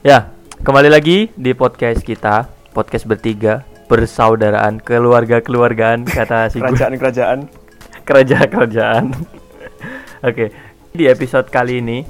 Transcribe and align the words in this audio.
Ya, 0.00 0.32
kembali 0.64 0.88
lagi 0.88 1.28
di 1.36 1.52
podcast 1.52 2.00
kita, 2.00 2.48
podcast 2.72 3.04
bertiga, 3.04 3.68
persaudaraan, 3.84 4.80
keluarga-keluargaan 4.80 6.08
kata 6.08 6.48
si 6.48 6.56
kerajaan-kerajaan 6.56 7.44
kerajaan-kerajaan. 8.08 9.12
Oke, 10.24 10.56
di 10.96 11.04
episode 11.04 11.52
kali 11.52 11.84
ini 11.84 12.08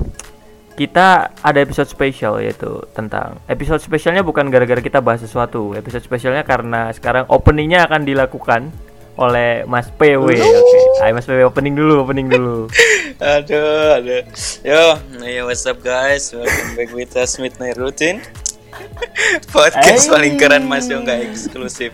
kita 0.79 1.34
ada 1.42 1.58
episode 1.58 1.90
spesial 1.90 2.38
yaitu 2.38 2.78
tentang 2.94 3.42
episode 3.50 3.82
spesialnya 3.82 4.22
bukan 4.22 4.54
gara-gara 4.54 4.78
kita 4.78 5.02
bahas 5.02 5.26
sesuatu. 5.26 5.74
Episode 5.74 6.06
spesialnya 6.06 6.46
karena 6.46 6.94
sekarang 6.94 7.26
openingnya 7.26 7.90
akan 7.90 8.06
dilakukan 8.06 8.70
oleh 9.21 9.68
Mas 9.68 9.92
PW. 9.92 10.32
Oke, 10.32 10.80
Ayo 11.04 11.12
Mas 11.12 11.28
PW 11.28 11.44
opening 11.44 11.76
dulu, 11.76 12.00
opening 12.00 12.32
dulu. 12.32 12.66
Aduh, 13.21 14.00
aduh. 14.00 14.24
Yo, 14.64 14.96
yo, 15.21 15.44
what's 15.44 15.68
up 15.68 15.76
guys? 15.85 16.32
Welcome 16.32 16.73
back 16.73 16.88
with 16.96 17.12
us 17.20 17.36
Midnight 17.36 17.77
Routine. 17.77 18.24
Podcast 19.52 20.09
Hey. 20.09 20.12
paling 20.16 20.34
keren 20.40 20.64
mas 20.64 20.88
yang 20.88 21.04
nggak 21.04 21.28
eksklusif. 21.28 21.92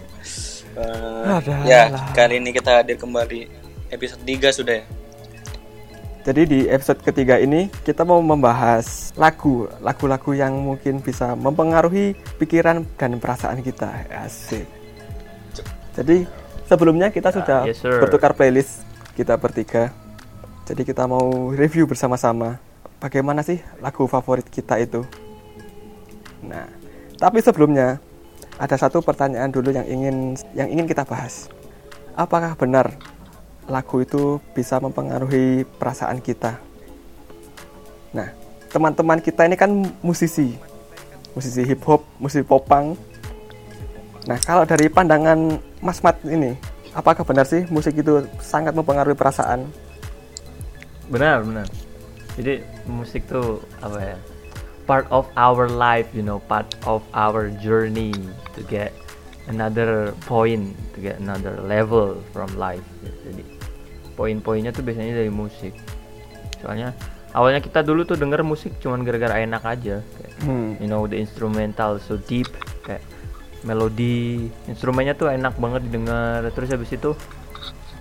Uh, 0.78 1.42
ya, 1.66 1.90
kali 2.14 2.38
ini 2.38 2.54
kita 2.54 2.78
hadir 2.78 2.94
kembali 2.94 3.50
episode 3.90 4.22
3 4.22 4.54
sudah 4.54 4.76
ya. 4.78 4.86
jadi 6.26 6.42
di 6.42 6.60
episode 6.68 7.00
ketiga 7.00 7.38
ini 7.38 7.70
kita 7.80 8.02
mau 8.02 8.18
membahas 8.20 9.14
lagu 9.14 9.70
lagu-lagu 9.80 10.34
yang 10.34 10.52
mungkin 10.52 10.98
bisa 11.00 11.32
mempengaruhi 11.32 12.12
pikiran 12.36 12.84
dan 12.98 13.16
perasaan 13.16 13.62
kita 13.62 14.04
asik 14.26 14.66
jadi 15.96 16.26
sebelumnya 16.66 17.08
kita 17.14 17.30
sudah 17.30 17.64
yes, 17.64 17.80
sir. 17.80 18.02
bertukar 18.02 18.34
playlist 18.34 18.82
kita 19.14 19.38
bertiga. 19.38 19.94
Jadi 20.66 20.82
kita 20.82 21.06
mau 21.06 21.54
review 21.54 21.86
bersama-sama 21.86 22.58
bagaimana 22.98 23.40
sih 23.46 23.62
lagu 23.78 24.04
favorit 24.10 24.44
kita 24.50 24.76
itu. 24.82 25.06
Nah 26.42 26.66
tapi 27.16 27.40
sebelumnya 27.40 28.02
ada 28.58 28.76
satu 28.76 29.00
pertanyaan 29.00 29.48
dulu 29.48 29.72
yang 29.72 29.86
ingin 29.86 30.36
yang 30.52 30.68
ingin 30.68 30.90
kita 30.90 31.06
bahas. 31.06 31.48
Apakah 32.18 32.58
benar 32.58 32.92
lagu 33.70 34.02
itu 34.02 34.42
bisa 34.52 34.82
mempengaruhi 34.82 35.64
perasaan 35.78 36.18
kita? 36.18 36.58
Nah 38.10 38.34
teman-teman 38.74 39.22
kita 39.22 39.46
ini 39.46 39.54
kan 39.54 39.70
musisi. 40.02 40.58
Musisi 41.36 41.62
hip 41.62 41.84
hop 41.86 42.02
musisi 42.18 42.42
popang 42.42 42.96
nah 44.26 44.38
kalau 44.42 44.66
dari 44.66 44.90
pandangan 44.90 45.62
Mas 45.78 46.02
Mat 46.02 46.18
ini 46.26 46.58
apakah 46.92 47.22
benar 47.22 47.46
sih 47.46 47.62
musik 47.70 47.94
itu 47.94 48.26
sangat 48.42 48.74
mempengaruhi 48.74 49.14
perasaan 49.14 49.70
Benar, 51.06 51.46
benar. 51.46 51.66
Jadi 52.34 52.66
musik 52.90 53.30
tuh 53.30 53.62
apa 53.78 53.98
ya? 54.02 54.18
Part 54.86 55.06
of 55.10 55.26
our 55.38 55.66
life, 55.70 56.10
you 56.14 56.22
know, 56.22 56.42
part 56.46 56.66
of 56.86 57.02
our 57.14 57.50
journey 57.62 58.14
to 58.54 58.60
get 58.66 58.94
another 59.50 60.14
point, 60.26 60.74
to 60.94 60.98
get 61.02 61.18
another 61.22 61.58
level 61.62 62.18
from 62.34 62.50
life. 62.58 62.82
Jadi 63.02 63.42
poin-poinnya 64.14 64.74
tuh 64.74 64.82
biasanya 64.82 65.22
dari 65.22 65.30
musik. 65.30 65.74
Soalnya 66.62 66.94
awalnya 67.34 67.62
kita 67.62 67.82
dulu 67.82 68.02
tuh 68.06 68.18
denger 68.18 68.42
musik 68.42 68.78
cuman 68.82 69.06
gara-gara 69.06 69.42
enak 69.42 69.62
aja. 69.62 70.02
Kayak, 70.02 70.32
hmm. 70.42 70.70
you 70.82 70.90
know, 70.90 71.06
the 71.06 71.18
instrumental 71.18 71.98
so 72.02 72.18
deep, 72.26 72.50
kayak 72.82 73.02
melodi. 73.66 74.48
Instrumennya 74.70 75.18
tuh 75.18 75.28
enak 75.28 75.58
banget 75.58 75.90
didengar. 75.90 76.46
Terus 76.54 76.70
habis 76.70 76.90
itu 76.94 77.12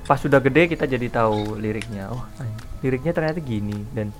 pas 0.05 0.21
sudah 0.21 0.37
gede 0.37 0.69
kita 0.69 0.85
jadi 0.85 1.09
tahu 1.09 1.57
liriknya. 1.57 2.13
Oh 2.13 2.23
liriknya 2.85 3.11
ternyata 3.11 3.41
gini. 3.41 3.81
Dan 3.89 4.13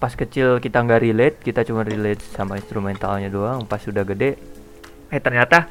pas 0.00 0.14
kecil 0.14 0.62
kita 0.62 0.80
nggak 0.80 1.02
relate 1.02 1.36
kita 1.44 1.66
cuma 1.66 1.82
relate 1.82 2.22
sama 2.30 2.56
instrumentalnya 2.56 3.28
doang. 3.28 3.66
Pas 3.66 3.82
sudah 3.82 4.06
gede 4.06 4.38
eh 5.10 5.18
ternyata 5.18 5.66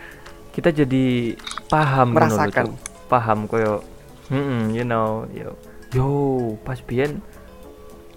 kita 0.51 0.75
jadi 0.75 1.33
paham 1.71 2.11
gitu 2.11 2.17
Merasakan. 2.19 2.65
Paham 3.07 3.47
koyo 3.49 3.81
hmm, 4.29 4.75
you 4.75 4.85
know 4.85 5.25
yo 5.31 5.55
yo 5.95 6.07
pas 6.61 6.77
biyen 6.83 7.23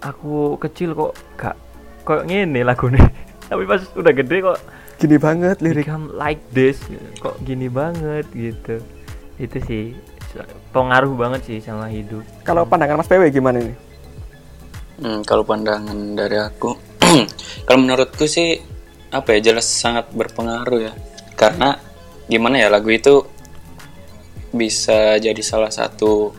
aku 0.03 0.59
kecil 0.59 0.93
kok 0.93 1.15
gak 1.39 1.55
kok 2.03 2.27
ngene 2.27 2.67
lagunya. 2.67 3.07
Tapi 3.49 3.63
pas 3.63 3.81
udah 3.95 4.13
gede 4.13 4.37
kok 4.43 4.59
gini 5.03 5.19
banget 5.19 5.59
lirik. 5.59 5.83
Become 5.83 6.15
like 6.15 6.39
this 6.55 6.79
kok 7.19 7.35
gini 7.43 7.67
banget 7.67 8.23
gitu. 8.31 8.79
Itu 9.35 9.57
sih 9.67 9.91
pengaruh 10.71 11.11
banget 11.13 11.41
sih 11.43 11.59
sama 11.59 11.91
hidup. 11.91 12.23
Kalau 12.47 12.63
pandangan 12.63 13.03
Mas 13.03 13.11
PW 13.11 13.27
gimana 13.29 13.59
ini? 13.59 13.75
Hmm, 15.03 15.19
kalau 15.27 15.43
pandangan 15.43 16.15
dari 16.15 16.39
aku, 16.39 16.79
kalau 17.67 17.79
menurutku 17.83 18.23
sih 18.23 18.61
apa 19.11 19.35
ya 19.37 19.51
jelas 19.51 19.67
sangat 19.67 20.07
berpengaruh 20.15 20.79
ya. 20.79 20.93
Karena 21.35 21.75
gimana 22.31 22.63
ya 22.63 22.71
lagu 22.71 22.87
itu 22.87 23.27
bisa 24.53 25.19
jadi 25.19 25.41
salah 25.43 25.73
satu 25.73 26.31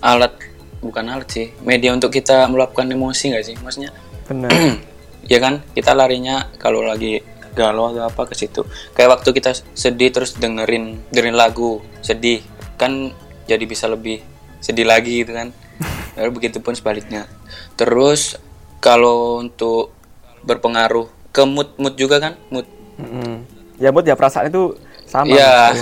alat 0.00 0.32
bukan 0.80 1.04
alat 1.12 1.28
sih 1.28 1.46
media 1.66 1.92
untuk 1.92 2.14
kita 2.14 2.48
meluapkan 2.48 2.88
emosi 2.88 3.36
nggak 3.36 3.44
sih? 3.44 3.56
Maksudnya 3.60 3.92
benar. 4.24 4.50
Ya 5.30 5.38
kan? 5.38 5.62
Kita 5.76 5.94
larinya 5.94 6.48
kalau 6.58 6.82
lagi 6.82 7.22
galau 7.52 7.90
atau 7.90 8.06
apa 8.06 8.22
ke 8.26 8.34
situ. 8.34 8.62
Kayak 8.92 9.20
waktu 9.20 9.30
kita 9.32 9.50
sedih 9.74 10.10
terus 10.10 10.36
dengerin 10.36 11.00
dengerin 11.10 11.36
lagu 11.36 11.80
sedih 12.00 12.40
kan 12.76 13.10
jadi 13.44 13.64
bisa 13.66 13.90
lebih 13.90 14.22
sedih 14.58 14.86
lagi 14.86 15.24
gitu 15.24 15.34
kan. 15.34 15.50
Lalu 16.18 16.30
begitu 16.36 16.58
pun 16.60 16.74
sebaliknya. 16.74 17.26
Terus 17.74 18.36
kalau 18.78 19.40
untuk 19.40 19.92
berpengaruh 20.40 21.08
ke 21.30 21.42
mood 21.44 21.76
mood 21.76 21.94
juga 21.94 22.16
kan 22.18 22.32
mood. 22.48 22.66
Mm-mm. 23.00 23.44
ya 23.80 23.88
mood 23.88 24.04
ya 24.04 24.12
perasaan 24.12 24.52
itu 24.52 24.76
sama 25.08 25.32
ya 25.40 25.72
Mas. 25.72 25.80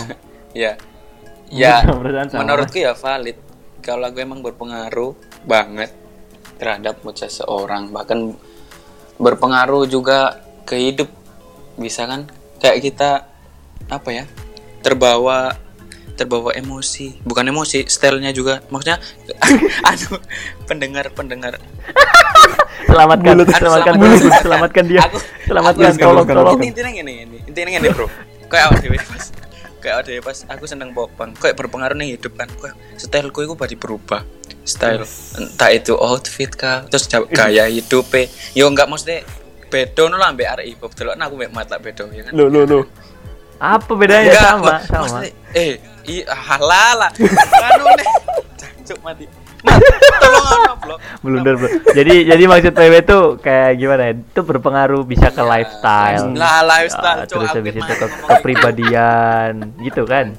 ya 0.55 0.73
ya 1.51 1.83
Perasaan 1.83 2.29
sama. 2.31 2.39
menurutku 2.47 2.79
ya 2.79 2.95
valid. 2.95 3.39
Kalau 3.79 4.05
lagu 4.05 4.19
emang 4.19 4.43
berpengaruh 4.43 5.15
banget 5.43 5.91
terhadap 6.59 7.01
mood 7.03 7.15
seseorang 7.15 7.91
bahkan 7.91 8.35
berpengaruh 9.17 9.87
juga 9.87 10.39
ke 10.63 10.79
hidup 10.79 11.11
bisa 11.79 12.05
kan? 12.05 12.27
Kayak 12.59 12.79
kita 12.83 13.11
apa 13.89 14.11
ya 14.13 14.25
terbawa 14.81 15.55
terbawa 16.15 16.51
emosi. 16.51 17.23
Bukan 17.23 17.47
emosi 17.47 17.87
stylenya 17.87 18.35
juga. 18.35 18.59
Maksudnya 18.69 18.99
aduh 19.83 20.19
pendengar 20.69 21.15
pendengar. 21.15 21.57
Selamatkan 22.85 23.35
Mulut. 23.37 23.49
selamatkan 23.53 23.95
Aduh, 23.95 24.03
mulut. 24.03 24.19
selamatkan. 24.19 24.43
selamatkan 24.43 24.85
dia. 24.87 25.01
Aku- 25.05 25.23
selamatkan 25.47 25.89
aku- 25.89 26.03
tolong 26.03 26.27
tolong. 26.27 26.57
ini 26.59 26.67
intinya 26.69 26.91
gini 26.91 27.13
ini 27.23 27.39
intinya 27.47 27.71
gini 27.73 27.89
bro. 27.91 28.07
Kayak 28.49 28.65
awal 28.67 28.79
dewe 28.81 28.99
pas 28.99 29.25
kayak 29.79 29.95
awal 29.95 30.05
dewe 30.05 30.21
pas 30.25 30.39
aku 30.49 30.65
seneng 30.65 30.91
popang 30.91 31.31
kayak 31.37 31.55
berpengaruh 31.55 31.95
nih 31.95 32.17
hidup 32.17 32.35
kan. 32.35 32.49
Kayak 32.51 32.75
styleku 32.97 33.45
itu 33.45 33.55
pasti 33.55 33.77
berubah. 33.77 34.23
Style 34.65 35.01
entah 35.41 35.73
itu 35.73 35.97
outfit 35.97 36.53
kah 36.53 36.85
terus 36.85 37.09
gaya 37.33 37.65
hidup 37.65 38.05
yo 38.53 38.69
enggak 38.69 38.85
maksudnya 38.85 39.25
bedo 39.69 40.09
no 40.09 40.17
lah 40.17 40.33
ambek 40.33 40.49
arek 40.49 40.67
hip 40.73 40.81
hop 40.81 40.93
delok 40.97 41.15
nah, 41.15 41.29
aku 41.29 41.37
mek 41.37 41.53
mata 41.53 41.77
bedo 41.77 42.09
ya 42.11 42.23
kan? 42.27 42.33
Lo 42.33 42.49
lo 42.49 42.65
lo 42.65 42.81
apa 43.59 43.91
bedanya? 43.91 44.31
Enggak, 44.31 44.43
sama 44.47 44.75
sama. 44.87 44.99
maksudnya, 45.03 45.31
eh 45.53 45.73
i 46.07 46.17
halala 46.25 47.09
anu 47.69 47.85
nih 47.99 48.09
Jancuk 48.59 48.99
mati. 49.03 49.27
Mat, 49.59 49.83
tolong 50.23 50.47
ano 50.47 50.73
blok. 50.79 50.99
Blunder 51.27 51.55
bro 51.59 51.67
jadi 51.91 52.15
jadi 52.31 52.45
maksud 52.47 52.73
PW 52.79 52.95
tuh 53.03 53.25
kayak 53.43 53.75
gimana 53.75 54.03
ya? 54.09 54.15
Itu 54.15 54.41
berpengaruh 54.47 55.03
bisa 55.03 55.35
ke 55.35 55.43
lifestyle. 55.43 56.31
lah 56.39 56.63
lifestyle 56.63 57.19
Ah, 57.23 57.27
cuk 57.27 57.43
terus 57.43 57.51
habis 57.59 57.75
itu 57.75 57.93
ke 57.99 58.07
kepribadian 58.31 59.75
gitu. 59.83 60.07
kan? 60.07 60.39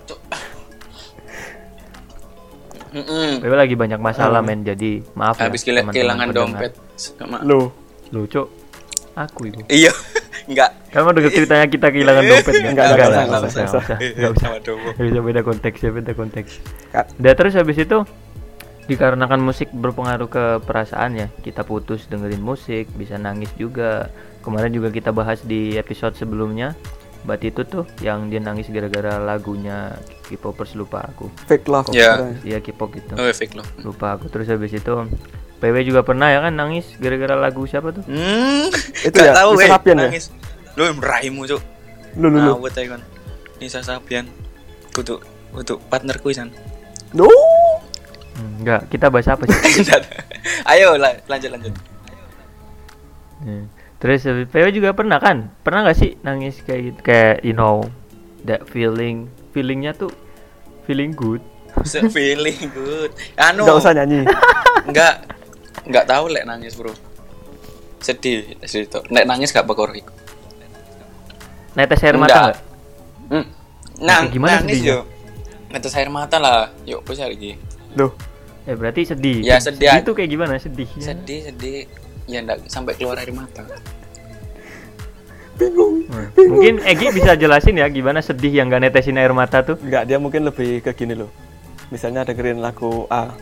Mm-mm. 2.90 3.44
PW 3.44 3.54
lagi 3.54 3.76
banyak 3.76 4.00
masalah 4.02 4.42
men. 4.42 4.64
Jadi 4.66 5.04
maaf 5.14 5.38
ya, 5.38 5.52
habis 5.52 5.62
teman-teman 5.62 5.94
kehilangan 5.94 6.28
dompet. 6.32 6.72
Sama 6.96 7.44
lo 7.44 7.76
lucu 8.10 8.59
aku 9.28 9.52
itu 9.52 9.60
iya. 9.68 9.92
Enggak. 10.50 10.74
Kamu 10.90 11.14
denger 11.14 11.30
ceritanya 11.30 11.66
kita 11.70 11.88
kehilangan 11.94 12.24
dompet 12.32 12.54
nggak? 12.58 12.72
Enggak, 12.74 12.86
Enggak, 12.90 12.90
enggak, 12.90 13.06
enggak, 13.06 13.22
enggak, 13.22 13.40
enggak 13.40 13.46
usah, 13.46 13.62
enggak 13.62 14.00
enggak 14.02 14.32
usah, 14.34 14.50
enggak 14.50 15.06
bisa 15.06 15.20
beda 15.22 15.42
konteks 15.46 15.78
ya 15.78 15.92
beda 15.94 16.12
konteks. 16.18 16.52
Dan 17.22 17.34
terus 17.38 17.54
habis 17.54 17.78
itu 17.78 17.98
dikarenakan 18.90 19.38
musik 19.46 19.70
berpengaruh 19.70 20.30
ke 20.34 20.46
perasaan 20.66 21.14
ya 21.14 21.28
kita 21.46 21.62
putus 21.62 22.10
dengerin 22.10 22.42
musik 22.42 22.90
bisa 22.98 23.22
nangis 23.22 23.54
juga. 23.62 24.10
Kemarin 24.42 24.74
juga 24.74 24.90
kita 24.90 25.14
bahas 25.14 25.46
di 25.46 25.78
episode 25.78 26.18
sebelumnya 26.18 26.74
Bat 27.20 27.42
itu 27.44 27.62
tuh 27.68 27.84
yang 28.00 28.32
dia 28.32 28.40
nangis 28.40 28.72
gara-gara 28.72 29.20
lagunya 29.20 29.92
K-popers 30.24 30.72
lupa 30.80 31.04
aku. 31.04 31.28
Fake 31.52 31.68
love. 31.68 31.92
Ya. 31.92 32.32
iya. 32.48 32.64
K-pop 32.64 32.96
gitu. 32.96 33.12
Oh 33.20 33.28
fake 33.28 33.60
lo 33.60 33.64
lupa 33.84 34.16
aku. 34.16 34.32
Terus 34.32 34.48
habis 34.48 34.72
itu 34.72 34.96
PW 35.60 35.76
juga 35.84 36.02
pernah 36.02 36.28
ya 36.28 36.40
kan 36.40 36.56
nangis 36.56 36.88
gara-gara 36.96 37.36
lagu 37.36 37.64
siapa 37.64 37.92
tuh? 37.92 38.04
Hmm 38.04 38.72
Itu 39.04 39.14
gak 39.14 39.28
ya, 39.28 39.34
tahu 39.36 39.50
Nisa 39.54 39.64
eh. 39.64 39.70
Sabian 39.70 39.96
ya? 39.96 40.02
nangis. 40.08 40.26
Lu 40.74 40.84
meraimu 40.96 41.44
cuk. 41.46 41.62
Lo 42.16 42.26
lo 42.26 42.38
lo 42.40 42.40
ngawut 42.58 42.74
aja 42.74 42.96
kan 42.96 43.02
Nisa 43.60 43.80
Sabian 43.80 44.26
kutu 44.90 45.20
kutu 45.52 45.78
partnerku 45.86 46.32
san 46.32 46.50
lo 47.12 47.28
Hmm, 48.34 48.64
enggak 48.64 48.88
kita 48.88 49.12
bahas 49.12 49.28
apa 49.28 49.44
sih? 49.44 49.84
Ayo 50.72 50.96
la- 50.96 51.20
lanjut 51.28 51.52
lanjut. 51.52 51.76
Hmm. 53.44 53.68
Terus 54.00 54.24
eh, 54.24 54.48
PW 54.48 54.72
juga 54.72 54.96
pernah 54.96 55.20
kan? 55.20 55.52
Pernah 55.60 55.84
nggak 55.84 55.98
sih 56.00 56.16
nangis 56.24 56.64
kayak 56.64 56.82
gitu? 56.88 57.00
Kayak 57.04 57.44
you 57.44 57.52
know 57.52 57.84
that 58.48 58.64
feeling, 58.72 59.28
feelingnya 59.52 59.92
tuh 59.92 60.08
feeling 60.88 61.12
good. 61.12 61.44
Feeling 61.84 62.72
good. 62.72 63.12
Anu. 63.36 63.68
Nggak 63.68 63.78
usah 63.78 63.92
nyanyi. 63.92 64.24
nggak 64.88 65.14
nggak 65.90 66.06
tahu 66.06 66.26
lek 66.30 66.46
nangis 66.46 66.78
bro 66.78 66.94
sedih 68.00 68.56
sedih 68.64 68.88
tuh 68.88 69.04
nek 69.12 69.26
nangis 69.28 69.52
gak 69.52 69.68
bakor 69.68 69.92
iku 69.92 70.14
Netes 71.78 72.02
air 72.02 72.18
mata 72.18 72.34
Nggak. 72.34 72.58
nggak? 74.00 74.22
hmm. 74.24 74.34
gimana 74.34 74.54
nangis 74.62 74.80
sedihnya? 74.80 74.94
yo 74.94 75.00
ngetes 75.70 75.94
air 75.98 76.10
mata 76.10 76.38
lah 76.42 76.72
yuk 76.86 77.02
bisa 77.06 77.26
lagi 77.30 77.58
Loh, 77.98 78.14
Eh 78.70 78.78
berarti 78.78 79.02
sedih. 79.02 79.42
Ya, 79.42 79.58
sedih. 79.58 79.90
Itu 79.98 80.14
kayak 80.14 80.30
gimana 80.30 80.62
sedihnya? 80.62 81.02
sedih 81.02 81.50
sedih 81.50 81.90
ya 82.30 82.46
ndak 82.46 82.70
sampai 82.70 82.94
keluar 82.94 83.18
air 83.18 83.34
mata 83.34 83.66
bingung. 85.60 86.08
Hmm. 86.08 86.32
Mungkin 86.56 86.80
Egi 86.88 87.12
bisa 87.12 87.36
jelasin 87.36 87.76
ya 87.76 87.88
gimana 87.92 88.24
sedih 88.24 88.50
yang 88.50 88.72
gak 88.72 88.80
netesin 88.80 89.20
air 89.20 89.36
mata 89.36 89.60
tuh? 89.60 89.76
Enggak, 89.84 90.08
dia 90.08 90.18
mungkin 90.18 90.48
lebih 90.48 90.80
ke 90.80 90.96
gini 90.96 91.20
loh. 91.20 91.28
Misalnya 91.92 92.24
dengerin 92.24 92.64
lagu 92.64 93.04
A. 93.12 93.36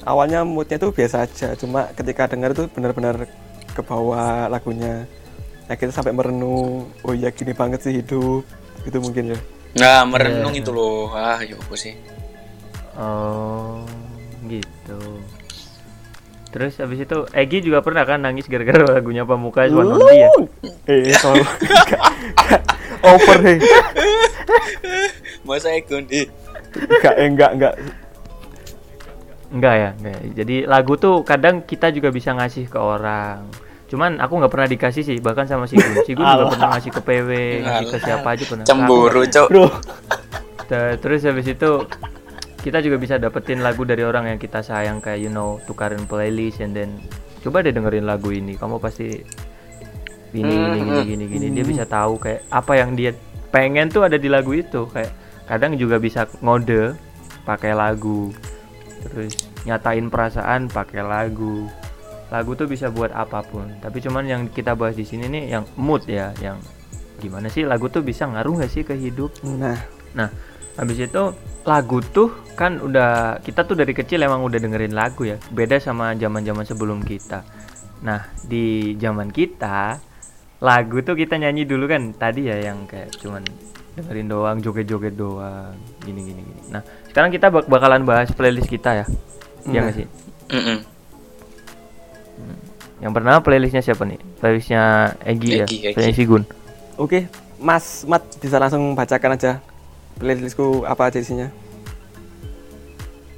Awalnya 0.00 0.42
moodnya 0.42 0.76
tuh 0.76 0.90
biasa 0.90 1.24
aja, 1.24 1.52
cuma 1.54 1.88
ketika 1.92 2.24
denger 2.26 2.56
tuh 2.56 2.66
benar-benar 2.72 3.28
ke 3.70 3.82
bawah 3.84 4.48
lagunya. 4.48 5.04
Nah, 5.64 5.74
kita 5.76 5.92
sampai 5.92 6.10
merenung, 6.10 6.88
oh 7.04 7.12
iya 7.12 7.30
gini 7.30 7.52
banget 7.52 7.84
sih 7.84 8.00
hidup. 8.00 8.42
Gitu 8.80 8.96
mungkin 8.96 9.36
ya. 9.36 9.38
nah 9.70 10.02
merenung 10.02 10.50
Iya. 10.50 10.66
itu 10.66 10.70
loh 10.74 11.14
ah 11.14 11.38
yuk 11.46 11.62
apa 11.62 11.74
sih 11.78 11.94
Oh, 12.98 13.86
gitu. 14.50 14.98
Terus 16.50 16.74
habis 16.74 16.98
itu 16.98 17.22
Egi 17.30 17.62
juga 17.62 17.78
pernah 17.78 18.02
kan 18.02 18.18
nangis 18.18 18.50
gara-gara 18.50 18.82
lagunya 18.82 19.22
Pamungkas 19.22 19.70
One 19.70 19.94
on 19.94 20.02
Dia. 20.10 20.26
Eh, 20.90 21.14
so, 21.14 21.30
over 23.06 23.38
hey. 23.46 23.62
masa 25.46 25.70
ikut 25.70 26.10
ih 26.10 26.26
Enggak, 26.74 27.14
eh, 27.14 27.26
enggak, 27.26 27.50
enggak. 27.54 27.74
Enggak 29.50 29.74
ya, 29.74 29.90
enggak. 29.98 30.18
Jadi 30.38 30.56
lagu 30.64 30.94
tuh 30.94 31.26
kadang 31.26 31.66
kita 31.66 31.90
juga 31.90 32.14
bisa 32.14 32.30
ngasih 32.34 32.70
ke 32.70 32.78
orang. 32.78 33.46
Cuman 33.90 34.22
aku 34.22 34.38
nggak 34.38 34.52
pernah 34.54 34.68
dikasih 34.70 35.02
sih, 35.02 35.18
bahkan 35.18 35.50
sama 35.50 35.66
Sigun. 35.66 36.06
Sigun 36.06 36.22
juga 36.22 36.46
Alah. 36.46 36.50
pernah 36.54 36.68
ngasih 36.78 36.90
ke 36.94 37.00
PW, 37.02 37.30
ngasih 37.66 37.86
ke 37.90 37.96
siapa 38.06 38.28
aja 38.30 38.44
pernah. 38.46 38.64
cemburu 38.64 39.22
cok 39.26 39.48
Bro, 39.50 39.66
Terus 41.02 41.20
habis 41.26 41.46
itu 41.50 41.70
kita 42.60 42.78
juga 42.84 42.96
bisa 43.00 43.16
dapetin 43.16 43.64
lagu 43.64 43.82
dari 43.88 44.04
orang 44.04 44.30
yang 44.30 44.38
kita 44.38 44.60
sayang 44.60 45.00
kayak 45.00 45.18
you 45.24 45.32
know 45.32 45.58
tukarin 45.64 46.04
playlist 46.04 46.60
and 46.60 46.76
then 46.76 47.00
coba 47.40 47.64
deh 47.64 47.72
dengerin 47.72 48.04
lagu 48.04 48.28
ini 48.36 48.52
kamu 48.60 48.76
pasti 48.76 49.24
gini 50.30 50.52
gini 50.52 50.78
gini 50.84 51.00
gini 51.08 51.24
gini 51.26 51.46
dia 51.56 51.64
bisa 51.64 51.88
tahu 51.88 52.20
kayak 52.20 52.44
apa 52.52 52.72
yang 52.76 52.92
dia 52.94 53.16
pengen 53.48 53.88
tuh 53.88 54.04
ada 54.04 54.20
di 54.20 54.28
lagu 54.28 54.52
itu 54.52 54.86
kayak 54.92 55.10
kadang 55.48 55.74
juga 55.80 55.96
bisa 55.96 56.28
ngode 56.44 56.94
pakai 57.48 57.72
lagu 57.72 58.30
terus 59.04 59.48
nyatain 59.64 60.12
perasaan 60.12 60.68
pakai 60.68 61.00
lagu. 61.00 61.68
Lagu 62.30 62.54
tuh 62.54 62.70
bisa 62.70 62.92
buat 62.92 63.10
apa 63.10 63.42
pun. 63.42 63.66
Tapi 63.82 63.98
cuman 64.04 64.22
yang 64.28 64.42
kita 64.52 64.78
bahas 64.78 64.94
di 64.94 65.02
sini 65.02 65.26
nih 65.26 65.44
yang 65.58 65.64
mood 65.74 66.06
ya 66.06 66.30
yang 66.38 66.62
gimana 67.18 67.50
sih 67.50 67.66
lagu 67.66 67.90
tuh 67.90 68.00
bisa 68.00 68.24
ngaruh 68.24 68.64
gak 68.64 68.70
sih 68.70 68.86
ke 68.86 68.94
hidup? 68.94 69.34
Nah, 69.44 69.76
Nah, 70.14 70.28
habis 70.74 70.98
itu 70.98 71.22
lagu 71.62 71.98
tuh 72.00 72.32
kan 72.56 72.80
udah 72.80 73.38
kita 73.44 73.62
tuh 73.68 73.76
dari 73.78 73.92
kecil 73.94 74.24
emang 74.24 74.42
udah 74.42 74.58
dengerin 74.58 74.94
lagu 74.94 75.28
ya. 75.28 75.36
Beda 75.52 75.78
sama 75.78 76.16
zaman-zaman 76.16 76.64
sebelum 76.66 77.04
kita. 77.04 77.46
Nah, 78.02 78.26
di 78.42 78.96
zaman 78.96 79.28
kita 79.30 80.00
lagu 80.60 81.00
tuh 81.04 81.14
kita 81.14 81.38
nyanyi 81.38 81.68
dulu 81.68 81.86
kan. 81.86 82.16
Tadi 82.16 82.50
ya 82.50 82.56
yang 82.58 82.88
kayak 82.88 83.14
cuman 83.20 83.44
dengerin 83.92 84.26
doang, 84.26 84.56
joget-joget 84.58 85.12
doang, 85.12 85.74
gini 86.00 86.20
gini 86.24 86.40
gini. 86.40 86.60
Nah, 86.68 86.80
sekarang 87.06 87.28
kita 87.28 87.48
bak- 87.48 87.66
bakalan 87.66 88.02
bahas 88.02 88.30
playlist 88.30 88.66
kita 88.66 88.90
ya. 88.94 89.06
Iya 89.62 89.70
Nah. 89.74 89.82
nggak 89.82 89.94
sih? 89.94 90.06
Mm-mm. 90.50 90.78
Yang 93.00 93.12
pertama 93.14 93.38
playlistnya 93.40 93.82
siapa 93.82 94.04
nih? 94.04 94.20
Playlistnya 94.38 94.82
Egi, 95.22 95.48
ya. 95.54 95.64
Egi. 95.64 95.78
Playlist 95.90 96.16
Sigun. 96.16 96.42
oke. 96.96 97.26
Mas 97.58 98.04
Mat 98.04 98.24
bisa 98.36 98.56
langsung 98.56 98.92
bacakan 98.94 99.34
aja 99.34 99.60
playlistku 100.16 100.84
apa 100.84 101.08
aja 101.08 101.18
isinya. 101.18 101.48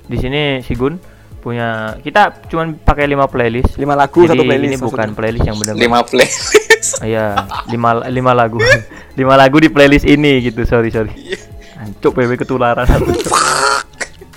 Di 0.04 0.16
sini 0.16 0.42
Sigun 0.60 0.98
punya 1.38 1.98
kita 1.98 2.46
cuman 2.46 2.74
pakai 2.76 3.06
5 3.08 3.26
playlist. 3.26 3.74
Lima 3.76 3.94
lagu 3.94 4.22
Jadi 4.22 4.30
satu 4.30 4.42
playlist. 4.44 4.68
ini 4.68 4.76
bukan 4.76 4.90
maksudnya. 5.10 5.16
playlist 5.16 5.42
yang 5.44 5.58
benar 5.58 5.74
lima 5.74 5.98
play 6.04 6.28
Iya, 7.08 7.46
lima, 7.70 8.02
lima 8.10 8.32
lagu. 8.34 8.58
lima 9.18 9.34
lagu 9.38 9.56
di 9.62 9.70
playlist 9.70 10.06
ini 10.06 10.42
gitu. 10.42 10.66
Sorry, 10.66 10.90
sorry. 10.90 11.12
Ancuk 11.78 12.14
PW 12.14 12.38
ketularan 12.38 12.86
aku. 12.94 13.10
Cuk. 13.14 13.38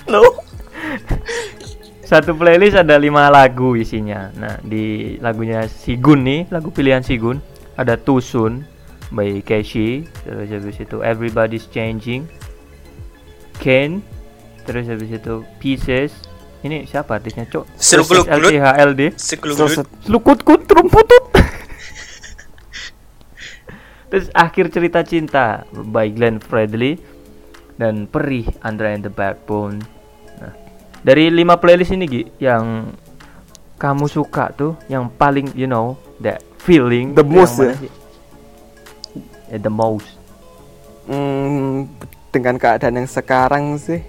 No. 0.10 0.22
Satu 2.06 2.38
playlist 2.38 2.78
ada 2.78 3.02
lima 3.02 3.34
lagu 3.34 3.74
isinya. 3.74 4.30
Nah, 4.38 4.62
di 4.62 5.18
lagunya 5.18 5.66
Sigun 5.66 6.22
nih, 6.22 6.46
lagu 6.54 6.70
pilihan 6.70 7.02
Sigun 7.02 7.42
ada 7.74 7.98
Tusun 7.98 8.62
by 9.10 9.42
Keshi, 9.42 10.06
terus 10.22 10.50
habis 10.54 10.78
itu 10.78 11.02
Everybody's 11.02 11.66
Changing, 11.74 12.30
Ken, 13.58 14.06
terus 14.70 14.86
habis 14.86 15.10
itu 15.10 15.42
Pieces. 15.58 16.14
Ini 16.66 16.90
siapa 16.90 17.22
artisnya, 17.22 17.46
Cok? 17.46 17.78
Seluk-beluk-belut. 17.78 18.50
LCHLD. 18.50 19.02
sekelumut 19.14 19.60
Terus 19.62 19.76
Selukut-kut 20.02 20.62
rumputut. 20.66 21.24
Terus 24.16 24.32
akhir 24.32 24.72
cerita 24.72 25.04
cinta 25.04 25.68
by 25.76 26.08
Glenn 26.08 26.40
Fredly 26.40 26.96
dan 27.76 28.08
Perih 28.08 28.48
Andra 28.64 28.96
and 28.96 29.04
the 29.04 29.12
Backbone. 29.12 29.84
Nah, 30.40 30.56
dari 31.04 31.28
lima 31.28 31.60
playlist 31.60 31.92
ini 31.92 32.08
Gi, 32.08 32.24
yang 32.40 32.96
kamu 33.76 34.08
suka 34.08 34.56
tuh, 34.56 34.80
yang 34.88 35.12
paling 35.12 35.52
you 35.52 35.68
know 35.68 36.00
that 36.24 36.40
feeling 36.64 37.12
The 37.12 37.28
most 37.28 37.60
ya? 37.60 37.76
Ya, 39.52 39.60
the 39.60 39.68
most. 39.68 40.08
Hmm, 41.12 41.92
dengan 42.32 42.56
keadaan 42.56 43.04
yang 43.04 43.12
sekarang 43.12 43.76
sih 43.76 44.00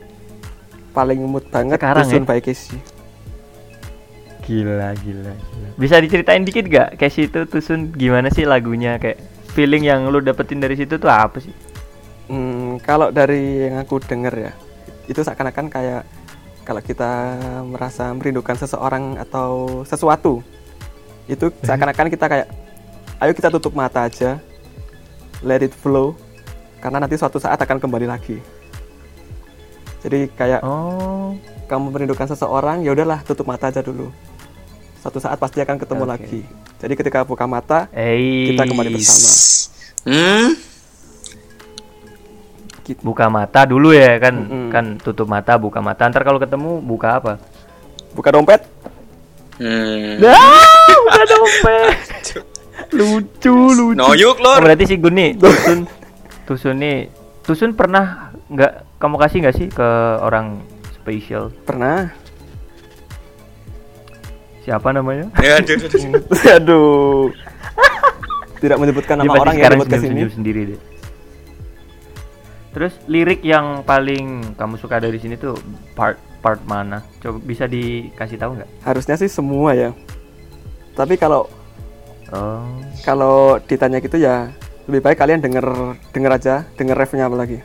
paling 0.94 1.18
mood 1.26 1.50
banget 1.50 1.82
Sekarang 1.82 2.06
Tusun 2.06 2.22
ya? 2.22 2.30
by 2.30 2.38
Casey. 2.38 2.78
Gila, 4.46 4.94
gila, 5.02 5.34
gila. 5.34 5.68
Bisa 5.74 5.98
diceritain 5.98 6.46
dikit 6.46 6.70
gak? 6.70 6.94
Kayak 6.94 7.10
situ 7.10 7.42
Tusun 7.50 7.90
gimana 7.90 8.30
sih 8.30 8.46
lagunya 8.46 9.02
kayak 9.02 9.34
feeling 9.56 9.88
yang 9.88 10.04
lu 10.12 10.20
dapetin 10.20 10.60
dari 10.60 10.76
situ 10.76 11.00
tuh 11.00 11.08
apa 11.08 11.40
sih? 11.40 11.56
Hmm, 12.28 12.76
kalau 12.84 13.08
dari 13.08 13.72
yang 13.72 13.80
aku 13.80 14.04
denger 14.04 14.34
ya, 14.36 14.52
itu 15.08 15.24
seakan-akan 15.24 15.72
kayak 15.72 16.04
kalau 16.68 16.82
kita 16.84 17.38
merasa 17.64 18.12
merindukan 18.12 18.52
seseorang 18.52 19.16
atau 19.16 19.80
sesuatu, 19.88 20.44
itu 21.24 21.48
seakan-akan 21.64 22.12
kita 22.12 22.26
kayak, 22.28 22.48
ayo 23.24 23.32
kita 23.32 23.48
tutup 23.48 23.72
mata 23.72 24.04
aja, 24.04 24.36
let 25.40 25.64
it 25.64 25.72
flow, 25.72 26.12
karena 26.84 27.00
nanti 27.00 27.16
suatu 27.16 27.40
saat 27.40 27.56
akan 27.56 27.80
kembali 27.80 28.04
lagi. 28.04 28.42
Jadi 30.04 30.28
kayak 30.36 30.60
Oh, 30.66 31.32
kamu 31.70 31.94
merindukan 31.94 32.28
seseorang, 32.28 32.84
ya 32.84 32.92
udahlah 32.92 33.24
tutup 33.24 33.48
mata 33.48 33.72
aja 33.72 33.80
dulu. 33.80 34.12
Suatu 35.06 35.22
saat 35.22 35.38
pasti 35.38 35.62
akan 35.62 35.78
ketemu 35.78 36.02
Oke. 36.02 36.10
lagi. 36.10 36.40
Jadi 36.82 36.94
ketika 36.98 37.22
buka 37.22 37.46
mata, 37.46 37.86
eh 37.94 38.50
Kita 38.50 38.66
kembali 38.66 38.90
bersama. 38.90 39.30
hmm 40.02 40.48
gitu. 42.82 43.02
buka 43.02 43.26
mata 43.26 43.66
dulu 43.66 43.90
ya 43.90 44.18
kan 44.18 44.34
Mm-mm. 44.34 44.66
kan 44.70 44.84
tutup 44.98 45.26
mata 45.26 45.58
buka 45.58 45.78
mata 45.78 46.06
ntar 46.06 46.22
kalau 46.22 46.38
ketemu 46.38 46.78
buka 46.78 47.18
apa 47.18 47.32
buka 48.14 48.30
dompet, 48.30 48.62
hmm 49.58 50.22
ah 50.22 50.62
buka 51.02 51.22
dompet 51.34 51.98
lucu 52.94 53.54
lucu 53.74 53.98
no 53.98 54.14
yuk 54.14 54.38
Oh, 54.38 54.54
lor 54.54 54.62
berarti 54.62 54.86
si 54.86 54.94
Gun 54.98 55.18
nih 55.18 55.34
tusun 55.34 55.78
tusun 56.46 56.78
nih 56.78 57.10
tusun 57.42 57.74
pernah 57.74 58.30
nggak 58.46 59.02
kamu 59.02 59.16
kasih 59.18 59.38
nggak 59.42 59.56
sih 59.58 59.66
ke 59.66 59.88
orang 60.22 60.62
spesial 60.94 61.50
pernah. 61.66 62.25
Siapa 64.66 64.90
namanya 64.90 65.30
ya 65.46 65.62
aduh, 65.62 65.78
aduh, 65.78 65.86
aduh. 65.86 66.22
Aduh. 66.58 67.24
Tidak 68.56 68.78
menyebutkan 68.80 69.20
nama 69.20 69.36
orang 69.36 69.54
yang 69.54 69.62
sekarang 69.62 69.78
di 69.78 69.82
podcast 69.84 69.94
ini. 69.94 70.08
senyum-senyum 70.10 70.32
sendiri 70.34 70.60
deh 70.66 70.80
terus 72.72 72.92
lirik 73.08 73.40
yang 73.40 73.80
paling 73.82 74.52
kamu 74.52 74.76
suka 74.76 75.00
dari 75.00 75.16
sini 75.16 75.38
tuh 75.38 75.56
part 75.96 76.20
part 76.44 76.60
mana 76.68 77.00
coba 77.20 77.40
bisa 77.40 77.64
dikasih 77.64 78.36
tahu 78.36 78.52
nggak 78.52 78.68
Harusnya 78.84 79.16
sih 79.16 79.32
semua 79.32 79.72
ya. 79.72 79.90
Tapi 80.92 81.16
kalau 81.16 81.48
oh 82.28 82.60
kalau 83.00 83.56
ditanya 83.64 83.96
gitu 83.98 84.20
ya 84.20 84.52
lebih 84.84 85.00
baik 85.02 85.16
kalian 85.16 85.40
denger 85.40 85.64
denger 86.12 86.32
aja, 86.32 86.54
denger 86.76 86.94
refnya 86.94 87.32
apa 87.32 87.36
lagi. 87.40 87.58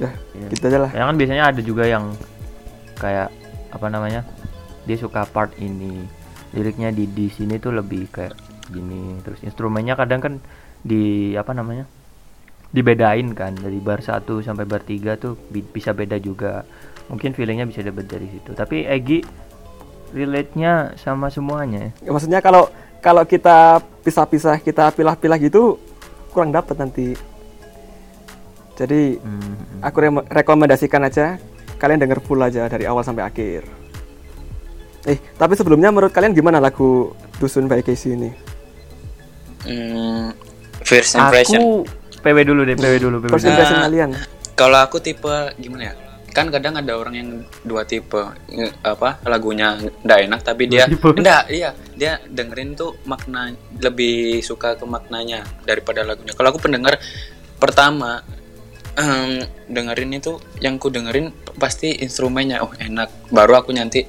Ya, 0.00 0.10
Iya. 0.32 0.48
gitu 0.48 0.64
aja 0.64 0.78
lah. 0.80 0.90
Ya 0.96 1.04
kan 1.04 1.16
biasanya 1.20 1.44
ada 1.52 1.60
juga 1.60 1.84
yang 1.84 2.16
kayak 2.96 3.28
apa 3.68 3.86
namanya? 3.86 4.24
Dia 4.82 4.96
suka 4.96 5.24
part 5.24 5.54
ini. 5.56 6.02
Liriknya 6.52 6.90
di 6.90 7.06
di 7.06 7.26
sini 7.26 7.56
tuh 7.56 7.72
lebih 7.72 8.08
kayak 8.08 8.34
gini. 8.68 9.18
Terus 9.20 9.40
instrumennya 9.42 9.94
kadang 9.94 10.20
kan 10.20 10.34
di 10.82 11.32
apa 11.32 11.52
namanya 11.52 11.86
dibedain 12.68 13.32
kan. 13.32 13.54
Dari 13.54 13.78
bar 13.78 14.00
1 14.00 14.22
sampai 14.40 14.64
bar 14.64 14.82
3 14.82 15.16
tuh 15.16 15.38
bi- 15.48 15.64
bisa 15.64 15.92
beda 15.92 16.16
juga. 16.16 16.66
Mungkin 17.08 17.32
feelingnya 17.32 17.64
bisa 17.64 17.80
dapat 17.80 18.06
dari 18.06 18.28
situ. 18.28 18.52
Tapi 18.52 18.84
Egi 18.84 19.20
relate-nya 20.12 20.92
sama 20.94 21.32
semuanya 21.32 21.88
Ya, 22.04 22.12
maksudnya 22.12 22.44
kalau 22.44 22.68
kalau 23.00 23.24
kita 23.24 23.80
pisah-pisah 24.04 24.60
kita 24.60 24.92
pilah-pilah 24.92 25.40
gitu 25.40 25.80
kurang 26.30 26.52
dapat 26.52 26.76
nanti. 26.76 27.16
Jadi 28.72 29.16
Hmm, 29.18 29.80
aku 29.80 29.96
re- 30.00 30.28
rekomendasikan 30.32 31.04
aja. 31.04 31.36
Kalian 31.76 31.98
denger 31.98 32.20
full 32.20 32.38
aja 32.38 32.68
dari 32.68 32.86
awal 32.86 33.02
sampai 33.02 33.26
akhir 33.26 33.81
eh 35.04 35.18
tapi 35.34 35.54
sebelumnya 35.54 35.88
menurut 35.88 36.10
kalian 36.10 36.30
gimana 36.30 36.58
lagu 36.58 37.10
Dusun 37.36 37.66
by 37.66 37.80
Casey 37.80 38.14
ini 38.14 38.30
Hmm, 39.62 40.34
first 40.82 41.14
impression. 41.14 41.54
aku 41.56 41.86
PW 42.18 42.38
dulu 42.42 42.60
deh 42.62 42.74
PW 42.74 42.94
dulu 42.98 43.16
PW 43.20 43.30
first 43.30 43.44
dulu. 43.44 43.52
impression 43.52 43.76
Nah, 43.76 43.84
kalian 43.84 44.10
Kalau 44.52 44.78
aku 44.78 44.98
tipe 44.98 45.30
gimana 45.56 45.82
ya? 45.84 45.94
Kan 46.28 46.48
kadang 46.48 46.74
ada 46.74 46.92
orang 46.92 47.14
yang 47.14 47.28
dua 47.62 47.82
tipe 47.82 48.18
nge- 48.48 48.74
apa 48.82 49.22
lagunya 49.24 49.74
ndak 50.02 50.18
enak 50.22 50.40
tapi 50.40 50.66
dia 50.66 50.88
enggak 50.88 51.46
iya 51.46 51.70
dia 51.92 52.18
dengerin 52.24 52.72
tuh 52.72 52.98
makna 53.04 53.52
lebih 53.76 54.40
suka 54.40 54.74
ke 54.74 54.82
maknanya 54.82 55.46
daripada 55.62 56.02
lagunya. 56.02 56.32
Kalau 56.32 56.50
aku 56.50 56.58
pendengar 56.58 56.98
pertama 57.56 58.24
em, 58.94 59.40
dengerin 59.66 60.10
itu 60.12 60.32
yang 60.58 60.74
ku 60.76 60.88
dengerin 60.88 61.30
pasti 61.54 61.94
instrumennya 61.96 62.60
oh 62.60 62.72
enak 62.74 63.08
baru 63.28 63.56
aku 63.56 63.70
nanti 63.70 64.04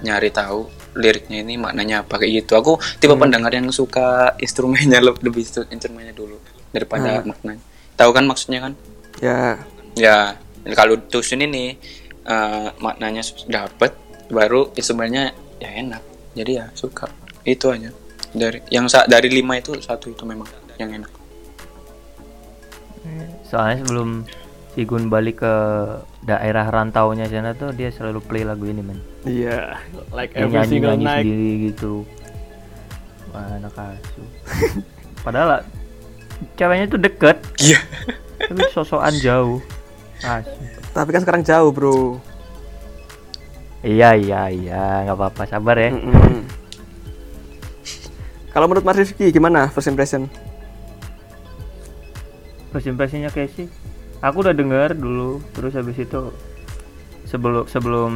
nyari 0.00 0.32
tahu 0.32 0.66
liriknya 0.96 1.44
ini 1.44 1.60
maknanya 1.60 2.02
apa 2.02 2.16
kayak 2.16 2.42
gitu. 2.42 2.56
Aku 2.56 2.72
tipe 2.96 3.12
pendengar 3.14 3.52
yang 3.52 3.68
suka 3.68 4.32
instrumennya 4.44 4.98
le- 4.98 5.20
lebih 5.20 5.44
instrumennya 5.68 6.16
dulu 6.16 6.40
daripada 6.72 7.20
maknanya. 7.22 7.60
Tahu 7.94 8.10
kan 8.10 8.24
maksudnya 8.24 8.60
kan? 8.64 8.72
ya 9.18 9.60
Ya, 9.98 10.38
kalau 10.78 10.94
tusun 10.96 11.42
ini 11.42 11.74
eh, 12.22 12.68
maknanya 12.78 13.26
dapat, 13.50 13.98
baru 14.30 14.70
instrumennya 14.72 15.34
ya 15.58 15.70
enak. 15.74 16.02
Jadi 16.38 16.52
ya 16.54 16.70
suka. 16.72 17.10
Itu 17.42 17.74
aja. 17.74 17.90
Dari 18.30 18.62
yang 18.70 18.86
sa- 18.86 19.08
dari 19.10 19.26
lima 19.26 19.58
itu 19.58 19.74
satu 19.82 20.08
itu 20.08 20.22
memang 20.22 20.46
yang 20.78 20.94
enak. 20.94 21.10
soalnya 23.42 23.80
sebelum 23.80 24.28
si 24.78 24.86
Gun 24.86 25.10
balik 25.10 25.42
ke 25.42 25.54
daerah 26.22 26.70
rantaunya 26.70 27.26
sana 27.26 27.50
tuh 27.50 27.74
dia 27.74 27.90
selalu 27.90 28.22
play 28.22 28.46
lagu 28.46 28.62
ini 28.62 28.78
men. 28.78 29.02
Iya 29.26 29.74
like 30.14 30.38
Dia 30.38 30.46
nyanyi 30.46 30.78
nyanyi 30.78 31.06
sendiri 31.10 31.50
gitu. 31.66 32.06
Wah, 33.34 33.58
anak 33.58 33.74
asu 33.74 34.22
padahal 35.26 35.66
ceweknya 36.54 36.86
tuh 36.86 37.02
deket. 37.02 37.42
Iya. 37.58 37.82
tapi 38.38 38.62
sosokan 38.70 39.18
jauh. 39.18 39.58
Asu 40.22 40.54
tapi 40.94 41.10
kan 41.10 41.26
sekarang 41.26 41.42
jauh 41.42 41.74
bro. 41.74 42.22
Iya 43.82 44.14
iya 44.14 44.46
iya. 44.46 45.10
Nggak 45.10 45.18
apa-apa 45.18 45.42
sabar 45.50 45.74
ya. 45.74 45.90
Mm-mm. 45.90 46.46
kalau 48.54 48.70
menurut 48.70 48.86
Mas 48.86 48.94
Rizky 48.94 49.34
gimana 49.34 49.74
first 49.74 49.90
impression? 49.90 50.30
First 52.70 52.86
impressionnya 52.86 53.34
Casey 53.34 53.66
aku 54.18 54.36
udah 54.42 54.54
denger 54.54 54.94
dulu 54.94 55.38
terus 55.52 55.72
habis 55.72 55.96
itu 55.96 56.32
sebelum 57.24 57.64
sebelum 57.66 58.12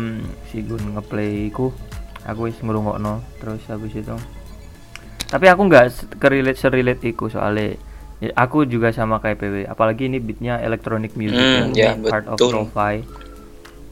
si 0.48 0.64
Gun 0.64 0.96
ngeplay 0.96 1.52
ku 1.52 1.70
aku 2.22 2.48
wis 2.48 2.58
ngrungokno 2.58 3.20
terus 3.38 3.62
habis 3.66 3.92
itu. 3.92 4.14
Tapi 5.26 5.46
aku 5.48 5.62
nggak 5.64 5.86
se- 5.88 6.08
kerelate 6.16 6.60
serelate 6.60 7.04
iku 7.08 7.26
soalnya 7.26 7.76
ya, 8.20 8.30
aku 8.34 8.64
juga 8.64 8.92
sama 8.92 9.16
kayak 9.18 9.38
PW 9.38 9.56
apalagi 9.66 10.06
ini 10.06 10.18
beatnya 10.18 10.60
electronic 10.60 11.12
music 11.12 11.40
Hmm, 11.40 11.72
yang 11.72 11.72
ya, 11.74 11.92
part 12.04 12.28
of 12.28 12.36
betul. 12.36 12.68
lo-fi. 12.68 13.00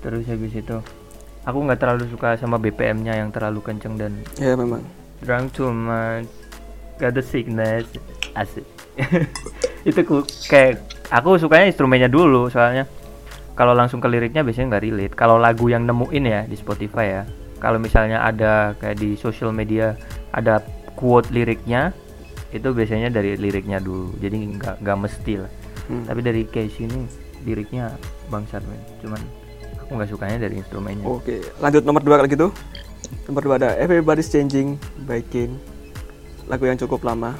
Terus 0.01 0.25
habis 0.27 0.53
itu 0.53 0.77
aku 1.43 1.59
nggak 1.61 1.81
terlalu 1.81 2.05
suka 2.09 2.37
sama 2.37 2.57
BPM-nya 2.57 3.17
yang 3.17 3.29
terlalu 3.29 3.61
kenceng 3.61 3.97
dan 3.97 4.13
ya 4.37 4.53
memang. 4.53 4.85
drunk 5.21 5.53
too 5.53 5.69
much 5.69 6.29
got 6.97 7.13
the 7.13 7.25
sickness 7.25 7.89
asik 8.35 8.65
itu 9.89 10.01
ku 10.05 10.23
kayak 10.47 10.81
aku 11.09 11.41
sukanya 11.41 11.71
instrumennya 11.71 12.09
dulu 12.09 12.49
soalnya 12.49 12.85
kalau 13.57 13.77
langsung 13.77 14.01
ke 14.01 14.09
liriknya 14.09 14.41
biasanya 14.41 14.77
nggak 14.77 14.85
relate 14.85 15.15
kalau 15.17 15.37
lagu 15.37 15.69
yang 15.69 15.85
nemuin 15.85 16.25
ya 16.25 16.41
di 16.49 16.57
Spotify 16.57 17.21
ya 17.21 17.23
kalau 17.61 17.77
misalnya 17.77 18.25
ada 18.25 18.73
kayak 18.81 18.97
di 19.01 19.17
social 19.17 19.53
media 19.53 19.97
ada 20.33 20.65
quote 20.97 21.29
liriknya 21.29 21.93
itu 22.51 22.73
biasanya 22.73 23.13
dari 23.13 23.37
liriknya 23.37 23.79
dulu 23.79 24.17
jadi 24.19 24.37
nggak 24.37 24.75
nggak 24.83 24.99
mesti 24.99 25.35
lah 25.39 25.53
Hmm. 25.91 26.07
tapi 26.07 26.23
dari 26.23 26.47
case 26.47 26.87
ini 26.87 27.03
liriknya 27.43 27.91
bangsat 28.31 28.63
men 28.63 28.79
cuman 29.03 29.19
aku 29.75 29.99
nggak 29.99 30.11
sukanya 30.15 30.47
dari 30.47 30.63
instrumennya 30.63 31.03
Oke, 31.03 31.43
lanjut 31.59 31.83
nomor 31.83 31.99
dua 32.07 32.23
kalau 32.23 32.31
gitu. 32.31 32.47
Nomor 33.27 33.43
dua 33.43 33.55
ada 33.59 33.75
Everybody's 33.75 34.31
Changing 34.31 34.79
by 35.03 35.19
Kane. 35.19 35.59
Lagu 36.47 36.63
yang 36.63 36.79
cukup 36.79 37.03
lama. 37.03 37.35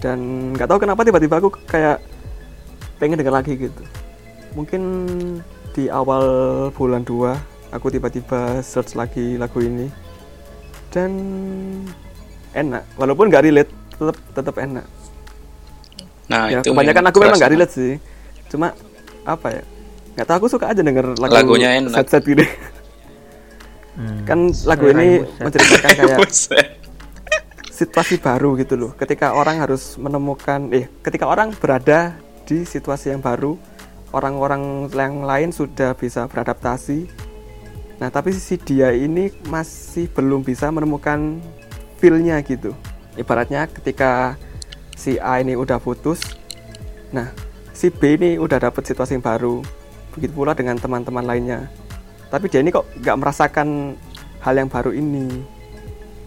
Dan 0.00 0.18
nggak 0.56 0.68
tahu 0.68 0.78
kenapa 0.80 1.04
tiba-tiba 1.04 1.36
aku 1.36 1.52
kayak 1.68 2.00
pengen 2.96 3.20
denger 3.20 3.34
lagi 3.36 3.52
gitu. 3.56 3.84
Mungkin 4.56 4.82
di 5.76 5.86
awal 5.92 6.24
bulan 6.74 7.04
2 7.04 7.70
aku 7.76 7.86
tiba-tiba 7.92 8.64
search 8.64 8.96
lagi 8.96 9.36
lagu 9.36 9.60
ini. 9.60 9.86
Dan 10.90 11.12
enak, 12.56 12.82
walaupun 12.98 13.30
nggak 13.30 13.44
relate, 13.46 13.70
tetap 13.94 14.16
tetap 14.34 14.56
enak. 14.58 14.86
Nah, 16.26 16.46
ya, 16.50 16.58
itu 16.62 16.74
kebanyakan 16.74 17.04
aku 17.12 17.18
memang 17.22 17.38
nggak 17.38 17.52
relate 17.54 17.72
sih. 17.74 17.92
Cuma 18.50 18.74
apa 19.22 19.48
ya? 19.54 19.62
Nggak 20.18 20.26
tahu 20.26 20.36
aku 20.42 20.48
suka 20.50 20.66
aja 20.72 20.82
denger 20.82 21.14
lagu 21.20 21.30
Lagunya 21.30 21.78
enak. 21.78 21.94
set-set 21.94 22.24
gini. 22.26 22.46
Hmm. 24.00 24.22
kan 24.24 24.48
lagu 24.64 24.86
ini 24.96 25.20
menceritakan 25.44 25.90
kayak. 25.92 26.18
situasi 27.80 28.20
baru 28.20 28.60
gitu 28.60 28.76
loh. 28.76 28.92
Ketika 28.92 29.32
orang 29.32 29.56
harus 29.64 29.96
menemukan 29.96 30.68
eh 30.76 30.84
ketika 31.00 31.24
orang 31.24 31.56
berada 31.56 32.12
di 32.44 32.68
situasi 32.68 33.16
yang 33.16 33.24
baru 33.24 33.56
orang-orang 34.12 34.92
yang 34.92 35.24
lain 35.24 35.48
sudah 35.48 35.96
bisa 35.96 36.28
beradaptasi. 36.28 37.08
Nah 37.96 38.12
tapi 38.12 38.36
si 38.36 38.60
dia 38.60 38.92
ini 38.92 39.32
masih 39.48 40.12
belum 40.12 40.44
bisa 40.44 40.68
menemukan 40.68 41.40
feel-nya 41.96 42.36
gitu. 42.44 42.76
Ibaratnya 43.16 43.64
ketika 43.72 44.36
si 44.92 45.16
A 45.16 45.40
ini 45.40 45.56
udah 45.56 45.80
putus 45.80 46.20
nah 47.10 47.32
si 47.72 47.88
B 47.90 48.20
ini 48.20 48.36
udah 48.36 48.60
dapet 48.60 48.84
situasi 48.84 49.16
yang 49.16 49.24
baru. 49.24 49.64
Begitu 50.12 50.36
pula 50.36 50.52
dengan 50.52 50.76
teman-teman 50.76 51.24
lainnya. 51.24 51.64
Tapi 52.28 52.46
dia 52.52 52.60
ini 52.60 52.68
kok 52.68 52.84
nggak 53.00 53.16
merasakan 53.16 53.96
hal 54.44 54.54
yang 54.54 54.68
baru 54.68 54.92
ini. 54.92 55.42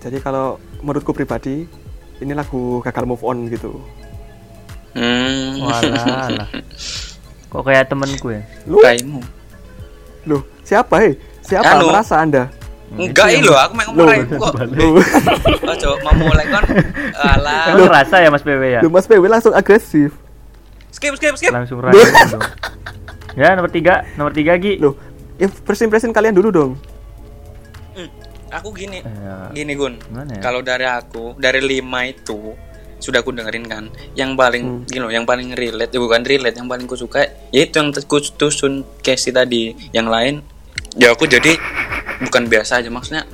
Jadi 0.03 0.19
kalau 0.19 0.59
menurutku 0.83 1.09
pribadi 1.09 1.65
ini 2.19 2.31
lagu 2.31 2.77
gagal 2.81 3.05
move 3.05 3.23
on 3.23 3.47
gitu 3.47 3.79
Hmm. 4.93 5.57
Walah, 5.57 6.29
lah. 6.29 6.49
Kok 7.47 7.63
kayak 7.63 7.87
temenku 7.87 8.29
ya? 8.29 8.45
lu 8.63 8.77
Kaimu. 8.77 9.25
loh 10.23 10.45
siapa 10.61 11.01
hei 11.01 11.11
siapa 11.39 11.75
Anu. 11.75 11.89
merasa 11.89 12.15
anda 12.17 12.53
Enggak 12.93 13.41
loh, 13.41 13.57
aku 13.57 13.73
main 13.73 13.85
ngomong 13.89 13.97
Loh. 13.97 14.07
kaimu 14.07 14.33
kok. 14.43 14.53
lu, 14.69 14.87
Oh, 15.63 15.73
coba 15.73 15.97
mau 16.05 16.29
mulai 16.29 16.45
kan. 16.45 16.61
Alah. 17.17 17.73
Kamu 17.73 17.83
ngerasa 17.83 18.15
ya 18.17 18.29
Mas 18.29 18.43
PW 18.43 18.61
ya? 18.61 18.79
lu 18.79 18.89
mas 18.89 19.05
PW 19.05 19.25
langsung 19.25 19.49
agresif 19.51 20.13
Skip, 20.91 21.17
skip, 21.17 21.33
skip. 21.33 21.49
Langsung 21.49 21.81
rasa 21.81 21.97
dong. 22.29 22.43
Ya 23.33 23.57
nomor 23.57 23.67
tiga, 23.67 24.05
nomor 24.13 24.29
tiga 24.29 24.53
Gi. 24.55 24.77
loh 24.77 24.93
im- 25.35 25.57
first 25.59 25.81
impression 25.81 26.11
kalian 26.11 26.31
dulu 26.31 26.49
dong 26.49 26.71
Hmm, 27.91 28.09
Aku 28.53 28.69
gini, 28.69 29.01
Ya, 29.01 29.49
gini 29.49 29.73
Gun. 29.73 29.97
Ya? 29.97 30.39
Kalau 30.39 30.61
dari 30.61 30.85
aku, 30.85 31.33
dari 31.35 31.57
lima 31.59 32.05
itu 32.05 32.53
sudah 32.97 33.19
aku 33.19 33.33
dengerin 33.33 33.65
kan. 33.65 33.83
Yang 34.13 34.31
paling, 34.33 34.63
Hmm. 34.63 34.81
gini 34.85 35.01
loh, 35.01 35.11
yang 35.11 35.25
paling 35.25 35.51
relate, 35.51 35.89
ya 35.89 35.99
bukan 35.99 36.21
relate, 36.21 36.55
yang 36.55 36.67
paling 36.67 36.85
ku 36.85 36.93
suka, 36.93 37.25
yaitu 37.49 37.75
yang 37.75 37.89
ku 37.91 38.17
tusun 38.19 38.85
Casey 38.99 39.29
tadi. 39.29 39.73
Yang 39.89 40.07
lain, 40.07 40.33
ya 40.95 41.11
aku 41.11 41.25
jadi 41.25 41.57
bukan 42.21 42.47
biasa 42.47 42.79
aja, 42.79 42.87
maksudnya 42.87 43.25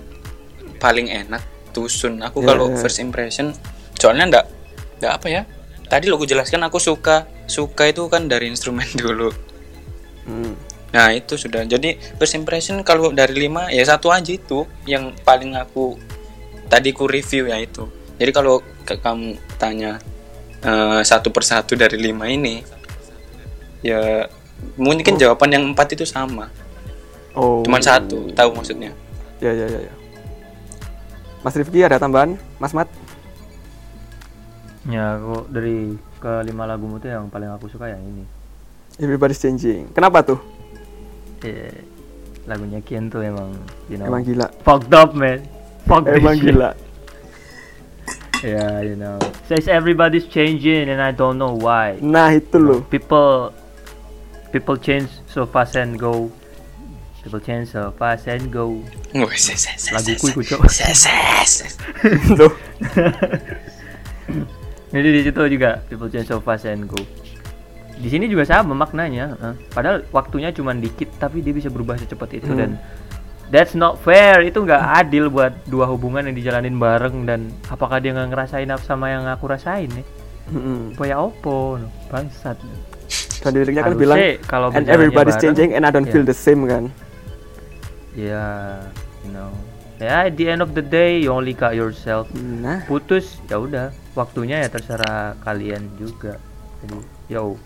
paling 0.78 1.08
enak 1.08 1.44
tusun. 1.70 2.18
Aku 2.22 2.42
Ya, 2.42 2.50
kalau 2.50 2.72
ya. 2.72 2.80
first 2.80 2.98
impression, 2.98 3.54
soalnya 3.94 4.26
ndak, 4.26 4.46
ndak 4.98 5.12
apa 5.20 5.28
ya? 5.30 5.42
Tadi 5.86 6.06
lo 6.06 6.16
aku 6.16 6.26
jelaskan 6.26 6.62
aku 6.64 6.78
suka, 6.78 7.26
suka 7.46 7.86
itu 7.86 8.06
kan 8.08 8.26
dari 8.26 8.48
instrumen 8.48 8.86
dulu. 8.98 9.30
Hmm. 10.24 10.54
Nah 10.89 11.13
itu 11.13 11.38
sudah 11.38 11.63
jadi 11.63 11.96
first 12.17 12.34
impression 12.34 12.81
kalau 12.81 13.13
dari 13.13 13.38
lima 13.38 13.69
ya 13.69 13.86
satu 13.86 14.10
aja 14.10 14.29
itu 14.29 14.65
yang 14.84 15.13
paling 15.22 15.53
aku 15.53 15.98
tadi 16.65 16.89
ku 16.91 17.05
review 17.05 17.46
ya 17.46 17.58
itu. 17.58 17.86
Jadi 18.17 18.31
kalau 18.31 18.60
ke- 18.84 18.98
kamu 18.98 19.38
tanya 19.55 20.01
eh, 20.60 21.01
satu 21.01 21.29
persatu 21.29 21.77
dari 21.77 21.96
lima 21.96 22.25
ini 22.25 22.65
ya 23.79 24.27
mungkin 24.75 25.15
jawaban 25.15 25.50
yang 25.50 25.63
empat 25.69 25.93
itu 25.93 26.03
sama. 26.03 26.50
oh 27.31 27.62
Cuman 27.63 27.79
satu 27.79 28.34
tahu 28.34 28.50
maksudnya. 28.51 28.91
ya 29.39 29.53
ya 29.53 29.65
ya 29.65 29.79
ya 29.88 29.93
Mas 31.39 31.55
Rifki 31.55 31.79
ada 31.79 31.96
tambahan 31.96 32.36
Mas 32.60 32.75
Mat 32.75 32.91
Ya 34.84 35.15
aku 35.15 35.46
dari 35.48 35.96
kelima 36.17 36.65
lagumu 36.65 36.98
tuh 36.98 37.08
yang 37.08 37.29
paling 37.29 37.48
aku 37.48 37.69
suka 37.69 37.88
yang 37.88 38.01
ini. 38.01 38.25
Everybody's 38.98 39.38
changing. 39.38 39.88
Kenapa 39.93 40.25
tuh? 40.25 40.39
Eh, 41.39 41.72
lagunya 42.43 42.84
Kian 42.84 43.08
tuh 43.08 43.24
emang 43.24 43.55
you 43.88 43.96
know 43.96 44.08
Emang 44.10 44.25
gila. 44.25 44.48
fucked 44.63 44.91
up 44.91 45.15
man. 45.15 45.39
Fuck 45.88 46.03
this 46.05 46.19
Emang 46.19 46.36
shit. 46.38 46.51
gila. 46.55 46.72
Yeah, 48.39 48.79
you 48.79 48.96
know. 48.96 49.19
Says 49.51 49.67
everybody's 49.67 50.24
changing 50.24 50.88
and 50.88 51.03
I 51.03 51.12
don't 51.12 51.36
know 51.36 51.60
why. 51.60 52.00
Nah, 52.00 52.31
itu 52.31 52.55
loh. 52.55 52.79
People 52.88 53.51
people 54.55 54.79
change 54.79 55.12
so 55.27 55.43
fast 55.43 55.75
and 55.75 56.00
go. 56.00 56.31
People 57.19 57.43
change 57.43 57.75
so 57.75 57.91
fast 58.00 58.31
and 58.31 58.48
go. 58.48 58.79
Laguku 59.12 60.39
ikut, 60.39 60.43
Cok. 60.55 60.63
Jadi 64.89 65.08
di 65.13 65.22
situ 65.22 65.41
juga 65.51 65.84
people 65.91 66.08
change 66.08 66.31
so 66.31 66.39
fast 66.39 66.63
and 66.63 66.88
go. 66.88 66.96
Di 68.00 68.08
sini 68.08 68.32
juga 68.32 68.48
sama 68.48 68.72
maknanya. 68.72 69.36
eh. 69.38 69.56
Padahal 69.70 70.08
waktunya 70.10 70.50
cuma 70.50 70.72
dikit 70.72 71.12
tapi 71.20 71.44
dia 71.44 71.51
bisa 71.51 71.68
berubah 71.68 72.00
secepat 72.00 72.32
itu 72.32 72.48
Hmm. 72.48 72.60
dan 72.60 72.70
that's 73.51 73.75
not 73.75 74.00
fair. 74.00 74.39
Itu 74.39 74.63
nggak 74.63 74.79
adil 75.03 75.27
buat 75.27 75.51
dua 75.68 75.84
hubungan 75.86 76.24
yang 76.24 76.36
dijalanin 76.36 76.79
bareng 76.79 77.27
dan 77.27 77.51
apakah 77.68 78.00
dia 78.00 78.15
nggak 78.15 78.32
ngerasain 78.32 78.72
apa 78.72 78.84
sama 78.88 79.12
yang 79.12 79.27
aku 79.27 79.51
rasain 79.51 79.91
nih? 79.91 80.06
Mm-mm. 80.50 80.96
Poya 80.96 81.20
opo, 81.20 81.77
no. 81.77 81.91
bangsat. 82.08 82.56
Dan 83.39 83.51
liriknya 83.53 83.84
kan 83.84 83.94
bilang 83.94 84.18
kalau 84.48 84.72
and 84.72 84.88
everybody's 84.88 85.36
bareng, 85.38 85.53
changing 85.53 85.70
and 85.75 85.84
I 85.84 85.91
don't 85.91 86.08
ya. 86.08 86.13
feel 86.15 86.25
the 86.25 86.34
same 86.34 86.65
kan. 86.65 86.88
Ya, 88.18 88.79
you 89.24 89.32
know. 89.32 89.51
Ya, 90.00 90.32
at 90.32 90.39
the 90.39 90.48
end 90.48 90.63
of 90.63 90.72
the 90.72 90.82
day 90.82 91.20
you 91.20 91.29
only 91.29 91.51
got 91.51 91.75
yourself. 91.75 92.32
Nah, 92.34 92.88
putus 92.88 93.38
ya 93.51 93.60
udah 93.60 93.91
waktunya 94.15 94.63
ya 94.63 94.72
terserah 94.72 95.36
kalian 95.44 95.86
juga 96.00 96.39
jadi 96.79 96.98
yo 97.27 97.60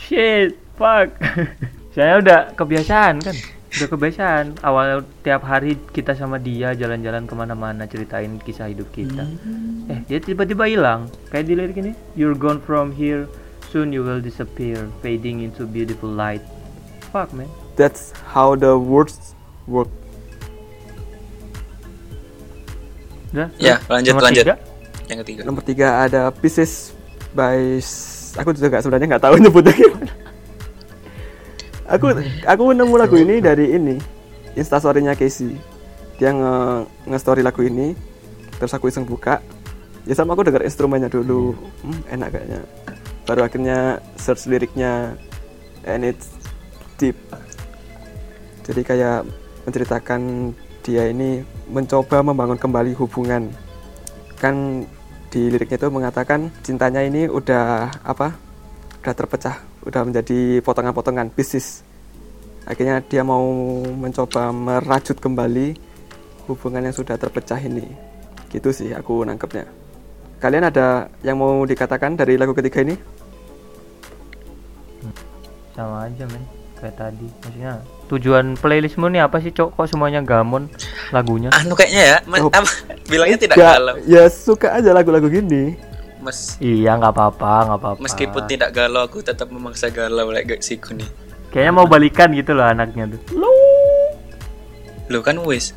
shit 0.00 0.56
fuck. 0.80 1.12
Saya 1.96 2.22
udah 2.24 2.56
kebiasaan 2.56 3.20
kan? 3.20 3.36
Udah 3.70 3.88
kebiasaan. 3.92 4.44
Awal 4.64 5.04
tiap 5.20 5.44
hari 5.44 5.76
kita 5.92 6.16
sama 6.16 6.40
dia 6.40 6.72
jalan-jalan 6.72 7.28
ke 7.28 7.34
mana-mana 7.36 7.84
ceritain 7.84 8.40
kisah 8.40 8.72
hidup 8.72 8.88
kita. 8.94 9.28
Eh 9.92 10.00
dia 10.08 10.18
tiba-tiba 10.22 10.64
hilang. 10.64 11.12
Kayak 11.28 11.44
di 11.44 11.52
lirik 11.52 11.76
ini 11.76 11.92
you're 12.16 12.38
gone 12.38 12.62
from 12.64 12.94
here 12.94 13.28
soon 13.68 13.92
you 13.92 14.00
will 14.02 14.22
disappear 14.22 14.88
fading 15.04 15.44
into 15.44 15.68
beautiful 15.68 16.08
light. 16.08 16.42
Fuck 17.12 17.36
man. 17.36 17.50
That's 17.76 18.16
how 18.32 18.56
the 18.56 18.78
words 18.78 19.34
work. 19.66 19.90
udah? 23.30 23.46
Ya, 23.62 23.78
lanjut, 23.86 24.10
nomor 24.18 24.24
lanjut. 24.26 24.44
tiga. 24.44 24.54
Yang 25.06 25.18
ketiga. 25.22 25.40
Nomor 25.46 25.62
tiga 25.62 25.88
ada 26.02 26.22
Pieces 26.34 26.90
by 27.30 27.78
aku 28.36 28.54
juga 28.54 28.82
sebenarnya 28.82 29.16
nggak 29.16 29.24
tahu 29.24 29.34
nyebutnya 29.40 29.74
gimana. 29.74 30.12
Aku 31.90 32.06
aku 32.46 32.62
nemu 32.70 32.94
lagu 32.94 33.16
ini 33.18 33.42
dari 33.42 33.74
ini 33.74 33.96
instastorynya 34.54 35.18
Casey. 35.18 35.58
Dia 36.20 36.36
nge 36.36 36.54
nge-story 37.08 37.40
lagu 37.40 37.64
ini, 37.64 37.96
terus 38.60 38.76
aku 38.76 38.92
iseng 38.92 39.08
buka. 39.08 39.40
Ya 40.04 40.12
sama 40.12 40.36
aku 40.36 40.44
dengar 40.44 40.64
instrumennya 40.64 41.08
dulu, 41.08 41.56
hmm, 41.82 42.00
enak 42.12 42.28
kayaknya. 42.32 42.60
Baru 43.24 43.40
akhirnya 43.44 44.00
search 44.20 44.48
liriknya, 44.48 45.16
and 45.88 46.04
it's 46.04 46.30
deep. 47.00 47.16
Jadi 48.68 48.84
kayak 48.84 49.24
menceritakan 49.64 50.52
dia 50.84 51.08
ini 51.08 51.44
mencoba 51.68 52.24
membangun 52.24 52.56
kembali 52.56 52.96
hubungan 52.96 53.52
kan 54.40 54.88
di 55.30 55.46
liriknya 55.46 55.78
itu 55.78 55.88
mengatakan 55.88 56.50
cintanya 56.66 57.06
ini 57.06 57.30
udah 57.30 58.02
apa 58.02 58.34
udah 59.00 59.14
terpecah 59.14 59.56
udah 59.86 60.02
menjadi 60.04 60.58
potongan-potongan 60.60 61.30
pieces 61.32 61.86
akhirnya 62.66 63.00
dia 63.00 63.22
mau 63.24 63.46
mencoba 63.80 64.52
merajut 64.52 65.16
kembali 65.16 65.90
hubungan 66.50 66.82
yang 66.90 66.94
sudah 66.94 67.14
terpecah 67.14 67.62
ini. 67.62 67.86
Gitu 68.50 68.74
sih 68.74 68.90
aku 68.90 69.22
nangkepnya. 69.22 69.66
Kalian 70.42 70.66
ada 70.66 71.06
yang 71.22 71.38
mau 71.38 71.62
dikatakan 71.62 72.18
dari 72.18 72.34
lagu 72.34 72.50
ketiga 72.56 72.82
ini? 72.82 72.98
Sama 75.76 76.10
aja 76.10 76.26
men 76.26 76.59
kayak 76.80 76.96
tadi. 76.96 77.28
Maksudnya 77.38 77.72
tujuan 78.06 78.56
playlistmu 78.56 79.06
nih 79.06 79.22
apa 79.22 79.38
sih 79.38 79.50
cok? 79.50 79.74
Kok 79.74 79.86
semuanya 79.86 80.20
gamon 80.20 80.66
lagunya? 81.10 81.52
Anu 81.52 81.72
kayaknya 81.72 82.02
ya, 82.02 82.18
mas, 82.24 82.40
Oh. 82.44 82.50
bilangnya 83.06 83.38
tidak 83.38 83.56
galau. 83.56 83.94
ya 84.04 84.26
suka 84.26 84.72
aja 84.72 84.90
lagu-lagu 84.90 85.28
gini. 85.28 85.76
Mes, 86.20 86.56
iya 86.58 86.92
nggak 86.94 87.12
apa-apa 87.12 87.52
nggak 87.64 87.78
apa-apa. 87.80 88.00
Meskipun 88.00 88.42
tidak 88.44 88.72
galau, 88.72 89.00
aku 89.00 89.20
tetap 89.20 89.48
memaksa 89.48 89.88
galau 89.88 90.28
like 90.28 90.60
siku 90.60 90.92
nih. 90.92 91.08
kayaknya 91.48 91.72
mau 91.72 91.84
balikan 91.84 92.30
gitu 92.30 92.52
loh 92.52 92.62
anaknya 92.62 93.08
tuh. 93.08 93.20
Lu 95.06 95.18
kan 95.20 95.34
wis. 95.40 95.72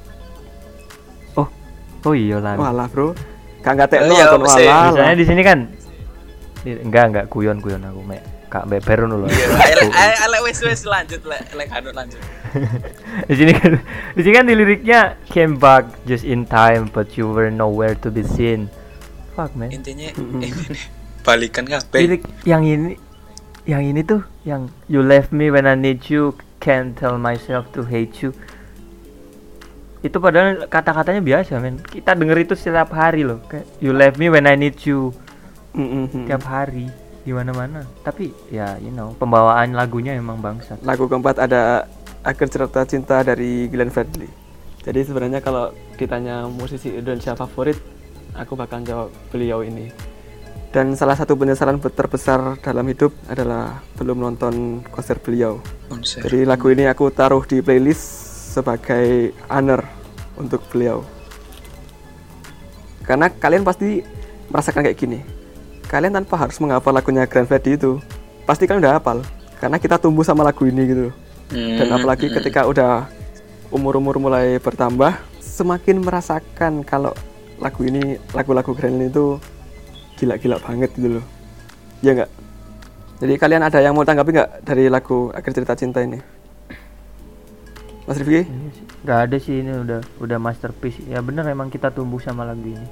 oh 1.33 1.47
oh 2.03 2.13
iya 2.13 2.37
lah. 2.37 2.53
Walah 2.55 2.85
bro. 2.87 3.15
Kak 3.59 3.71
nggak 3.73 3.89
tekno 3.89 4.11
Oh, 4.11 4.15
iya, 4.15 4.25
akun 4.27 4.41
mesti. 4.43 4.63
walah. 4.63 4.83
Misalnya 4.91 5.15
di 5.15 5.25
sini 5.25 5.41
kan 5.41 5.59
enggak 6.63 7.03
enggak 7.07 7.25
kuyon 7.27 7.57
kuyon 7.57 7.81
aku 7.81 8.03
mek 8.03 8.19
kak 8.53 8.69
beber 8.69 9.09
dulu 9.09 9.25
Iya, 9.25 9.49
elek 9.49 9.89
elek 10.29 10.41
wis 10.45 10.59
wis 10.61 10.81
lanjut 10.85 11.25
lek 11.25 11.41
lek 11.57 11.73
anu 11.73 11.89
lanjut. 11.89 12.21
di 13.29 13.33
sini 13.33 13.51
kan 13.57 13.81
di 14.13 14.21
sini 14.21 14.33
kan 14.37 14.45
di 14.45 14.53
liriknya 14.53 15.17
came 15.25 15.57
back 15.57 15.89
just 16.05 16.21
in 16.21 16.45
time 16.45 16.85
but 16.93 17.17
you 17.17 17.25
were 17.25 17.49
nowhere 17.49 17.97
to 17.97 18.13
be 18.13 18.21
seen. 18.21 18.69
Fuck 19.33 19.57
man. 19.57 19.73
Intinya 19.73 20.13
balikan 21.25 21.65
kabeh. 21.65 21.97
lirik 22.05 22.23
yang 22.45 22.61
ini 22.61 22.93
yang 23.65 23.81
ini 23.81 24.05
tuh 24.05 24.21
yang 24.45 24.69
you 24.85 25.01
left 25.01 25.33
me 25.33 25.49
when 25.49 25.65
I 25.65 25.73
need 25.73 26.05
you 26.13 26.37
can't 26.61 26.93
tell 26.93 27.17
myself 27.17 27.73
to 27.73 27.81
hate 27.89 28.21
you. 28.21 28.37
Itu 30.05 30.21
padahal 30.21 30.69
kata-katanya 30.69 31.25
biasa 31.25 31.57
men. 31.57 31.81
Kita 31.81 32.13
denger 32.13 32.45
itu 32.45 32.53
setiap 32.53 32.93
hari 32.93 33.25
loh 33.25 33.41
kayak 33.49 33.65
you 33.81 33.89
left 33.97 34.21
me 34.21 34.29
when 34.29 34.45
I 34.45 34.53
need 34.53 34.77
you. 34.85 35.09
Mm-mm. 35.73 36.29
tiap 36.29 36.45
hari 36.45 36.85
di 37.23 37.31
mana-mana 37.31 37.87
tapi 38.03 38.35
ya 38.51 38.75
you 38.83 38.91
know 38.91 39.15
pembawaan 39.15 39.71
lagunya 39.71 40.15
emang 40.15 40.43
bangsat 40.43 40.83
Lagu 40.83 41.07
keempat 41.07 41.39
ada 41.39 41.87
Akhir 42.23 42.47
Cerita 42.47 42.87
Cinta 42.87 43.19
dari 43.19 43.67
Glenn 43.67 43.91
Fredly. 43.91 44.31
Jadi 44.79 44.99
sebenarnya 45.03 45.43
kalau 45.43 45.75
ditanya 45.99 46.47
musisi 46.47 46.87
Indonesia 46.95 47.35
favorit, 47.35 47.75
aku 48.31 48.55
bakal 48.55 48.79
jawab 48.87 49.11
beliau 49.27 49.59
ini. 49.59 49.91
Dan 50.71 50.95
salah 50.95 51.19
satu 51.19 51.35
penyesalan 51.35 51.83
terbesar 51.83 52.57
dalam 52.63 52.87
hidup 52.87 53.11
adalah 53.27 53.83
belum 53.99 54.23
nonton 54.23 54.79
konser 54.87 55.19
beliau. 55.19 55.59
Konser. 55.91 56.23
Jadi 56.23 56.47
lagu 56.47 56.71
ini 56.71 56.87
aku 56.87 57.11
taruh 57.11 57.43
di 57.43 57.59
playlist 57.59 58.01
sebagai 58.55 59.35
honor 59.51 59.83
untuk 60.39 60.63
beliau. 60.71 61.03
Karena 63.03 63.27
kalian 63.27 63.67
pasti 63.67 63.99
merasakan 64.47 64.87
kayak 64.87 64.97
gini. 64.97 65.19
Kalian 65.93 66.09
tanpa 66.09 66.41
harus 66.41 66.57
menghafal 66.57 66.89
lagunya 66.89 67.29
Grand 67.29 67.45
Freddy 67.45 67.77
itu, 67.77 68.01
pasti 68.49 68.65
kalian 68.65 68.81
udah 68.81 68.97
hafal. 68.97 69.21
Karena 69.61 69.77
kita 69.77 70.01
tumbuh 70.01 70.25
sama 70.25 70.41
lagu 70.41 70.65
ini 70.65 70.89
gitu. 70.89 71.07
Dan 71.53 71.85
Hmm, 71.85 71.97
apalagi 72.01 72.33
hmm. 72.33 72.35
ketika 72.41 72.65
udah 72.65 73.05
umur-umur 73.69 74.17
mulai 74.17 74.57
bertambah, 74.57 75.21
semakin 75.37 76.01
merasakan 76.01 76.81
kalau 76.81 77.13
lagu 77.61 77.85
ini, 77.85 78.17
lagu-lagu 78.33 78.73
Grand 78.73 79.05
itu 79.05 79.37
gila-gila 80.17 80.57
banget 80.57 80.89
gitu 80.97 81.21
loh. 81.21 81.25
Iya 82.01 82.11
nggak? 82.17 82.31
Jadi 83.21 83.33
kalian 83.37 83.61
ada 83.61 83.77
yang 83.77 83.93
mau 83.93 84.01
tanggapi 84.01 84.33
nggak 84.33 84.51
dari 84.65 84.89
lagu 84.89 85.29
Akhir 85.29 85.53
Cerita 85.53 85.77
Cinta 85.77 86.01
ini? 86.01 86.17
Mas 88.09 88.17
Rifki? 88.17 88.49
Iya 88.49 88.69
sih. 88.73 88.85
Gak 89.05 89.19
ada 89.29 89.37
sih 89.37 89.61
ini 89.61 89.71
udah 89.77 90.01
udah 90.23 90.37
masterpiece 90.41 91.05
ya 91.05 91.21
bener 91.21 91.45
emang 91.45 91.69
kita 91.69 91.93
tumbuh 91.93 92.17
sama 92.17 92.47
lagu 92.47 92.65
ini 92.65 92.87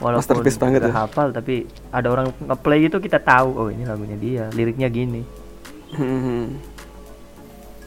walaupun 0.00 0.18
Masterpiece 0.18 0.58
banget 0.58 0.80
nggak 0.82 0.90
ya. 0.90 0.96
hafal 0.96 1.28
tapi 1.30 1.64
ada 1.92 2.08
orang 2.10 2.32
ngeplay 2.40 2.88
itu 2.88 2.96
kita 2.98 3.20
tahu 3.20 3.50
oh 3.56 3.68
ini 3.68 3.84
lagunya 3.84 4.16
dia 4.16 4.44
liriknya 4.50 4.88
gini 4.90 5.22
Hmm, 5.90 6.62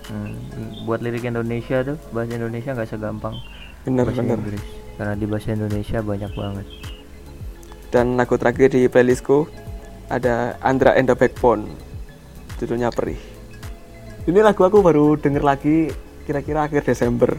Hmm, 0.03 0.35
buat 0.83 0.99
lirik 0.99 1.23
Indonesia 1.23 1.79
tuh 1.81 1.95
bahasa 2.11 2.35
Indonesia 2.35 2.75
nggak 2.75 2.91
segampang 2.91 3.35
bener 3.83 4.03
bahasa 4.03 4.19
bener. 4.19 4.37
Inggris 4.37 4.63
karena 4.93 5.13
di 5.15 5.25
bahasa 5.25 5.49
Indonesia 5.51 5.99
banyak 6.03 6.31
banget 6.35 6.67
Dan 7.89 8.17
lagu 8.17 8.35
terakhir 8.35 8.73
di 8.73 8.89
playlistku 8.89 9.45
ada 10.09 10.57
Andra 10.59 10.97
and 10.97 11.05
the 11.05 11.15
Backbone, 11.15 11.69
judulnya 12.57 12.89
Perih. 12.89 13.21
Ini 14.25 14.39
lagu 14.41 14.61
aku 14.61 14.81
baru 14.81 15.13
denger 15.13 15.43
lagi 15.43 15.89
kira-kira 16.25 16.65
akhir 16.65 16.83
Desember. 16.83 17.37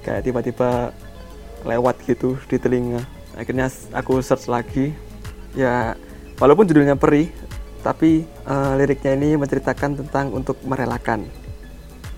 Kayak 0.00 0.24
tiba-tiba 0.24 0.94
lewat 1.64 2.00
gitu 2.06 2.40
di 2.46 2.56
telinga. 2.56 3.02
Akhirnya 3.36 3.68
aku 3.92 4.18
search 4.24 4.48
lagi. 4.48 4.96
Ya, 5.52 5.96
walaupun 6.40 6.64
judulnya 6.68 6.96
Perih, 6.96 7.28
tapi 7.84 8.24
eh, 8.26 8.72
liriknya 8.80 9.12
ini 9.14 9.38
menceritakan 9.38 10.02
tentang 10.02 10.32
untuk 10.34 10.58
merelakan. 10.64 11.28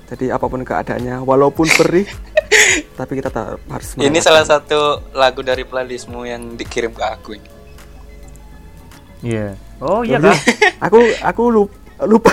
Jadi 0.08 0.32
apa 0.32 0.48
pun 0.48 0.64
keadaannya, 0.64 1.20
walaupun 1.20 1.68
perih, 1.68 2.08
tapi 2.98 3.20
kita 3.20 3.28
tetap 3.28 3.60
harus 3.68 3.92
Ini 3.92 4.08
merelakan. 4.08 4.24
salah 4.24 4.44
satu 4.48 4.80
lagu 5.12 5.44
dari 5.44 5.68
playlistmu 5.68 6.24
yang 6.24 6.56
dikirim 6.56 6.96
ke 6.96 7.04
aku 7.04 7.36
ini. 7.36 7.50
Iya. 9.20 9.52
Oh 9.84 10.00
iya 10.00 10.16
kak. 10.16 10.38
aku 10.88 10.98
aku 11.20 11.42
lupa, 11.52 11.76
lupa. 12.08 12.32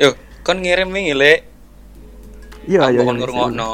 Yo, 0.00 0.16
kon 0.40 0.64
ngirim 0.64 0.88
wingi 0.88 1.12
le. 1.12 1.34
Iya, 2.64 2.96
iya. 2.96 3.04
Kon 3.04 3.12
iya, 3.12 3.20
ngrungokno. 3.28 3.70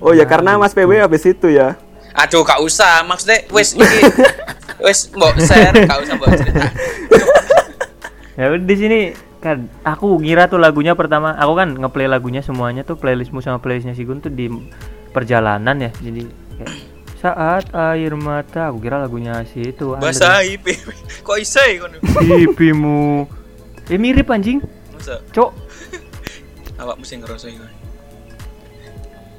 Oh 0.00 0.12
ya 0.12 0.28
karena 0.28 0.60
Mas 0.60 0.76
PW 0.76 1.00
habis 1.00 1.24
itu 1.24 1.48
ya. 1.48 1.76
Aduh, 2.16 2.44
gak 2.44 2.60
usah. 2.64 3.04
Maksudnya 3.04 3.44
wis 3.52 3.76
iki 3.76 4.00
wis 4.84 5.08
mbok 5.12 5.36
share, 5.40 5.84
gak 5.84 6.00
usah 6.04 6.14
mbok 6.16 6.30
cerita. 6.36 6.66
Ya 8.36 8.52
di 8.52 8.76
sini 8.76 9.16
kan 9.40 9.64
aku 9.80 10.20
ngira 10.20 10.44
tuh 10.44 10.60
lagunya 10.60 10.92
pertama 10.92 11.32
aku 11.40 11.56
kan 11.56 11.72
ngeplay 11.72 12.04
lagunya 12.04 12.44
semuanya 12.44 12.84
tuh 12.84 13.00
playlistmu 13.00 13.40
sama 13.40 13.64
playlistnya 13.64 13.96
si 13.96 14.04
Gun 14.04 14.20
tuh 14.20 14.28
di 14.28 14.52
perjalanan 15.16 15.72
ya 15.80 15.88
jadi 16.04 16.28
kayak 16.60 16.72
saat 17.16 17.64
air 17.72 18.12
mata 18.12 18.68
aku 18.68 18.84
kira 18.84 19.00
lagunya 19.00 19.40
si 19.48 19.72
itu 19.72 19.96
Bahasa 19.96 20.44
IP. 20.44 20.68
Kok 21.24 21.36
iso 21.40 21.64
ya 21.64 21.80
kon? 21.80 21.96
pipimu 21.96 23.24
eh 23.88 23.96
mirip 23.96 24.28
anjing 24.28 24.60
Masa 24.92 25.16
cok 25.32 25.50
awak 26.76 27.00
mesti 27.00 27.16
ngerasa 27.16 27.46
iku. 27.48 27.64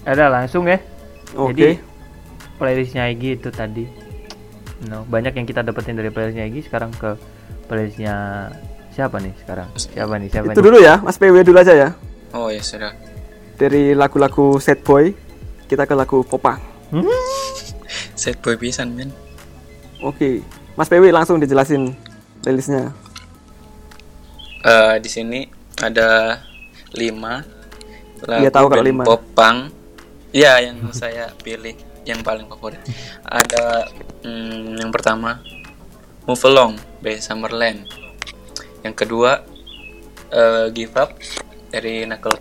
Ada 0.08 0.32
langsung 0.32 0.64
ya 0.66 0.80
Oke. 1.36 1.52
jadi 1.52 1.70
playlistnya 2.56 3.12
Egi 3.12 3.36
itu 3.36 3.52
tadi 3.52 3.84
no 4.88 5.04
banyak 5.04 5.36
yang 5.36 5.44
kita 5.44 5.62
dapetin 5.62 6.00
dari 6.00 6.08
playlistnya 6.08 6.48
Egi 6.48 6.64
sekarang 6.64 6.96
ke 6.96 7.20
playlistnya 7.68 8.48
siapa 8.96 9.20
nih 9.20 9.34
sekarang 9.44 9.68
siapa 9.76 10.14
nih 10.18 10.30
siapa 10.32 10.46
Itu 10.50 10.62
nih 10.64 10.66
dulu 10.66 10.78
ya, 10.82 10.98
Mas 11.06 11.22
PW 11.22 11.46
dulu 11.46 11.62
aja 11.62 11.70
ya. 11.70 11.90
Oh 12.34 12.50
ya 12.50 12.58
sudah. 12.66 12.90
Dari 13.54 13.94
lagu-lagu 13.94 14.58
sad 14.58 14.82
boy 14.82 15.14
kita 15.70 15.86
ke 15.86 15.94
lagu 15.94 16.26
popang. 16.26 16.58
Hmm? 16.90 17.06
Set 18.18 18.42
boy 18.42 18.58
pisan 18.58 18.98
men. 18.98 19.14
Oke. 20.02 20.42
Mas 20.74 20.90
PW 20.90 21.14
langsung 21.14 21.38
dijelasin 21.38 21.94
playlistnya. 22.42 22.90
Eh 24.66 24.98
di 24.98 25.10
sini 25.14 25.46
ada 25.78 26.42
lima 26.98 27.46
lagu 28.26 28.42
Iya, 28.42 28.50
tahu 28.50 28.66
kalau 28.66 28.82
band 28.82 28.90
lima. 28.90 29.04
pop 29.06 29.22
punk. 29.38 29.77
Iya 30.36 30.60
yang 30.60 30.92
saya 30.92 31.32
pilih 31.40 31.76
yang 32.04 32.24
paling 32.24 32.48
favorit. 32.48 32.80
Ada 33.24 33.92
hmm, 34.24 34.80
yang 34.80 34.92
pertama 34.92 35.40
Move 36.28 36.44
Along 36.48 36.76
by 37.00 37.20
Summerland. 37.20 37.88
Yang 38.84 38.96
kedua 39.08 39.44
eh, 40.32 40.68
Give 40.76 40.96
Up 41.00 41.16
dari 41.72 42.04
Knuckle. 42.04 42.40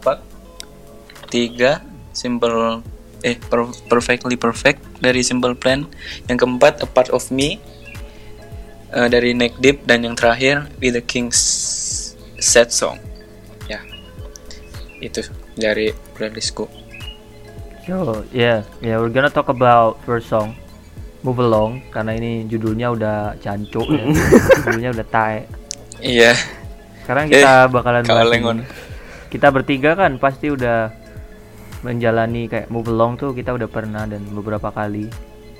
Tiga 1.27 1.83
Simple 2.15 2.83
eh 3.27 3.35
Per- 3.39 3.91
Perfectly 3.91 4.39
Perfect 4.39 5.03
dari 5.03 5.23
Simple 5.23 5.59
Plan. 5.59 5.87
Yang 6.31 6.47
keempat 6.47 6.83
A 6.83 6.89
Part 6.91 7.11
of 7.11 7.31
Me 7.31 7.59
eh, 8.95 9.09
dari 9.11 9.35
Neck 9.35 9.59
Deep 9.63 9.87
dan 9.87 10.07
yang 10.07 10.19
terakhir 10.19 10.71
With 10.83 10.99
the 10.99 11.03
King's 11.03 11.39
Sad 12.39 12.71
Song. 12.71 12.99
Ya. 13.71 13.83
Itu 15.03 15.23
dari 15.55 15.91
playlistku. 16.15 16.86
So 17.87 18.27
yeah, 18.35 18.67
yeah, 18.83 18.99
we're 18.99 19.15
gonna 19.15 19.31
talk 19.31 19.47
about 19.47 20.03
first 20.03 20.27
song, 20.27 20.59
Move 21.23 21.39
Along, 21.39 21.87
karena 21.95 22.19
ini 22.19 22.43
judulnya 22.51 22.91
udah 22.91 23.39
jancuk 23.39 23.87
ya, 23.87 24.03
judulnya 24.59 24.91
udah 24.91 25.07
tae. 25.07 25.47
Iya. 26.03 26.35
Sekarang 27.07 27.31
kita 27.31 27.71
bakalan 27.71 28.03
bahas 28.03 28.27
ini. 28.27 28.67
Kita 29.31 29.55
bertiga 29.55 29.95
kan 29.95 30.19
pasti 30.19 30.51
udah 30.51 30.91
menjalani 31.87 32.51
kayak 32.51 32.75
Move 32.75 32.91
Along 32.91 33.23
tuh 33.23 33.31
kita 33.31 33.55
udah 33.55 33.71
pernah 33.71 34.03
dan 34.03 34.19
beberapa 34.35 34.75
kali. 34.75 35.07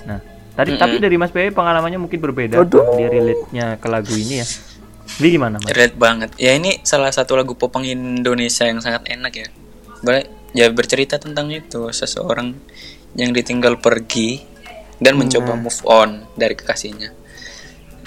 Nah, 0.03 0.19
tadi 0.51 0.75
tapi 0.75 0.99
dari 0.99 1.15
Mas 1.15 1.31
PW 1.31 1.55
pengalamannya 1.55 1.95
mungkin 1.95 2.19
berbeda, 2.19 2.59
Aduh. 2.59 2.99
dia 2.99 3.07
relate-nya 3.07 3.79
ke 3.79 3.87
lagu 3.87 4.11
ini 4.11 4.43
ya. 4.43 4.47
Jadi 5.15 5.27
gimana 5.31 5.63
Mas? 5.63 5.71
Red 5.71 5.95
banget. 5.95 6.35
Ya 6.35 6.51
ini 6.59 6.83
salah 6.83 7.15
satu 7.15 7.39
lagu 7.39 7.55
popang 7.55 7.87
Indonesia 7.87 8.67
yang 8.67 8.83
sangat 8.83 9.07
enak 9.07 9.31
ya. 9.31 9.47
Ber- 10.03 10.27
ya 10.55 10.69
bercerita 10.71 11.19
tentang 11.19 11.51
itu 11.51 11.89
seseorang 11.91 12.55
yang 13.17 13.31
ditinggal 13.33 13.79
pergi 13.81 14.43
dan 14.97 15.17
mencoba 15.17 15.57
move 15.57 15.81
on 15.85 16.25
dari 16.37 16.53
kekasihnya. 16.57 17.13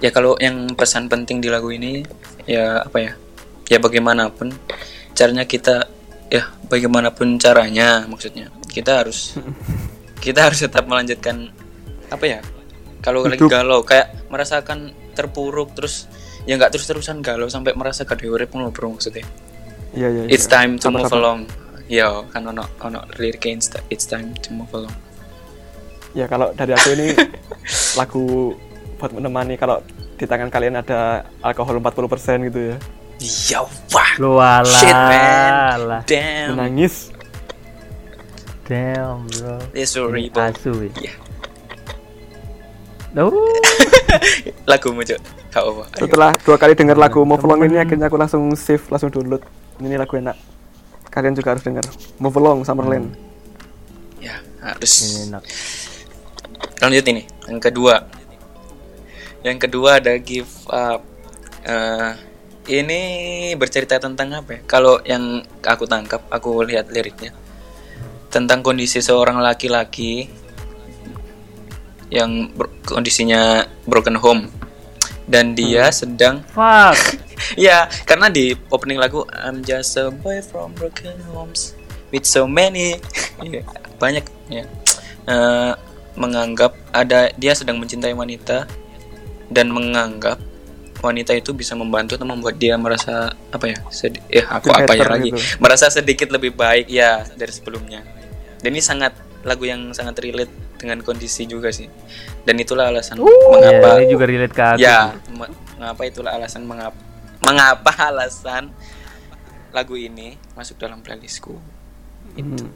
Ya 0.00 0.11
kalau 0.11 0.35
yang 0.40 0.72
pesan 0.74 1.12
penting 1.12 1.44
di 1.44 1.53
lagu 1.53 1.68
ini 1.70 2.03
ya 2.48 2.85
apa 2.85 2.98
ya? 2.98 3.12
Ya 3.68 3.79
bagaimanapun 3.79 4.50
caranya 5.12 5.44
kita 5.44 5.87
ya 6.31 6.48
bagaimanapun 6.70 7.37
caranya 7.42 8.07
maksudnya 8.07 8.48
kita 8.70 9.03
harus 9.05 9.37
kita 10.24 10.48
harus 10.48 10.64
tetap 10.64 10.88
melanjutkan 10.88 11.53
apa 12.09 12.24
ya? 12.26 12.40
Kalau 13.00 13.24
lagi 13.24 13.40
galau 13.48 13.81
kayak 13.85 14.29
merasakan 14.29 14.92
terpuruk 15.16 15.72
terus 15.72 16.09
ya 16.44 16.57
nggak 16.57 16.72
terus-terusan 16.72 17.20
galau 17.20 17.48
sampai 17.48 17.76
merasa 17.76 18.05
kadewere 18.09 18.48
pun 18.48 18.64
lo 18.64 18.72
bro 18.72 18.92
maksudnya. 18.96 19.24
Iya, 19.90 20.09
iya, 20.09 20.22
iya. 20.26 20.31
It's 20.31 20.46
time 20.46 20.79
to 20.79 20.88
Sabar, 20.88 21.03
move 21.03 21.12
along. 21.12 21.40
Yo, 21.90 22.22
kan 22.31 22.46
ono 22.46 22.62
ono 22.79 23.03
liriknya 23.18 23.59
insta- 23.59 23.83
it's 23.90 24.07
time 24.07 24.31
to 24.38 24.55
move 24.55 24.70
along. 24.70 24.94
Ya 26.14 26.31
kalau 26.31 26.55
dari 26.55 26.70
aku 26.70 26.94
ini 26.94 27.18
lagu 27.98 28.55
buat 28.94 29.11
menemani 29.11 29.59
kalau 29.59 29.83
di 30.14 30.22
tangan 30.22 30.55
kalian 30.55 30.79
ada 30.79 31.26
alkohol 31.42 31.83
40% 31.83 32.46
gitu 32.46 32.61
ya. 32.74 32.76
Iya, 33.20 33.59
wah. 33.90 34.11
Lu 34.22 34.38
alah, 34.38 34.64
Shit, 34.64 34.94
man. 34.94 35.53
alah. 35.76 36.03
Damn. 36.07 36.55
Menangis. 36.55 37.11
Damn, 38.64 39.26
bro. 39.26 39.59
It's 39.74 39.90
so 39.90 40.07
Ini 40.09 40.31
rebel. 40.31 40.46
Asu 40.46 40.72
ya. 40.79 40.90
Iya. 40.94 41.14
Oh. 43.18 43.35
Lagu 44.70 44.88
muncul. 44.94 45.18
Gak 45.50 45.62
apa. 45.66 45.83
Setelah 45.98 46.31
dua 46.38 46.55
kali 46.55 46.79
denger 46.79 46.94
lagu 46.94 47.26
Move 47.26 47.42
Along 47.42 47.66
ini 47.66 47.83
akhirnya 47.83 48.07
aku 48.07 48.14
langsung 48.14 48.46
save, 48.55 48.87
langsung 48.87 49.11
download. 49.11 49.42
Ini 49.83 49.98
lagu 49.98 50.14
enak. 50.14 50.38
Kalian 51.11 51.35
juga 51.35 51.55
harus 51.55 51.66
denger. 51.66 51.85
Move 52.23 52.38
Along 52.38 52.62
Summerland. 52.62 53.12
Ya, 54.23 54.38
harus. 54.62 55.27
Enak. 55.27 55.42
Lanjut 56.81 57.05
ini. 57.11 57.27
Yang 57.51 57.61
kedua. 57.70 57.94
Yang 59.42 59.59
kedua 59.66 59.99
ada 59.99 60.14
give 60.23 60.51
up. 60.70 61.03
Eh, 61.66 62.12
ini 62.81 63.01
bercerita 63.59 63.99
tentang 63.99 64.33
apa 64.33 64.57
ya? 64.57 64.61
Kalau 64.64 65.03
yang 65.03 65.42
aku 65.66 65.85
tangkap, 65.90 66.25
aku 66.31 66.62
lihat 66.62 66.88
liriknya 66.88 67.35
tentang 68.31 68.62
kondisi 68.62 69.03
seorang 69.03 69.42
laki-laki 69.42 70.31
yang 72.14 72.55
ber- 72.55 72.70
kondisinya 72.87 73.66
broken 73.90 74.14
home 74.18 74.46
dan 75.31 75.55
dia 75.55 75.87
sedang 75.95 76.43
Fuck. 76.51 76.99
ya 77.71 77.87
karena 78.03 78.27
di 78.27 78.59
opening 78.69 78.99
lagu 78.99 79.23
I'm 79.31 79.62
just 79.62 79.95
a 79.95 80.11
boy 80.11 80.43
from 80.43 80.75
broken 80.75 81.14
homes 81.31 81.79
with 82.11 82.27
so 82.27 82.51
many 82.51 82.99
ya, 83.47 83.62
banyak 83.97 84.27
ya 84.51 84.66
Eh, 85.31 85.73
menganggap 86.19 86.75
ada 86.90 87.31
dia 87.38 87.55
sedang 87.55 87.79
mencintai 87.79 88.11
wanita 88.11 88.66
dan 89.47 89.71
menganggap 89.71 90.43
wanita 90.99 91.38
itu 91.38 91.55
bisa 91.55 91.79
membantu 91.79 92.19
atau 92.19 92.27
membuat 92.27 92.59
dia 92.59 92.75
merasa 92.75 93.31
apa 93.55 93.71
ya 93.71 93.79
sedi- 93.95 94.25
eh 94.27 94.43
aku 94.43 94.75
Feel 94.75 94.81
apa 94.85 94.93
ya 94.99 95.07
lagi 95.07 95.31
gitu. 95.31 95.38
merasa 95.62 95.87
sedikit 95.87 96.35
lebih 96.35 96.59
baik 96.59 96.90
ya 96.90 97.23
dari 97.38 97.53
sebelumnya 97.55 98.03
dan 98.59 98.69
ini 98.75 98.83
sangat 98.83 99.14
lagu 99.47 99.62
yang 99.64 99.95
sangat 99.95 100.19
relate 100.19 100.51
dengan 100.81 100.99
kondisi 101.01 101.45
juga 101.45 101.69
sih 101.69 101.87
dan 102.43 102.57
itulah 102.57 102.88
alasan 102.88 103.21
Ya, 103.21 103.29
mengapa 103.47 103.88
ini 103.95 104.09
juga 104.09 104.25
relate 104.25 104.51
ke 104.51 104.64
aku. 104.64 104.81
ya 104.81 105.12
me- 105.29 105.53
mengapa 105.77 106.03
itulah 106.03 106.33
alasan 106.33 106.64
mengapa 106.64 106.97
mengapa 107.38 107.93
alasan 108.09 108.73
lagu 109.71 109.95
ini 109.95 110.35
masuk 110.53 110.77
dalam 110.77 110.99
playlistku 110.99 111.55
Hmm. 112.33 112.71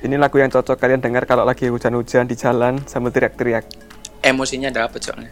Ini 0.00 0.16
lagu 0.16 0.34
yang 0.34 0.48
cocok 0.48 0.74
kalian 0.74 0.98
dengar 0.98 1.22
kalau 1.22 1.44
lagi 1.44 1.68
hujan-hujan 1.68 2.24
di 2.24 2.32
jalan 2.32 2.80
sambil 2.84 3.10
teriak-teriak. 3.10 3.68
emosinya 4.20 4.68
dapet 4.68 5.00
soalnya 5.00 5.28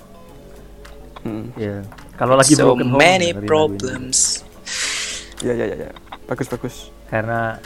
Hmm. 1.19 1.51
Ya. 1.55 1.83
Kalau 2.15 2.35
lagi 2.35 2.53
so 2.53 2.63
broken 2.69 2.89
home 2.89 3.01
many 3.01 3.09
dengerin 3.27 3.35
lagu 3.35 3.41
ini. 3.41 3.49
problems 3.49 4.19
Ya 5.39 5.53
ya 5.53 5.67
ya 5.67 5.77
ya. 5.79 5.91
Bagus 6.25 6.47
bagus. 6.47 6.75
Karena 7.07 7.57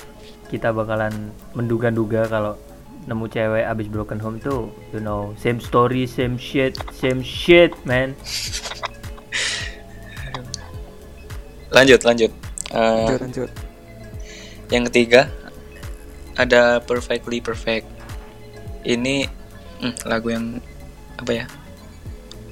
kita 0.46 0.70
bakalan 0.70 1.12
menduga-duga 1.52 2.24
kalau 2.26 2.54
nemu 3.02 3.26
cewek 3.26 3.66
abis 3.66 3.86
broken 3.90 4.22
home 4.22 4.38
tuh, 4.38 4.70
you 4.94 5.02
know, 5.02 5.34
same 5.34 5.58
story, 5.58 6.06
same 6.06 6.38
shit, 6.38 6.78
same 6.94 7.22
shit, 7.22 7.74
man. 7.82 8.14
lanjut 11.72 12.04
lanjut 12.04 12.28
Eh, 12.72 13.04
Lanjut 13.04 13.20
lanjut. 13.20 13.50
yang 14.72 14.84
ketiga 14.88 15.28
ada 16.40 16.80
perfectly 16.80 17.44
perfect 17.44 17.84
ini 18.84 19.28
hmm, 19.80 20.08
lagu 20.08 20.32
yang 20.32 20.56
apa 21.20 21.32
ya 21.32 21.44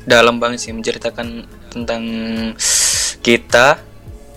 dalam 0.04 0.36
banget 0.36 0.60
sih 0.60 0.72
menceritakan 0.76 1.48
tentang 1.72 2.02
kita 3.24 3.80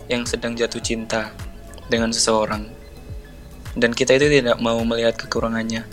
yang 0.07 0.23
sedang 0.23 0.55
jatuh 0.55 0.79
cinta 0.79 1.35
dengan 1.91 2.15
seseorang 2.15 2.67
dan 3.75 3.91
kita 3.91 4.15
itu 4.15 4.31
tidak 4.39 4.55
mau 4.63 4.79
melihat 4.87 5.19
kekurangannya 5.19 5.83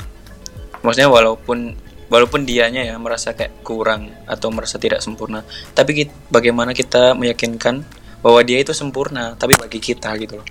maksudnya 0.81 1.09
walaupun 1.13 1.77
walaupun 2.11 2.43
dianya 2.43 2.83
ya 2.83 2.99
merasa 2.99 3.33
kayak 3.33 3.63
kurang 3.63 4.11
atau 4.27 4.51
merasa 4.51 4.77
tidak 4.77 5.01
sempurna. 5.01 5.47
Tapi 5.73 6.05
kit- 6.05 6.19
bagaimana 6.29 6.75
kita 6.75 7.15
meyakinkan 7.15 7.87
bahwa 8.21 8.41
dia 8.43 8.61
itu 8.61 8.75
sempurna 8.75 9.39
tapi 9.39 9.55
bagi 9.57 9.79
kita 9.79 10.11
gitu 10.19 10.43
loh. 10.43 10.49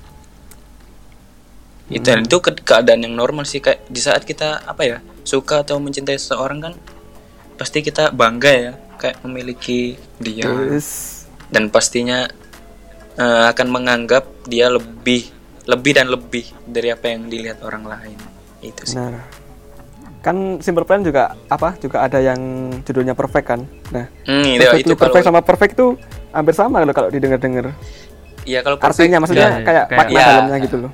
Itu 1.92 2.06
dan 2.06 2.24
itu 2.24 2.38
ke- 2.40 2.64
keadaan 2.64 3.04
yang 3.04 3.14
normal 3.14 3.44
sih. 3.44 3.60
Kayak 3.60 3.86
di 3.92 4.00
saat 4.00 4.24
kita 4.24 4.64
apa 4.64 4.82
ya 4.88 4.98
suka 5.28 5.68
atau 5.68 5.78
mencintai 5.84 6.16
seseorang 6.16 6.60
kan 6.64 6.74
pasti 7.60 7.84
kita 7.84 8.16
bangga 8.16 8.52
ya 8.56 8.72
kayak 8.96 9.20
memiliki 9.28 10.00
dia. 10.18 10.48
Terus? 10.48 10.88
Dan 11.52 11.68
pastinya 11.68 12.24
eh, 13.20 13.44
akan 13.52 13.68
menganggap 13.68 14.48
dia 14.48 14.72
lebih 14.72 15.28
lebih 15.68 15.92
dan 15.92 16.08
lebih 16.08 16.48
dari 16.66 16.88
apa 16.90 17.12
yang 17.12 17.28
dilihat 17.28 17.60
orang 17.68 17.84
lain. 17.84 18.20
Itu 18.64 18.88
sih. 18.88 18.96
Nah 18.96 19.39
kan 20.30 20.38
Simple 20.60 20.86
Plan 20.86 21.02
juga 21.02 21.34
apa 21.46 21.74
juga 21.76 22.02
ada 22.02 22.18
yang 22.18 22.38
judulnya 22.82 23.12
perfect 23.12 23.48
kan 23.48 23.62
nah 23.90 24.06
Hmm, 24.24 24.46
itu, 24.46 24.62
perfect, 24.62 24.80
itu 24.80 24.94
kalau 24.94 25.02
perfect 25.10 25.26
sama 25.26 25.40
perfect 25.42 25.74
tuh 25.74 25.90
hampir 26.30 26.54
sama 26.54 26.82
loh 26.82 26.94
kalau 26.94 27.10
didengar-dengar 27.10 27.74
Iya 28.46 28.62
kalau 28.62 28.78
perfect 28.78 29.04
artinya 29.04 29.18
maksudnya 29.20 29.50
ya, 29.52 29.58
kayak 29.60 29.84
kayak- 29.86 30.00
makna 30.00 30.16
Ya. 30.16 30.26
dalamnya 30.30 30.58
gitu 30.62 30.78
loh 30.80 30.92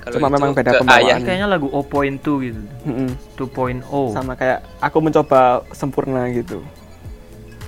kalau 0.00 0.14
cuma 0.16 0.26
itu 0.26 0.34
memang 0.34 0.50
beda 0.54 0.70
pembawaan. 0.80 1.20
kayaknya 1.20 1.46
lagu 1.46 1.68
0.2 1.68 2.40
gitu. 2.40 2.60
Mm-mm. 2.82 3.08
2.0. 3.36 3.84
sama 4.10 4.32
kayak 4.32 4.64
aku 4.78 4.98
mencoba 4.98 5.40
sempurna 5.72 6.24
gitu 6.30 6.64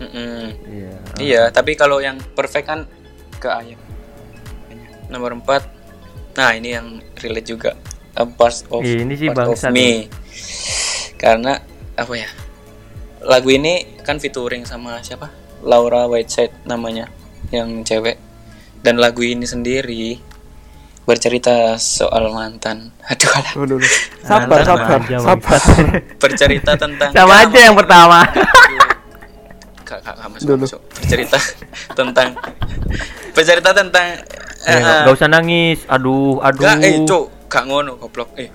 Mm-mm. 0.01 0.43
Iya. 0.67 0.93
Iya, 1.21 1.43
tapi 1.49 1.77
kalau 1.77 2.03
yang 2.03 2.19
perfect 2.35 2.67
kan 2.67 2.81
ke 3.37 3.47
ayah. 3.47 3.79
Nomor 5.07 5.37
4. 5.37 5.63
Nah, 6.35 6.51
ini 6.57 6.75
yang 6.75 6.87
relate 7.15 7.47
juga. 7.47 7.71
A 8.13 8.29
part 8.29 8.57
of, 8.69 8.85
Iya, 8.85 9.09
ini 9.09 9.15
sih 9.17 9.29
part 9.33 9.49
of 9.49 9.57
me. 9.73 10.13
Karena 11.17 11.57
apa 11.97 12.13
ya? 12.13 12.29
Lagu 13.25 13.49
ini 13.49 14.01
kan 14.05 14.21
featuring 14.21 14.69
sama 14.69 15.01
siapa? 15.01 15.31
Laura 15.63 16.11
Whiteside 16.11 16.53
namanya, 16.69 17.09
yang 17.55 17.87
cewek. 17.87 18.19
Dan 18.83 18.99
lagu 18.99 19.23
ini 19.23 19.47
sendiri 19.47 20.19
bercerita 21.03 21.79
soal 21.79 22.31
mantan. 22.35 22.91
Aduh, 23.11 23.31
alah. 23.33 23.53
Dulu, 23.55 23.75
dulu. 23.79 23.87
sabar 24.23 24.59
Mantan 24.61 24.67
sabar 24.67 24.89
aja, 25.03 25.17
sabar 25.19 25.61
bercerita 26.19 26.73
tentang 26.79 27.11
Sama 27.15 27.35
aja 27.43 27.59
yang 27.59 27.77
pertama. 27.79 28.19
Kak, 29.83 29.99
kak, 30.03 30.15
kak, 30.15 30.29
masuk, 30.31 30.47
Dulu. 30.47 30.65
masuk. 30.67 30.81
Bercerita 31.01 31.39
tentang 31.95 32.29
bercerita 33.33 33.71
tentang 33.73 34.07
Eh, 34.63 34.71
eh, 34.71 34.79
nggak 34.79 34.99
nggak 35.03 35.15
usah 35.19 35.29
nangis. 35.31 35.79
Aduh, 35.91 36.39
aduh. 36.39 36.63
Gak, 36.63 36.87
eh, 36.87 37.03
cuk, 37.03 37.27
gak 37.53 37.69
ngono, 37.69 38.01
goblok. 38.01 38.33
Eh, 38.41 38.49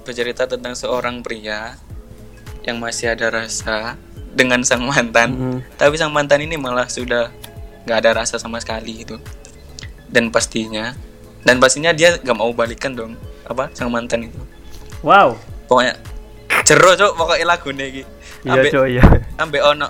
bercerita 0.00 0.48
tentang 0.48 0.72
seorang 0.72 1.20
pria 1.20 1.76
yang 2.64 2.80
masih 2.80 3.12
ada 3.12 3.28
rasa 3.28 4.00
dengan 4.32 4.64
sang 4.64 4.82
mantan, 4.82 5.30
Mhm. 5.36 5.58
tapi 5.76 6.00
sang 6.00 6.08
mantan 6.10 6.40
ini 6.40 6.56
malah 6.56 6.88
sudah 6.88 7.28
gak 7.84 7.98
ada 8.00 8.24
rasa 8.24 8.40
sama 8.40 8.56
sekali 8.58 9.04
gitu. 9.04 9.20
Dan 10.08 10.32
pastinya, 10.32 10.96
dan 11.44 11.60
pastinya 11.60 11.92
dia 11.92 12.16
gak 12.16 12.36
mau 12.36 12.48
balikan 12.50 12.96
dong, 12.96 13.12
apa 13.44 13.68
sang 13.76 13.92
mantan 13.92 14.32
itu. 14.32 14.40
Wow. 15.04 15.36
Pokoknya 15.68 15.94
jero 16.64 16.96
cuk 16.96 17.12
pokoknya 17.14 17.46
lagu 17.46 17.68
iki. 17.70 18.02
Iya, 18.46 18.52
Ambek- 18.56 18.72
Cok, 18.72 18.86
iya. 18.86 19.02
ambek 19.36 19.62
ono 19.62 19.86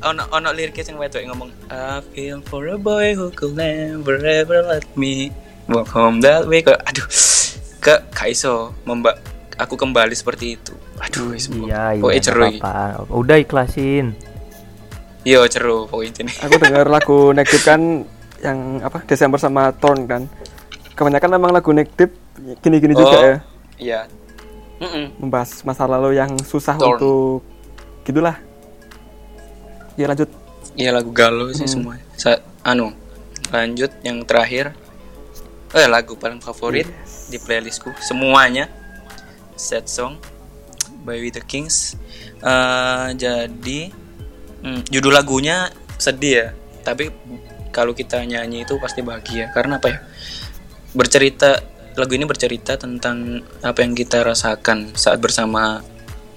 ono 0.00 0.22
ono 0.32 0.48
liriknya 0.54 0.80
sing 0.80 0.96
wedok 0.96 1.20
ngomong 1.28 1.50
I 1.68 2.00
feel 2.14 2.40
for 2.40 2.64
a 2.70 2.78
boy 2.80 3.12
who 3.12 3.28
could 3.28 3.52
never 3.52 4.16
ever 4.16 4.64
let 4.64 4.86
me 4.96 5.28
walk 5.68 5.88
home 5.88 6.18
that 6.18 6.44
way 6.44 6.60
kok 6.60 6.80
aduh 6.82 7.04
ke 7.78 7.94
gak 8.10 8.28
iso 8.28 8.74
memba 8.82 9.14
aku 9.54 9.74
kembali 9.74 10.12
seperti 10.12 10.54
itu 10.54 10.72
aduh 10.98 11.30
Iya, 11.30 11.94
iya. 11.94 12.00
pokoknya 12.00 12.08
nggak 12.10 12.24
jeru 12.24 12.42
iki. 12.44 12.58
apa-apa. 12.58 13.12
Udah 13.12 13.36
ikhlasin. 13.36 14.06
yo 15.22 15.44
jeru 15.44 15.84
pokoknya 15.84 16.22
ini 16.22 16.32
aku 16.38 16.54
dengar 16.56 16.86
lagu 16.96 17.18
negatif 17.30 17.62
kan 17.62 18.02
yang 18.38 18.58
apa 18.80 19.02
Desember 19.04 19.36
sama 19.36 19.70
Torn 19.72 20.04
kan 20.04 20.22
kebanyakan 20.92 21.30
memang 21.32 21.50
lagu 21.52 21.70
negatif 21.70 22.10
gini-gini 22.58 22.92
juga 22.92 23.08
Oh. 23.10 23.20
ya 23.20 23.36
iya 23.76 24.00
Mm-mm. 24.78 25.10
membahas 25.18 25.62
masa 25.62 25.84
lalu 25.84 26.16
yang 26.16 26.32
susah 26.40 26.74
Torn. 26.74 26.96
untuk 26.96 27.42
gitulah 28.02 28.38
ya 29.94 30.06
lanjut 30.06 30.30
iya 30.74 30.90
lagu 30.90 31.10
galau 31.10 31.50
sih 31.50 31.66
semua 31.66 31.98
Sa- 32.14 32.40
anu 32.62 32.94
lanjut 33.48 33.90
yang 34.00 34.22
terakhir 34.22 34.70
eh 35.76 35.88
lagu 35.88 36.16
paling 36.16 36.40
favorit 36.40 36.88
di 37.28 37.36
playlistku. 37.36 37.92
Semuanya. 38.00 38.68
Sad 39.58 39.90
song. 39.90 40.16
By 41.04 41.20
We 41.20 41.28
The 41.28 41.44
Kings. 41.44 41.98
Eh, 42.40 43.08
jadi 43.18 43.80
hmm, 44.64 44.88
judul 44.88 45.12
lagunya 45.12 45.68
sedih 46.00 46.34
ya. 46.34 46.48
Tapi 46.84 47.12
kalau 47.68 47.92
kita 47.92 48.24
nyanyi 48.24 48.64
itu 48.64 48.80
pasti 48.80 49.04
bahagia. 49.04 49.52
Karena 49.52 49.76
apa 49.76 49.88
ya? 49.92 49.98
Bercerita 50.96 51.60
lagu 51.98 52.14
ini 52.14 52.24
bercerita 52.24 52.78
tentang 52.78 53.42
apa 53.60 53.82
yang 53.82 53.92
kita 53.92 54.22
rasakan 54.22 54.94
saat 54.94 55.18
bersama 55.18 55.82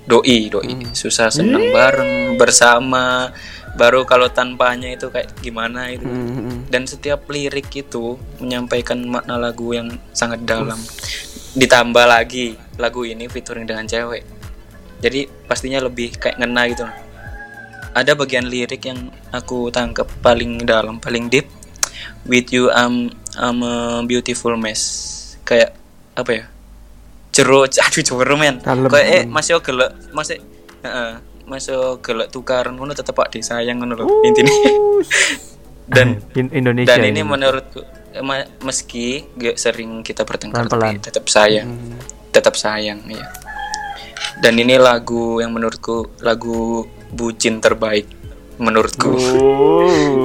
doi. 0.10 0.50
Doi 0.50 0.91
susah 0.91 1.30
senang 1.30 1.72
bareng 1.72 2.36
bersama 2.36 3.30
baru 3.76 4.04
kalau 4.04 4.28
tanpanya 4.28 4.92
itu 4.92 5.08
kayak 5.08 5.32
gimana 5.40 5.88
itu 5.92 6.04
Hmm, 6.04 6.68
dan 6.68 6.84
setiap 6.84 7.24
lirik 7.32 7.72
itu 7.72 8.20
menyampaikan 8.44 9.00
makna 9.08 9.40
lagu 9.40 9.72
yang 9.72 9.88
sangat 10.12 10.44
dalam. 10.44 10.78
Ditambah 11.56 12.06
lagi 12.08 12.56
lagu 12.76 13.08
ini 13.08 13.32
featuring 13.32 13.68
dengan 13.68 13.88
cewek. 13.88 14.24
Jadi 15.02 15.28
pastinya 15.48 15.82
lebih 15.82 16.16
kayak 16.20 16.40
ngena 16.40 16.62
gitu. 16.72 16.86
Ada 17.92 18.16
bagian 18.16 18.48
lirik 18.48 18.88
yang 18.88 19.12
aku 19.36 19.68
tangkap 19.72 20.08
paling 20.24 20.64
dalam 20.64 21.00
paling 21.00 21.28
deep. 21.32 21.48
With 22.28 22.54
you 22.54 22.70
I'm 22.72 23.12
I'm 23.36 23.64
a 23.64 24.04
beautiful 24.06 24.56
mess. 24.60 24.84
Kayak 25.44 25.76
apa 26.16 26.32
ya? 26.32 26.44
Jero 27.32 27.64
aduh 27.88 28.04
jero 28.04 28.36
men. 28.36 28.60
Kayak 28.64 29.08
eh 29.12 29.24
masih 29.28 29.60
gelek 29.64 29.92
masih 30.12 30.40
heeh 30.84 31.31
masih 31.52 31.76
gelek 32.00 32.32
tukaran 32.32 32.72
ngono 32.72 32.92
tetep 32.92 33.12
pak 33.12 33.28
disayang 33.30 33.78
ngono 33.78 33.94
lho 33.94 34.06
intinya 34.24 34.48
dan 35.92 36.24
In- 36.34 36.54
Indonesia. 36.56 36.88
dan 36.90 37.04
ini 37.04 37.20
ini. 37.20 37.22
menurutku 37.22 37.84
meski 38.62 39.28
gak 39.34 39.56
sering 39.56 40.00
kita 40.00 40.24
bertengkar 40.24 40.64
Pelan-pelan. 40.66 40.96
tapi 40.96 41.04
tetap 41.04 41.26
sayang 41.28 41.68
tetap 42.30 42.56
sayang 42.56 43.04
ya 43.06 43.28
dan 44.40 44.56
ini 44.56 44.76
lagu 44.76 45.38
yang 45.38 45.52
menurutku 45.52 46.08
lagu 46.20 46.88
bucin 47.10 47.60
terbaik 47.60 48.08
menurutku 48.56 49.12
Oh. 49.12 50.24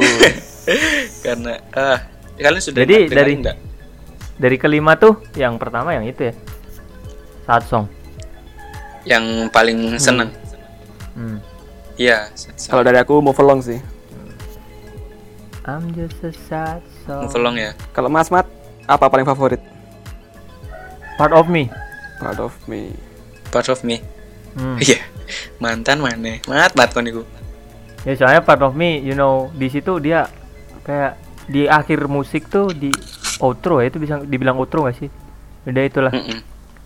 karena 1.25 1.59
ah 1.73 1.99
kalian 2.37 2.63
sudah 2.63 2.81
Jadi 2.81 3.09
dari- 3.09 3.35
nggak? 3.37 3.57
Dari 4.37 4.57
kelima 4.57 4.93
tuh 4.95 5.25
yang 5.33 5.57
pertama 5.57 5.91
yang 5.91 6.05
itu 6.05 6.29
ya. 6.29 6.35
Saat 7.43 7.65
song. 7.65 7.89
yang 9.03 9.23
paling 9.49 9.97
seneng 9.97 10.29
Hmm. 10.29 10.46
Iya, 11.97 12.29
kalau 12.69 12.85
dari 12.85 13.01
aku 13.01 13.25
move 13.25 13.41
along 13.41 13.65
sih 13.65 13.81
I'm 15.67 15.91
just 15.97 16.23
a 16.23 16.31
sad 16.47 16.85
song. 17.03 17.27
move 17.27 17.35
along 17.35 17.57
ya. 17.57 17.73
kalau 17.91 18.07
Mas 18.07 18.29
Mat 18.29 18.47
apa 18.85 19.09
paling 19.09 19.25
favorit 19.25 19.59
Part 21.17 21.33
of 21.33 21.49
me. 21.49 21.73
part 22.21 22.37
of 22.37 22.53
me 22.69 22.93
Part 23.49 23.73
of 23.73 23.81
me. 23.81 24.05
Hmm. 24.53 24.77
Iya. 24.77 25.01
Mantan 25.57 26.05
mana? 26.05 26.37
Mat 26.45 26.77
mat 26.77 26.93
kon 26.93 27.09
iku. 27.09 27.23
Ya 28.05 28.13
soalnya 28.15 28.45
part 28.45 28.61
of 28.61 28.77
me, 28.77 29.01
you 29.01 29.17
know, 29.17 29.49
di 29.57 29.67
situ 29.67 29.97
dia 29.97 30.29
kayak 30.85 31.17
di 31.49 31.65
akhir 31.65 32.05
musik 32.07 32.47
tuh 32.47 32.69
di 32.71 32.93
outro 33.41 33.81
ya 33.81 33.89
itu 33.89 33.97
bisa 33.97 34.21
dibilang 34.21 34.61
outro 34.61 34.85
gak 34.85 34.99
sih? 34.99 35.09
Udah 35.65 35.83
itulah. 35.83 36.13
Mm-mm. 36.13 36.43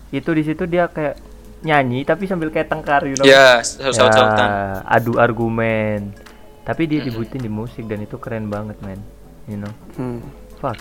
Itu 0.09 0.31
di 0.31 0.47
situ 0.47 0.63
dia 0.63 0.87
kayak 0.87 1.19
nyanyi 1.61 2.01
tapi 2.01 2.25
sambil 2.25 2.49
kayak 2.49 2.67
tengkar, 2.67 3.05
you 3.05 3.13
know. 3.13 3.23
Ya, 3.23 3.59
Ya, 3.59 3.63
saut-sautan. 3.63 4.81
adu 4.83 5.15
argumen. 5.15 6.13
Tapi 6.61 6.85
dia 6.85 7.01
dibutin 7.01 7.37
di 7.37 7.49
musik 7.49 7.85
dan 7.85 7.99
itu 7.99 8.17
keren 8.17 8.47
banget, 8.47 8.77
man. 8.79 9.01
You 9.45 9.57
know. 9.57 9.73
Hmm. 9.93 10.21
Fuck. 10.57 10.77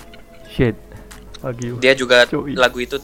Shit. 0.47 0.77
Fuck 1.37 1.57
you. 1.59 1.77
Dia 1.79 1.93
juga 1.93 2.25
Cuy. 2.25 2.53
lagu 2.53 2.79
itu 2.79 3.01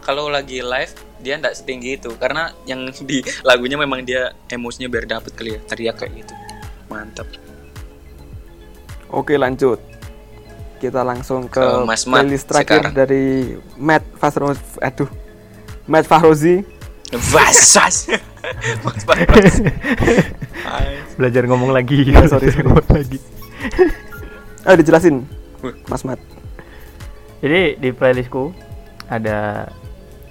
kalau 0.00 0.26
lagi 0.26 0.58
live 0.58 0.90
dia 1.16 1.34
ndak 1.34 1.54
setinggi 1.54 1.96
itu 1.96 2.10
karena 2.14 2.50
yang 2.62 2.82
di 2.90 3.22
lagunya 3.40 3.74
memang 3.74 4.02
dia 4.02 4.34
emosinya 4.46 4.86
biar 4.86 5.06
dapet 5.08 5.32
kali 5.32 5.54
ya 5.54 5.60
teriak 5.64 5.96
kayak 5.96 6.12
gitu. 6.18 6.34
Mantap. 6.86 7.26
Oke 9.08 9.34
lanjut 9.34 9.78
kita 10.76 11.00
langsung 11.00 11.48
ke, 11.48 11.56
Ke 11.56 11.88
Mas 11.88 12.04
Mat 12.04 12.20
playlist 12.20 12.46
terakhir 12.46 12.84
sekarang. 12.84 12.92
dari 12.92 13.24
Matt 13.76 14.04
Fahrozi 14.18 14.60
aduh 14.76 15.08
Matt 15.86 16.04
Fahrozi 16.04 16.60
Vasas. 17.14 18.10
Mas 18.82 19.02
Barbaros. 19.06 19.62
Hai. 20.66 20.98
Belajar 21.14 21.46
ngomong 21.46 21.70
lagi. 21.70 22.02
Ya, 22.02 22.26
sorry, 22.26 22.50
sorry. 22.50 22.66
Ngomong 22.66 22.90
lagi. 22.90 23.18
ah 24.66 24.74
dijelasin. 24.74 25.22
Mas 25.86 26.02
Mat 26.06 26.18
Jadi 27.42 27.78
di 27.78 27.90
playlistku 27.90 28.50
ada 29.06 29.70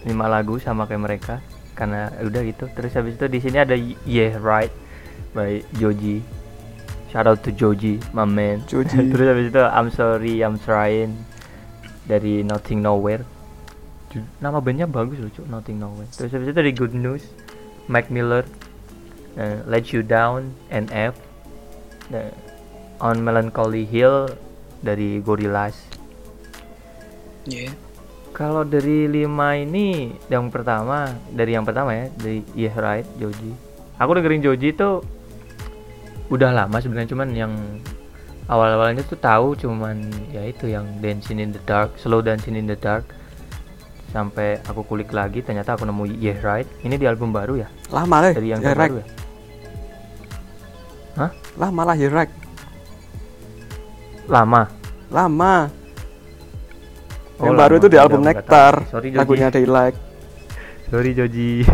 lima 0.03 0.27
lagu 0.27 0.59
sama 0.59 0.87
kayak 0.87 1.03
mereka. 1.03 1.35
karena 1.75 2.07
udah 2.23 2.41
gitu 2.47 2.71
terus 2.71 2.95
habis 2.95 3.19
itu 3.19 3.27
di 3.27 3.39
sini 3.43 3.59
ada 3.59 3.75
Yeah 4.07 4.39
Right 4.39 4.71
by 5.35 5.59
Joji 5.75 6.23
shout 7.11 7.27
out 7.27 7.43
to 7.43 7.51
Joji 7.51 7.99
my 8.15 8.23
man 8.23 8.63
Joji. 8.63 8.95
terus 9.11 9.27
habis 9.27 9.51
itu 9.51 9.59
I'm 9.59 9.91
sorry 9.91 10.39
I'm 10.39 10.55
trying 10.55 11.19
dari 12.07 12.47
Nothing 12.47 12.79
Nowhere 12.79 13.27
nama 14.39 14.61
bandnya 14.61 14.87
bagus 14.87 15.19
loh 15.19 15.31
cuk 15.33 15.47
Nothing 15.49 15.81
Nowhere 15.81 16.09
terus 16.13 16.31
habis 16.31 16.51
itu 16.51 16.55
dari 16.55 16.71
Good 16.71 16.95
News 16.95 17.23
Mac 17.89 18.07
Miller 18.07 18.45
eh, 19.35 19.59
Let 19.67 19.91
You 19.91 20.05
Down 20.05 20.53
NF 20.69 21.13
eh, 22.13 22.33
On 23.03 23.17
Melancholy 23.19 23.83
Hill 23.83 24.31
dari 24.79 25.19
Gorillaz 25.19 25.75
Iya. 27.45 27.69
kalau 28.33 28.65
dari 28.65 29.05
lima 29.05 29.53
ini 29.53 30.17
yang 30.33 30.49
pertama 30.49 31.13
dari 31.29 31.53
yang 31.53 31.61
pertama 31.61 31.93
ya 31.93 32.05
dari 32.17 32.41
Yeah 32.57 32.73
Right 32.73 33.05
Joji. 33.21 33.53
Aku 34.01 34.17
dengerin 34.17 34.41
Joji 34.41 34.73
itu 34.73 35.05
udah 36.33 36.49
lama 36.49 36.81
sebenarnya 36.81 37.13
cuman 37.13 37.29
yang 37.37 37.53
awal-awalnya 38.49 39.05
tuh 39.05 39.17
tahu 39.21 39.53
cuman 39.53 40.09
ya 40.33 40.41
itu 40.41 40.73
yang 40.73 40.85
Dancing 41.01 41.37
in 41.37 41.53
the 41.53 41.61
Dark, 41.69 41.93
Slow 42.01 42.25
Dancing 42.25 42.57
in 42.57 42.65
the 42.65 42.77
Dark. 42.77 43.05
Sampai 44.15 44.63
aku 44.63 44.87
kulik 44.87 45.11
lagi 45.11 45.43
ternyata 45.43 45.75
aku 45.75 45.83
nemu 45.83 46.07
Yeah 46.15 46.39
Right. 46.39 46.63
Ini 46.87 46.95
di 46.95 47.03
album 47.03 47.35
baru 47.35 47.59
ya? 47.59 47.67
Lama 47.91 48.23
lah. 48.23 48.31
Dari 48.31 48.47
yang 48.47 48.63
ya, 48.63 48.71
terbaru 48.71 49.03
ya? 49.03 49.05
Hah? 51.19 51.31
Lama 51.59 51.81
lah 51.83 51.95
ya, 51.99 52.07
Rek. 52.07 52.31
Lama. 54.31 54.71
Lama. 55.11 55.67
Oh, 57.35 57.51
yang 57.51 57.59
baru 57.59 57.75
lama. 57.75 57.81
itu 57.83 57.87
di 57.91 57.97
Udah, 57.99 58.03
album 58.07 58.19
nggak 58.23 58.39
Nectar. 58.39 58.75
Sorry. 58.87 59.11
Lagunya 59.11 59.51
Daylight. 59.51 59.99
Sorry 60.87 61.11
Joji. 61.11 61.51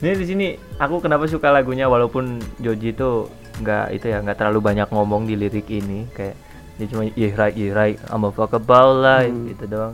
Ini 0.00 0.16
di 0.16 0.24
sini 0.24 0.46
aku 0.80 1.04
kenapa 1.04 1.28
suka 1.28 1.52
lagunya 1.52 1.84
walaupun 1.84 2.40
Joji 2.56 2.96
itu 2.96 3.28
nggak 3.60 3.92
itu 3.92 4.08
ya 4.08 4.24
nggak 4.24 4.40
terlalu 4.40 4.64
banyak 4.64 4.88
ngomong 4.88 5.28
di 5.28 5.36
lirik 5.36 5.68
ini 5.68 6.08
kayak 6.16 6.32
dia 6.80 6.88
cuma 6.88 7.04
yeah 7.12 7.36
right 7.36 7.52
yeah 7.52 7.76
right 7.76 8.00
I'm 8.08 8.24
a 8.24 8.32
fuck 8.32 8.56
about 8.56 9.04
life 9.04 9.28
Hmm. 9.28 9.52
gitu 9.52 9.68
doang. 9.68 9.92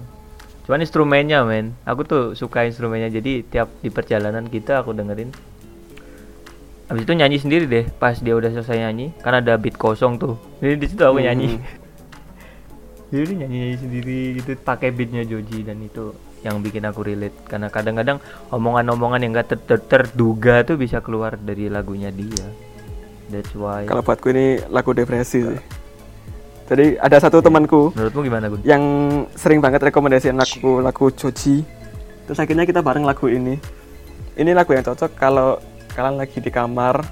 Cuman 0.66 0.82
instrumennya 0.82 1.46
men, 1.46 1.78
aku 1.86 2.02
tuh 2.02 2.22
suka 2.34 2.66
instrumennya 2.66 3.06
jadi 3.06 3.46
tiap 3.46 3.70
di 3.78 3.86
perjalanan 3.86 4.50
kita 4.50 4.82
aku 4.82 4.90
dengerin. 4.90 5.30
Habis 6.86 7.02
itu 7.06 7.12
nyanyi 7.14 7.38
sendiri 7.38 7.64
deh 7.66 7.86
pas 7.98 8.18
dia 8.18 8.34
udah 8.34 8.50
selesai 8.50 8.78
nyanyi 8.78 9.14
karena 9.22 9.38
ada 9.38 9.54
beat 9.54 9.78
kosong 9.78 10.18
tuh. 10.18 10.34
Jadi 10.58 10.74
di 10.74 10.86
situ 10.90 11.02
aku 11.06 11.22
Hmm. 11.22 11.26
nyanyi. 11.30 11.50
Jadi 13.14 13.32
nyanyi 13.38 13.56
nyanyi 13.62 13.76
sendiri 13.78 14.18
gitu 14.42 14.50
pakai 14.58 14.90
beatnya 14.90 15.22
Joji 15.22 15.62
dan 15.62 15.78
itu 15.78 16.10
yang 16.42 16.58
bikin 16.58 16.82
aku 16.82 17.06
relate 17.06 17.34
karena 17.46 17.70
kadang-kadang 17.70 18.18
omongan-omongan 18.50 19.22
yang 19.22 19.30
gak 19.34 19.54
ter- 19.54 19.62
ter- 19.66 19.86
terduga 19.86 20.62
tuh 20.62 20.78
bisa 20.78 20.98
keluar 20.98 21.38
dari 21.38 21.70
lagunya 21.70 22.10
dia. 22.10 22.46
That's 23.30 23.50
why. 23.54 23.86
Kalau 23.86 24.02
buatku 24.02 24.30
ini 24.30 24.62
lagu 24.70 24.90
depresi 24.94 25.42
sih. 25.42 25.85
Jadi 26.66 26.98
ada 26.98 27.16
satu 27.22 27.38
temanku 27.38 27.94
Menurutmu 27.94 28.20
gimana 28.26 28.50
Gun? 28.50 28.60
yang 28.66 28.82
sering 29.38 29.62
banget 29.62 29.86
rekomendasiin 29.86 30.34
lagu 30.34 30.82
lagu 30.82 31.06
Joji. 31.14 31.62
Terus 32.26 32.38
akhirnya 32.42 32.66
kita 32.66 32.82
bareng 32.82 33.06
lagu 33.06 33.30
ini. 33.30 33.54
Ini 34.34 34.50
lagu 34.50 34.74
yang 34.74 34.82
cocok 34.82 35.14
kalau 35.14 35.62
kalian 35.94 36.18
lagi 36.18 36.42
di 36.42 36.50
kamar, 36.50 37.06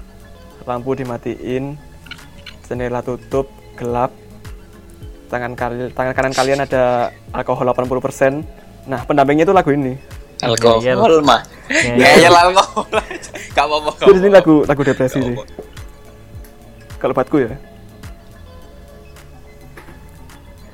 lampu 0.67 0.93
dimatiin, 0.93 1.79
jendela 2.67 2.99
tutup, 2.99 3.47
gelap, 3.79 4.11
tangan 5.31 5.55
kali, 5.55 5.89
tangan 5.95 6.13
kanan 6.13 6.33
kalian 6.35 6.59
ada 6.67 7.09
alkohol 7.31 7.71
80%. 7.71 8.43
Nah, 8.85 9.01
pendampingnya 9.07 9.47
itu 9.47 9.55
lagu 9.55 9.71
ini. 9.73 9.97
Alkohol 10.43 11.23
mah. 11.23 11.41
Ngeyel. 11.71 11.97
Ngeyel 11.97 12.35
alkohol. 12.35 12.85
Gak 13.55 13.65
apa-apa. 13.65 13.91
gak 13.97 14.07
Jadi 14.11 14.19
ini 14.19 14.29
lagu 14.29 14.55
lagu 14.67 14.81
depresi 14.83 15.19
sih. 15.23 15.35
Kalau 16.99 17.15
buatku 17.15 17.39
ya. 17.39 17.55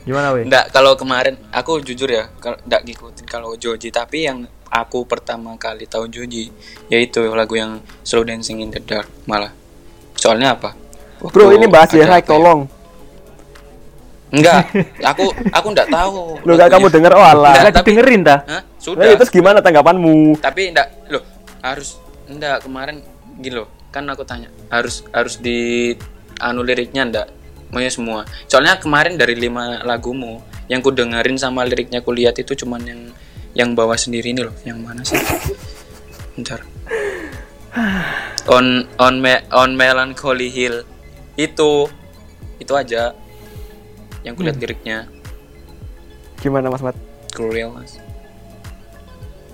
Gimana 0.02 0.34
weh? 0.34 0.44
Nggak, 0.50 0.74
kalau 0.74 0.98
kemarin 0.98 1.38
aku 1.54 1.78
jujur 1.82 2.10
ya, 2.10 2.26
kalau 2.42 2.58
nggak 2.66 2.82
ngikutin 2.84 3.26
kalau 3.30 3.54
Joji, 3.54 3.94
tapi 3.94 4.26
yang 4.26 4.50
aku 4.68 5.06
pertama 5.06 5.54
kali 5.56 5.86
tahu 5.86 6.08
Joji 6.08 6.50
yaitu 6.88 7.22
lagu 7.30 7.54
yang 7.54 7.84
Slow 8.02 8.26
Dancing 8.26 8.64
in 8.64 8.74
the 8.74 8.82
Dark 8.82 9.06
malah. 9.30 9.54
Soalnya 10.18 10.58
apa? 10.58 10.74
Waktu 11.22 11.36
Bro, 11.38 11.54
ini 11.54 11.70
bahas 11.70 11.94
ya, 11.94 12.02
ada 12.06 12.18
Rai, 12.18 12.22
apa 12.26 12.30
tolong. 12.34 12.62
Enggak, 14.32 14.64
aku 15.12 15.26
aku 15.54 15.68
nggak 15.70 15.90
tahu. 15.92 16.40
Lu 16.48 16.56
gak 16.56 16.72
kamu 16.72 16.88
denger 16.88 17.12
oh 17.14 17.22
alah. 17.22 17.52
Nggak, 17.52 17.66
Lagi 17.68 17.76
tapi- 17.78 17.90
dengerin? 17.94 18.22
Hah? 18.26 18.40
Nah, 18.48 18.62
Sudah. 18.82 19.06
terus 19.14 19.30
gimana 19.30 19.62
tanggapanmu? 19.62 20.42
tapi 20.42 20.74
enggak 20.74 20.88
loh 21.14 21.22
harus 21.62 22.02
enggak 22.26 22.66
kemarin 22.66 23.06
gini 23.38 23.62
loh 23.62 23.70
kan 23.94 24.08
aku 24.10 24.26
tanya 24.26 24.50
harus 24.74 25.06
harus 25.14 25.38
di 25.38 25.94
anu 26.42 26.66
liriknya 26.66 27.06
enggak 27.06 27.28
maunya 27.72 27.92
semua. 27.92 28.28
Soalnya 28.48 28.78
kemarin 28.78 29.16
dari 29.16 29.36
lima 29.36 29.82
lagumu 29.82 30.44
yang 30.68 30.84
ku 30.84 30.92
dengerin 30.92 31.40
sama 31.40 31.64
liriknya 31.64 32.04
ku 32.04 32.12
lihat 32.12 32.38
itu 32.40 32.54
cuman 32.54 32.82
yang 32.84 33.02
yang 33.56 33.70
bawah 33.76 33.96
sendiri 33.96 34.32
ini 34.32 34.44
loh. 34.46 34.56
Yang 34.64 34.78
mana 34.80 35.02
sih? 35.04 35.20
Bentar. 36.36 36.64
On 38.52 38.84
on 39.00 39.16
me, 39.24 39.40
on 39.56 39.74
melancholy 39.80 40.52
hill. 40.52 40.84
Itu 41.40 41.88
itu 42.60 42.74
aja 42.76 43.16
yang 44.22 44.36
kulihat 44.36 44.60
liriknya. 44.60 45.08
Gimana 46.44 46.70
Mas 46.70 46.84
Mat? 46.84 46.96
cruel 47.32 47.72
mas. 47.72 47.96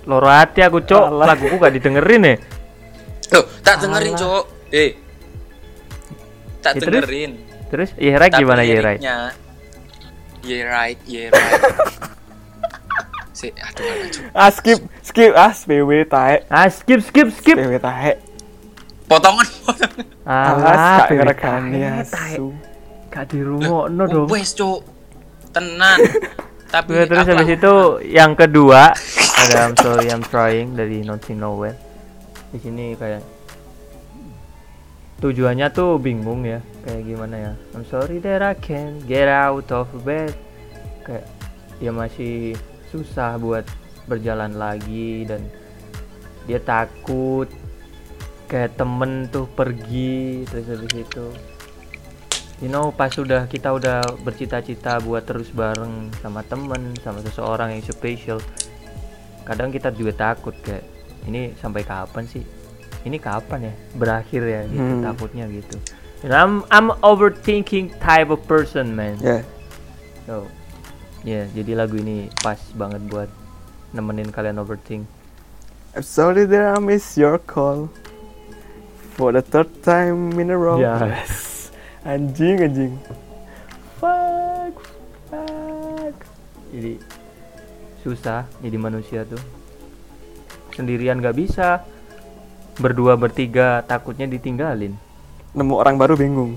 Loro 0.02 0.26
hati 0.26 0.66
aku 0.66 0.82
cok, 0.82 1.14
laguku 1.14 1.56
gak 1.62 1.74
didengerin 1.78 2.22
ya. 2.26 2.36
Loh, 3.38 3.44
tak 3.62 3.84
dengerin 3.84 4.18
cowok 4.18 4.44
eh. 4.74 4.90
Tak 6.58 6.74
Ya, 6.74 6.80
terus? 6.82 6.92
dengerin 7.06 7.32
Terus 7.68 7.92
Tapi 8.00 8.32
gimana 8.32 8.64
right, 10.72 11.00
yeah 11.04 11.28
right. 11.28 11.60
si, 13.36 13.52
lucu. 14.00 14.20
Ah 14.32 14.50
skip, 14.50 14.80
skip, 15.04 15.32
ah 15.36 15.52
SPW 15.52 16.08
tae, 16.08 16.42
Ah 16.48 16.66
skip 16.72 17.04
skip 17.04 17.28
skip. 17.30 17.56
SPW 17.56 17.76
tae. 17.78 18.18
Potongan, 19.08 19.46
potongan. 19.64 20.04
Ngerekani 21.08 21.80
tae, 21.80 22.04
tae. 22.08 22.32
asu. 22.36 22.46
Gak 23.08 23.24
dirungokno 23.32 24.04
dong. 24.04 24.28
Wes, 24.28 24.52
Cuk. 24.52 24.84
Tenan. 25.52 25.98
Tapi 26.74 27.08
terus 27.08 27.24
habis 27.24 27.48
itu 27.48 27.74
yang 28.04 28.36
kedua 28.36 28.92
ada 29.40 29.56
I'm 29.64 29.74
sorry 29.80 30.12
I'm 30.12 30.20
trying 30.20 30.76
dari 30.76 31.00
Nothing 31.00 31.40
Nowhere. 31.40 31.72
Di 32.52 32.60
sini 32.60 32.92
kayak 32.92 33.24
tujuannya 35.18 35.68
tuh 35.74 35.98
bingung 35.98 36.46
ya, 36.46 36.62
kayak 36.86 37.02
gimana 37.06 37.36
ya? 37.36 37.52
I'm 37.74 37.86
sorry 37.86 38.22
that 38.22 38.42
I 38.42 38.54
can't 38.54 39.02
get 39.06 39.26
out 39.26 39.66
of 39.74 39.90
bed. 40.06 40.34
Kayak 41.02 41.26
dia 41.78 41.92
masih 41.94 42.58
susah 42.90 43.38
buat 43.38 43.66
berjalan 44.08 44.56
lagi 44.56 45.28
dan 45.28 45.44
dia 46.48 46.58
takut 46.58 47.46
kayak 48.48 48.80
temen 48.80 49.28
tuh 49.28 49.44
pergi 49.52 50.48
terus 50.48 50.64
habis 50.72 50.94
itu 50.96 51.26
you 52.64 52.72
know 52.72 52.88
pas 52.88 53.12
sudah 53.12 53.44
kita 53.44 53.76
udah 53.76 54.00
bercita-cita 54.24 55.04
buat 55.04 55.28
terus 55.28 55.52
bareng 55.52 56.08
sama 56.24 56.40
temen 56.48 56.96
sama 57.04 57.20
seseorang 57.20 57.76
yang 57.76 57.84
spesial 57.84 58.40
kadang 59.44 59.68
kita 59.68 59.92
juga 59.92 60.32
takut 60.32 60.56
kayak 60.64 60.82
ini 61.28 61.52
sampai 61.60 61.84
kapan 61.84 62.24
sih 62.24 62.42
ini 63.08 63.18
kapan 63.18 63.72
ya? 63.72 63.74
Berakhir 63.96 64.42
ya 64.44 64.60
gitu 64.68 64.84
Hmm. 64.84 65.02
takutnya 65.02 65.44
gitu. 65.48 65.76
And 66.20 66.32
I'm 66.34 66.54
I'm 66.68 66.88
overthinking 67.00 67.96
type 67.98 68.28
of 68.28 68.42
person 68.44 68.92
man. 68.92 69.16
Ya, 69.18 69.40
so 70.26 70.44
ya 71.22 71.48
jadi 71.50 71.78
lagu 71.78 71.96
ini 71.96 72.28
pas 72.42 72.58
banget 72.74 73.02
buat 73.06 73.30
nemenin 73.90 74.28
kalian 74.28 74.58
overthink. 74.58 75.06
I'm 75.96 76.04
sorry 76.04 76.44
that 76.44 76.74
I 76.74 76.78
miss 76.78 77.16
your 77.16 77.40
call. 77.40 77.88
For 79.14 79.34
the 79.34 79.42
third 79.42 79.82
time 79.82 80.38
in 80.38 80.52
a 80.52 80.58
row. 80.58 80.78
Yes. 80.78 81.70
Anjing, 82.06 82.62
anjing. 82.62 82.94
fuck 83.98 84.74
fuck. 85.26 86.14
Jadi 86.70 87.02
susah 87.98 88.46
jadi 88.62 88.78
manusia 88.78 89.26
tuh. 89.26 89.42
Sendirian 90.70 91.18
gak 91.18 91.34
bisa 91.34 91.82
berdua 92.78 93.18
bertiga 93.18 93.82
takutnya 93.84 94.24
ditinggalin 94.30 94.94
Nemu 95.52 95.74
orang 95.74 95.98
baru 95.98 96.14
bingung. 96.14 96.54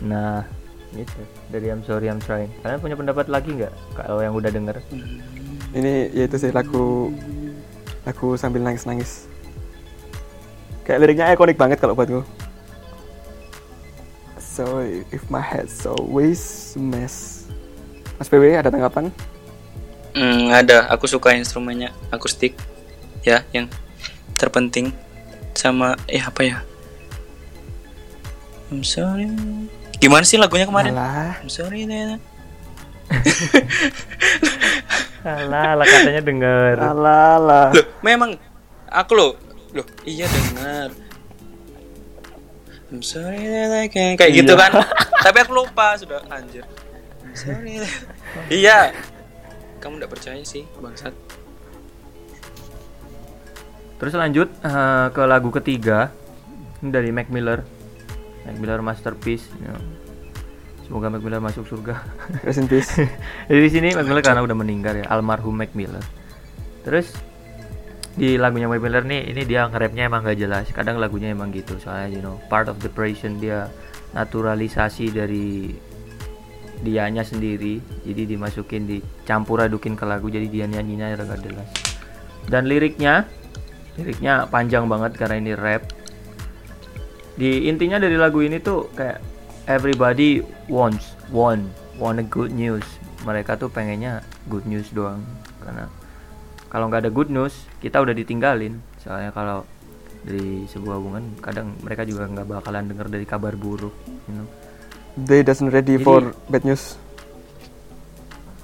nah 0.00 0.46
gitu 0.94 1.22
dari 1.52 1.70
I'm 1.70 1.84
sorry 1.84 2.08
I'm 2.08 2.22
trying 2.22 2.50
kalian 2.64 2.80
punya 2.80 2.96
pendapat 2.96 3.26
lagi 3.28 3.52
nggak 3.52 3.74
kalau 3.94 4.24
yang 4.24 4.34
udah 4.34 4.50
denger 4.50 4.80
Ini 5.70 6.10
yaitu 6.10 6.34
sih 6.34 6.50
lagu 6.50 7.14
lagu 8.02 8.34
sambil 8.34 8.64
nangis-nangis. 8.66 9.30
Kayak 10.82 11.00
liriknya 11.06 11.30
ikonik 11.30 11.54
banget 11.54 11.78
kalau 11.78 11.94
buatku. 11.94 12.26
So 14.40 14.82
if 15.14 15.22
my 15.30 15.38
head's 15.38 15.86
always 15.86 16.74
a 16.74 16.82
mess. 16.82 17.46
Mas 18.18 18.28
PW 18.28 18.58
ada 18.58 18.68
tanggapan? 18.68 19.14
Hmm, 20.12 20.50
ada. 20.50 20.90
Aku 20.90 21.06
suka 21.06 21.32
instrumennya 21.38 21.94
akustik. 22.10 22.58
Ya, 23.22 23.46
yang 23.54 23.70
terpenting 24.40 24.96
sama 25.52 26.00
eh 26.08 26.18
apa 26.18 26.40
ya? 26.40 26.56
I'm 28.72 28.80
sorry. 28.80 29.28
Gimana 29.98 30.24
sih 30.24 30.40
lagunya 30.40 30.64
kemarin? 30.64 30.96
Alah. 30.96 31.36
I'm 31.38 31.52
sorry. 31.52 31.84
Nena. 31.84 32.16
Alah, 35.20 35.76
lah 35.76 35.84
katanya 35.84 36.22
denger. 36.24 36.80
Alah, 36.80 37.36
alah. 37.36 37.66
Loh, 37.76 37.84
memang 38.00 38.40
aku 38.88 39.12
loh. 39.12 39.32
Loh, 39.70 39.84
iya 40.02 40.24
dengar. 40.24 40.88
I'm 42.90 43.04
sorry 43.04 43.44
that 43.44 43.70
I 43.70 43.86
can't 43.86 44.16
kayak 44.16 44.34
gitu 44.34 44.50
Iya. 44.50 44.66
kan. 44.66 44.70
Tapi 45.20 45.36
aku 45.44 45.52
lupa 45.54 45.94
sudah 45.94 46.24
anjir. 46.26 46.64
I'm 47.22 47.36
sorry. 47.36 47.78
that- 47.78 48.06
iya. 48.62 48.90
Kamu 49.78 50.00
nggak 50.00 50.10
percaya 50.10 50.40
sih, 50.42 50.64
bangsat. 50.74 51.12
Terus 54.00 54.14
lanjut 54.16 54.48
eh, 54.64 55.06
ke 55.12 55.22
lagu 55.28 55.52
ketiga 55.52 56.08
Ini 56.80 56.88
dari 56.88 57.12
Mac 57.12 57.28
Miller. 57.28 57.60
Mac 58.48 58.56
Miller 58.56 58.80
masterpiece. 58.80 59.44
ya. 59.60 59.76
Semoga 60.88 61.06
Mac 61.06 61.22
Miller 61.22 61.38
masuk 61.38 61.68
surga. 61.70 62.02
Rest 62.42 62.58
in 62.58 62.66
peace. 62.66 62.96
Jadi 63.52 63.60
di 63.60 63.70
sini 63.70 63.88
Mac 63.92 64.08
Miller 64.08 64.24
karena 64.24 64.42
udah 64.42 64.56
meninggal 64.58 64.98
ya, 64.98 65.06
almarhum 65.06 65.54
Mac 65.54 65.76
Miller. 65.76 66.02
Terus 66.82 67.14
di 68.18 68.34
lagunya 68.34 68.66
Mac 68.66 68.82
Miller 68.82 69.06
nih, 69.06 69.30
ini 69.30 69.46
dia 69.46 69.70
nge-rapnya 69.70 70.10
emang 70.10 70.26
gak 70.26 70.40
jelas. 70.40 70.66
Kadang 70.74 70.98
lagunya 70.98 71.30
emang 71.30 71.54
gitu, 71.54 71.78
soalnya 71.78 72.10
you 72.10 72.18
know, 72.18 72.42
part 72.50 72.66
of 72.66 72.74
depression 72.82 73.38
dia 73.38 73.70
naturalisasi 74.18 75.14
dari 75.14 75.70
dianya 76.82 77.22
sendiri. 77.22 77.78
Jadi 78.02 78.34
dimasukin 78.34 78.90
dicampur 78.90 79.62
adukin 79.62 79.94
ke 79.94 80.02
lagu, 80.02 80.26
jadi 80.26 80.50
dia 80.50 80.66
nyanyinya 80.66 81.14
udah 81.14 81.26
gak 81.38 81.42
jelas. 81.46 81.68
Dan 82.50 82.66
liriknya, 82.66 83.30
liriknya 83.98 84.46
panjang 84.46 84.86
banget 84.86 85.16
karena 85.18 85.36
ini 85.40 85.52
rap. 85.56 85.82
Di 87.34 87.66
intinya 87.66 87.96
dari 87.96 88.20
lagu 88.20 88.44
ini 88.44 88.60
tuh 88.60 88.92
kayak 88.92 89.18
everybody 89.66 90.44
wants 90.68 91.16
want 91.32 91.66
want 91.96 92.20
a 92.20 92.26
good 92.26 92.52
news. 92.52 92.84
Mereka 93.24 93.56
tuh 93.60 93.68
pengennya 93.72 94.24
good 94.48 94.64
news 94.64 94.88
doang 94.92 95.24
karena 95.60 95.88
kalau 96.70 96.86
nggak 96.86 97.08
ada 97.08 97.12
good 97.12 97.32
news 97.32 97.66
kita 97.80 97.98
udah 98.00 98.14
ditinggalin. 98.14 98.78
Soalnya 99.00 99.32
kalau 99.32 99.64
dari 100.20 100.68
sebuah 100.68 101.00
hubungan 101.00 101.24
kadang 101.40 101.72
mereka 101.80 102.04
juga 102.04 102.28
nggak 102.28 102.46
bakalan 102.46 102.88
denger 102.92 103.08
dari 103.08 103.24
kabar 103.24 103.56
buruk, 103.56 103.94
you 104.28 104.34
know. 104.36 104.48
They 105.16 105.42
doesn't 105.42 105.72
ready 105.72 105.96
Jadi- 105.98 106.06
for 106.06 106.36
bad 106.48 106.62
news. 106.64 106.96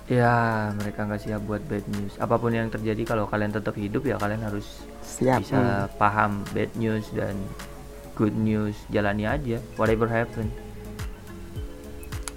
Ya, 0.07 0.71
mereka 0.79 1.03
nggak 1.03 1.19
siap 1.19 1.43
buat 1.45 1.67
bad 1.67 1.83
news. 1.91 2.15
Apa 2.17 2.39
pun 2.39 2.55
yang 2.55 2.71
terjadi 2.71 3.03
kalau 3.03 3.27
kalian 3.27 3.51
tetap 3.51 3.75
hidup 3.75 4.07
ya 4.07 4.15
kalian 4.17 4.39
harus 4.39 4.87
Siap. 5.03 5.43
bisa 5.43 5.59
Hmm. 5.59 5.91
paham 5.99 6.33
bad 6.55 6.71
news 6.79 7.11
dan 7.11 7.35
good 8.15 8.33
news 8.33 8.73
jalani 8.89 9.29
aja 9.29 9.61
whatever 9.77 10.09
happen 10.09 10.49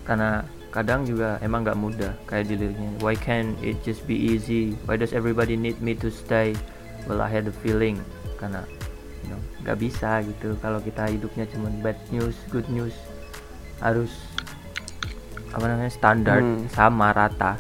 karena 0.04 0.44
kadang 0.70 1.08
juga 1.08 1.40
emang 1.40 1.64
nggak 1.64 1.80
mudah 1.80 2.12
kayak 2.28 2.52
di 2.52 2.60
liriknya 2.60 2.92
why 3.00 3.16
can't 3.16 3.56
it 3.64 3.80
just 3.82 4.04
be 4.04 4.14
easy 4.14 4.76
why 4.86 5.00
does 5.00 5.16
everybody 5.16 5.56
need 5.56 5.80
me 5.80 5.96
to 5.96 6.12
stay 6.12 6.52
well 7.08 7.24
I 7.24 7.32
had 7.32 7.48
the 7.48 7.56
feeling 7.64 7.96
karena 8.38 8.68
you 9.24 9.32
know 9.32 9.42
nggak 9.64 9.80
bisa 9.80 10.20
gitu 10.28 10.60
kalau 10.60 10.84
kita 10.84 11.08
hidupnya 11.10 11.48
cuma 11.48 11.72
bad 11.80 11.98
news 12.12 12.36
good 12.52 12.68
news 12.68 12.94
harus 13.80 14.12
apa 15.50 15.66
namanya 15.66 15.90
standar 15.90 16.40
Hmm. 16.40 16.66
sama 16.70 17.10
rata 17.10 17.58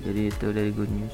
jadi 0.00 0.28
itu 0.28 0.46
dari 0.48 0.70
good 0.70 0.88
news 0.88 1.12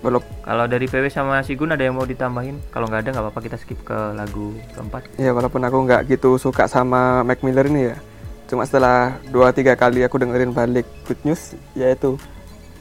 Belum. 0.00 0.22
kalau 0.40 0.64
dari 0.64 0.86
PW 0.86 1.06
sama 1.06 1.42
Sigun 1.42 1.70
ada 1.70 1.84
yang 1.84 1.92
mau 1.92 2.08
ditambahin? 2.08 2.56
Kalau 2.72 2.88
nggak 2.88 3.04
ada 3.04 3.10
nggak 3.12 3.20
apa-apa 3.20 3.40
kita 3.44 3.60
skip 3.60 3.84
ke 3.84 3.92
lagu 4.16 4.56
keempat. 4.72 5.12
Ya 5.20 5.28
walaupun 5.30 5.60
aku 5.60 5.76
nggak 5.84 6.08
gitu 6.08 6.40
suka 6.40 6.64
sama 6.64 7.20
Mac 7.20 7.44
Miller 7.44 7.68
ini 7.68 7.92
ya. 7.92 8.00
Cuma 8.48 8.64
setelah 8.64 9.20
2-3 9.28 9.76
kali 9.76 10.00
aku 10.00 10.16
dengerin 10.16 10.56
balik 10.56 10.88
good 11.04 11.20
news 11.20 11.52
yaitu 11.76 12.16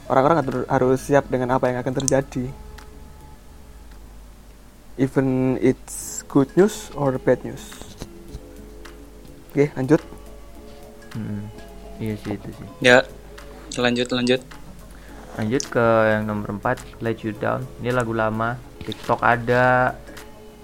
orang-orang 0.07 0.39
harus- 0.39 0.67
harus 0.71 0.99
siap 1.03 1.27
dengan 1.27 1.59
apa 1.59 1.67
yang 1.67 1.83
akan 1.83 1.91
terjadi. 1.93 2.47
Even 4.95 5.55
it's 5.57 6.23
good 6.23 6.47
news 6.55 6.87
or 6.91 7.15
bad 7.17 7.43
news. 7.43 7.83
Oke, 9.51 9.71
lanjut. 9.73 9.99
Hmm, 11.11 11.51
Iya 11.99 12.15
sih 12.15 12.39
itu 12.39 12.49
sih. 12.55 12.67
Ya, 12.79 13.03
lanjut 13.75 14.07
lanjut. 14.15 14.39
Lanjut 15.35 15.63
ke 15.67 15.85
yang 16.09 16.27
nomor 16.27 16.55
4 16.55 17.03
Let 17.03 17.19
You 17.23 17.35
Down. 17.35 17.67
Ini 17.83 17.91
lagu 17.91 18.15
lama. 18.15 18.55
TikTok 18.83 19.21
ada, 19.21 19.93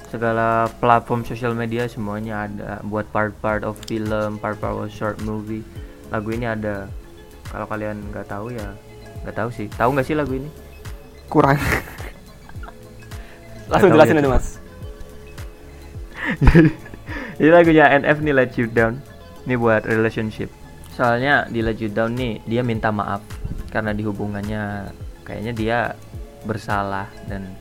segala 0.07 0.71
platform 0.79 1.27
sosial 1.27 1.51
media 1.51 1.91
semuanya 1.91 2.47
ada. 2.47 2.79
Buat 2.87 3.11
part-part 3.11 3.67
of 3.67 3.75
film, 3.85 4.39
part-part 4.39 4.75
of 4.75 4.87
short 4.91 5.19
movie. 5.27 5.63
Lagu 6.09 6.31
ini 6.31 6.47
ada. 6.47 6.87
Kalau 7.51 7.67
kalian 7.67 7.99
nggak 8.09 8.27
tahu 8.31 8.55
ya 8.55 8.71
nggak 9.27 9.35
tahu 9.35 9.49
sih. 9.51 9.67
Tahu 9.75 9.89
nggak 9.91 10.07
sih 10.07 10.15
lagu 10.15 10.39
ini? 10.39 10.49
Kurang. 11.27 11.59
Langsung 13.71 13.91
jelasin 13.91 14.15
ya, 14.15 14.21
aja 14.21 14.27
coba. 14.29 14.37
mas. 14.37 14.47
Ini 17.41 17.49
lagunya 17.51 17.85
NF 17.91 18.17
nih 18.21 18.33
Let 18.33 18.51
You 18.55 18.69
Down. 18.69 19.01
Ini 19.49 19.57
buat 19.57 19.89
relationship. 19.89 20.53
Soalnya 20.95 21.43
di 21.51 21.59
Let 21.59 21.77
You 21.83 21.91
Down 21.91 22.15
nih 22.15 22.41
dia 22.47 22.63
minta 22.63 22.89
maaf 22.89 23.19
karena 23.67 23.91
di 23.91 24.07
hubungannya 24.07 24.89
kayaknya 25.27 25.53
dia 25.53 25.77
bersalah 26.47 27.11
dan 27.27 27.51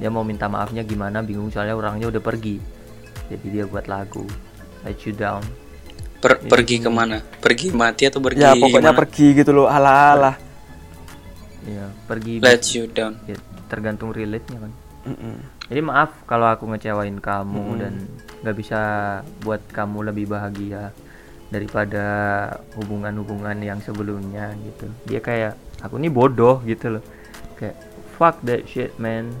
dia 0.00 0.08
mau 0.08 0.24
minta 0.24 0.48
maafnya 0.48 0.80
gimana 0.86 1.20
bingung 1.20 1.52
soalnya 1.52 1.76
orangnya 1.76 2.08
udah 2.08 2.22
pergi. 2.24 2.56
Jadi 3.28 3.46
dia 3.52 3.68
buat 3.68 3.84
lagu 3.84 4.24
Let 4.88 5.04
You 5.04 5.12
Down. 5.12 5.44
Per- 6.18 6.42
pergi 6.50 6.82
ke 6.82 6.90
mana? 6.90 7.22
Pergi 7.22 7.70
mati 7.70 8.08
atau 8.08 8.18
pergi? 8.18 8.42
Ya 8.42 8.56
pokoknya 8.58 8.90
gimana? 8.90 8.98
pergi 8.98 9.26
gitu 9.38 9.50
loh. 9.54 9.70
Alah 9.70 10.18
alah. 10.18 10.36
Iya, 11.68 11.86
pergi 12.08 12.40
Let 12.40 12.64
you 12.72 12.88
down. 12.88 13.20
ya, 13.28 13.36
tergantung 13.68 14.10
relate-nya 14.10 14.58
kan. 14.58 14.72
Mm-mm. 15.08 15.36
Jadi 15.68 15.80
maaf 15.84 16.24
kalau 16.24 16.48
aku 16.48 16.64
ngecewain 16.72 17.20
kamu 17.20 17.64
dan 17.76 17.92
nggak 18.40 18.56
bisa 18.56 18.80
buat 19.44 19.60
kamu 19.68 20.10
lebih 20.10 20.32
bahagia 20.32 20.90
daripada 21.48 22.04
hubungan-hubungan 22.76 23.56
yang 23.64 23.80
sebelumnya 23.80 24.52
gitu. 24.60 24.86
Dia 25.08 25.20
kayak 25.24 25.56
aku 25.80 25.96
nih 25.96 26.12
bodoh 26.12 26.60
gitu 26.64 27.00
loh. 27.00 27.04
Kayak 27.56 27.76
fuck 28.16 28.36
that 28.44 28.68
shit 28.68 28.92
man. 29.00 29.32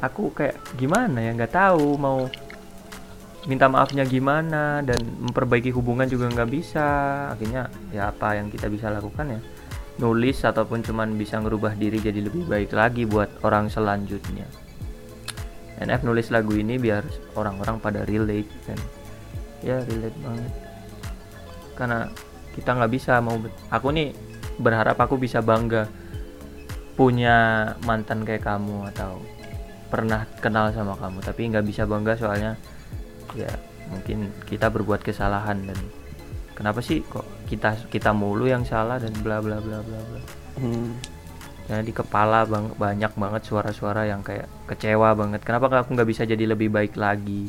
Aku 0.00 0.32
kayak 0.32 0.56
gimana 0.76 1.20
ya 1.20 1.30
nggak 1.36 1.52
tahu 1.52 1.96
mau 1.96 2.28
minta 3.48 3.72
maafnya 3.72 4.04
gimana 4.04 4.84
dan 4.84 5.00
memperbaiki 5.00 5.72
hubungan 5.72 6.08
juga 6.08 6.28
nggak 6.28 6.50
bisa. 6.52 6.88
Akhirnya 7.32 7.72
ya 7.92 8.12
apa 8.12 8.36
yang 8.36 8.52
kita 8.52 8.68
bisa 8.68 8.92
lakukan 8.92 9.36
ya 9.36 9.40
nulis 10.00 10.40
ataupun 10.44 10.80
cuman 10.80 11.12
bisa 11.20 11.36
ngerubah 11.36 11.76
diri 11.76 12.00
jadi 12.00 12.24
lebih 12.24 12.48
baik 12.48 12.72
lagi 12.72 13.04
buat 13.04 13.28
orang 13.44 13.68
selanjutnya. 13.68 14.48
NF 15.80 16.04
nulis 16.04 16.28
lagu 16.28 16.52
ini 16.52 16.76
biar 16.76 17.04
orang-orang 17.36 17.80
pada 17.80 18.04
relate 18.04 18.48
dan 18.68 18.76
ya 19.64 19.80
relate 19.80 20.18
banget 20.20 20.69
karena 21.80 22.12
kita 22.52 22.76
nggak 22.76 22.92
bisa 22.92 23.24
mau 23.24 23.40
aku 23.72 23.88
nih 23.88 24.12
berharap 24.60 25.00
aku 25.00 25.16
bisa 25.16 25.40
bangga 25.40 25.88
punya 26.92 27.72
mantan 27.88 28.28
kayak 28.28 28.44
kamu 28.44 28.92
atau 28.92 29.16
pernah 29.88 30.28
kenal 30.44 30.68
sama 30.76 30.92
kamu 31.00 31.24
tapi 31.24 31.48
nggak 31.48 31.64
bisa 31.64 31.88
bangga 31.88 32.20
soalnya 32.20 32.60
ya 33.32 33.48
mungkin 33.88 34.28
kita 34.44 34.68
berbuat 34.68 35.00
kesalahan 35.00 35.64
dan 35.64 35.78
kenapa 36.52 36.84
sih 36.84 37.00
kok 37.00 37.24
kita 37.48 37.88
kita 37.88 38.12
mulu 38.12 38.44
yang 38.44 38.68
salah 38.68 39.00
dan 39.00 39.16
bla 39.24 39.40
bla 39.40 39.56
bla 39.58 39.80
bla 39.80 39.98
bla. 40.04 40.20
Hmm. 40.60 40.92
karena 41.70 41.86
di 41.86 41.94
kepala 41.94 42.42
bang, 42.50 42.74
banyak 42.74 43.14
banget 43.14 43.42
suara-suara 43.46 44.02
yang 44.02 44.26
kayak 44.26 44.50
kecewa 44.66 45.14
banget. 45.14 45.38
Kenapa 45.46 45.70
nggak 45.70 45.82
aku 45.86 45.90
nggak 45.94 46.10
bisa 46.10 46.26
jadi 46.26 46.42
lebih 46.50 46.66
baik 46.66 46.98
lagi? 46.98 47.46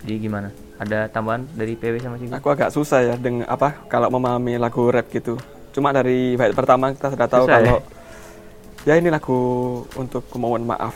Jadi 0.00 0.14
gimana 0.16 0.48
ada 0.78 1.10
tambahan 1.10 1.42
dari 1.58 1.74
PW 1.74 1.98
sama 1.98 2.16
Sigur? 2.22 2.34
Aku 2.38 2.48
agak 2.54 2.70
susah 2.70 3.02
ya 3.02 3.14
dengan 3.18 3.50
apa 3.50 3.74
kalau 3.90 4.08
memahami 4.14 4.56
lagu 4.62 4.86
rap 4.88 5.10
gitu. 5.10 5.34
Cuma 5.74 5.90
dari 5.90 6.38
bait 6.38 6.54
pertama 6.54 6.94
kita 6.94 7.12
sudah 7.12 7.26
tahu 7.26 7.44
Susah 7.46 7.58
ya? 7.58 7.66
kalau 7.66 7.78
ya? 8.86 8.94
ini 8.96 9.08
lagu 9.10 9.40
untuk 9.98 10.22
kemauan 10.30 10.62
maaf 10.62 10.94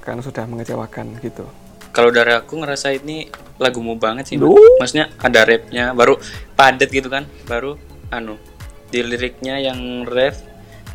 karena 0.00 0.24
sudah 0.24 0.48
mengecewakan 0.48 1.20
gitu. 1.20 1.44
Kalau 1.92 2.08
dari 2.08 2.32
aku 2.32 2.56
ngerasa 2.56 2.96
ini 2.96 3.28
lagumu 3.60 4.00
banget 4.00 4.32
sih. 4.32 4.36
Maksudnya 4.80 5.12
ada 5.20 5.44
rapnya, 5.44 5.92
baru 5.92 6.16
padat 6.56 6.88
gitu 6.88 7.12
kan, 7.12 7.28
baru 7.44 7.76
anu 8.08 8.40
di 8.88 9.04
liriknya 9.04 9.60
yang 9.60 10.08
ref 10.08 10.40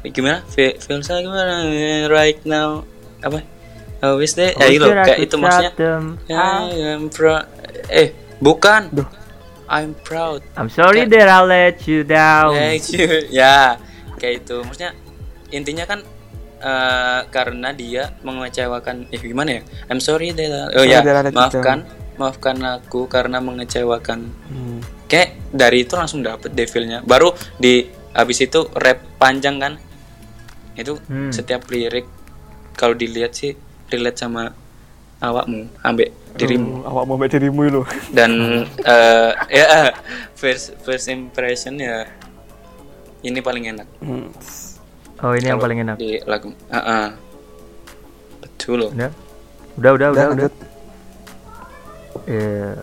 gimana? 0.04 0.42
Fe- 0.50 0.76
Feels 0.82 1.08
like 1.08 1.24
gimana? 1.24 1.64
right 2.10 2.42
now 2.44 2.84
apa? 3.22 3.46
Oh, 4.04 4.20
is 4.20 4.36
that? 4.36 4.60
Ya, 4.60 4.68
gitu. 4.68 4.92
Kayak 4.92 5.20
itu 5.24 5.36
maksudnya. 5.40 5.72
I 6.28 6.98
am 7.00 7.08
proud. 7.08 7.48
Eh, 7.88 8.12
bukan. 8.44 8.92
Duh. 8.92 9.08
I'm 9.66 9.96
proud. 9.98 10.44
I'm 10.54 10.68
sorry 10.68 11.08
that 11.08 11.26
I 11.26 11.40
let 11.42 11.88
you 11.88 12.04
down 12.04 12.54
Let 12.54 12.84
you- 12.92 13.26
ya, 13.42 13.80
kayak 14.20 14.44
itu 14.44 14.60
maksudnya 14.60 14.92
intinya 15.50 15.88
kan 15.88 16.04
eh, 16.60 17.22
karena 17.28 17.72
dia 17.72 18.12
mengecewakan 18.22 19.08
eh 19.10 19.18
gimana 19.18 19.58
ya 19.58 19.62
I'm 19.88 19.98
sorry 19.98 20.32
that 20.32 20.76
oh 20.76 20.84
ya 20.84 21.00
I 21.00 21.26
you 21.26 21.32
maafkan 21.32 21.78
maafkan 22.14 22.58
aku 22.62 23.08
karena 23.08 23.40
mengecewakan 23.40 24.20
Hmm. 24.46 24.80
kayak 25.06 25.50
dari 25.50 25.84
itu 25.84 25.94
langsung 25.94 26.22
dapet 26.22 26.52
deh 26.52 26.66
feel-nya 26.66 27.02
baru 27.02 27.32
di 27.56 27.84
habis 28.12 28.40
itu 28.40 28.70
rap 28.74 29.02
panjang 29.18 29.58
kan 29.58 29.74
itu 30.74 31.00
Hmm. 31.04 31.30
setiap 31.30 31.66
lirik 31.68 32.06
kalau 32.74 32.94
dilihat 32.94 33.34
sih 33.34 33.54
relate 33.90 34.18
sama 34.18 34.54
awakmu 35.20 35.70
ambek 35.80 36.10
dirimu 36.34 36.82
Oh, 36.82 36.90
awak 36.90 37.04
mau 37.06 37.18
dirimu 37.20 37.62
lo. 37.70 37.82
dan 38.18 38.32
eh, 38.80 39.30
ya 39.60 39.94
first 40.34 40.74
first 40.82 41.08
impression 41.08 41.78
ya 41.78 42.06
ini 43.22 43.40
paling 43.40 43.70
enak 43.70 43.88
Hmm. 44.00 44.28
Oh 45.20 45.32
ini 45.32 45.48
yang 45.48 45.56
Kalau 45.56 45.66
paling 45.66 45.80
enak. 45.82 45.96
di 45.96 46.20
lagu 46.24 46.52
Ah, 46.68 46.78
ah. 46.78 47.06
betul 48.40 48.76
loh 48.78 48.92
Udah, 48.94 49.10
udah, 49.74 49.90
udah, 49.92 50.08
udah. 50.10 50.10
udah. 50.12 50.26
lanjut. 50.30 50.54
Eh, 52.26 52.76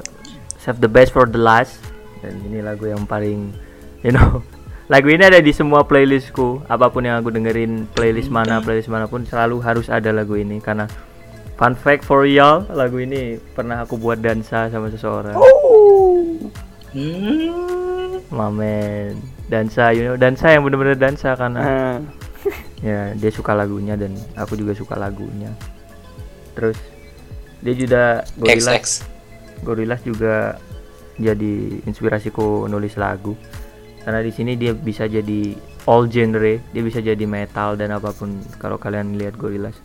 save 0.58 0.80
the 0.80 0.88
best 0.88 1.10
for 1.10 1.24
the 1.24 1.38
last. 1.38 1.78
Dan 2.18 2.36
ini 2.44 2.60
lagu 2.60 2.84
yang 2.84 3.06
paling, 3.06 3.54
you 4.02 4.10
know, 4.10 4.42
lagu 4.92 5.06
ini 5.06 5.22
ada 5.22 5.38
di 5.38 5.54
semua 5.54 5.86
playlistku. 5.86 6.60
Apa 6.66 6.90
pun 6.90 7.06
yang 7.06 7.16
aku 7.16 7.30
dengerin, 7.30 7.86
playlist 7.94 8.28
mana, 8.28 8.58
playlist 8.58 8.90
mana 8.90 9.06
pun 9.06 9.22
selalu 9.22 9.62
harus 9.62 9.86
ada 9.86 10.10
lagu 10.10 10.34
ini 10.34 10.58
karena 10.58 10.90
fun 11.60 11.76
fact 11.76 12.08
for 12.08 12.24
y'all, 12.24 12.64
lagu 12.72 13.04
ini 13.04 13.36
pernah 13.52 13.84
aku 13.84 14.00
buat 14.00 14.16
dansa 14.24 14.72
sama 14.72 14.88
seseorang. 14.88 15.36
Hmm. 16.96 18.24
Mamen, 18.32 19.20
dansa, 19.52 19.92
you 19.92 20.08
know, 20.08 20.16
dansa 20.16 20.56
yang 20.56 20.64
bener-bener 20.64 20.96
dansa 20.96 21.36
karena 21.36 21.60
Nah, 21.60 21.96
ya 22.80 23.12
dia 23.12 23.28
suka 23.28 23.52
lagunya 23.52 23.92
dan 23.92 24.16
aku 24.40 24.56
juga 24.56 24.72
suka 24.72 24.96
lagunya. 24.96 25.52
Terus 26.56 26.80
dia 27.60 27.76
juga 27.76 28.24
Gorillaz. 28.40 28.64
XX 28.64 28.84
Gorillaz 29.60 30.00
juga 30.00 30.56
jadi 31.20 31.84
inspirasiku 31.84 32.64
nulis 32.72 32.96
lagu. 32.96 33.36
Karena 34.00 34.24
di 34.24 34.32
sini 34.32 34.56
dia 34.56 34.72
bisa 34.72 35.04
jadi 35.04 35.52
all 35.84 36.08
genre 36.08 36.56
dia 36.72 36.80
bisa 36.80 37.04
jadi 37.04 37.20
metal 37.28 37.76
dan 37.76 37.92
apa 37.92 38.16
pun. 38.16 38.40
Kalau 38.56 38.80
kalian 38.80 39.20
lihat 39.20 39.36
Gorillaz 39.36 39.76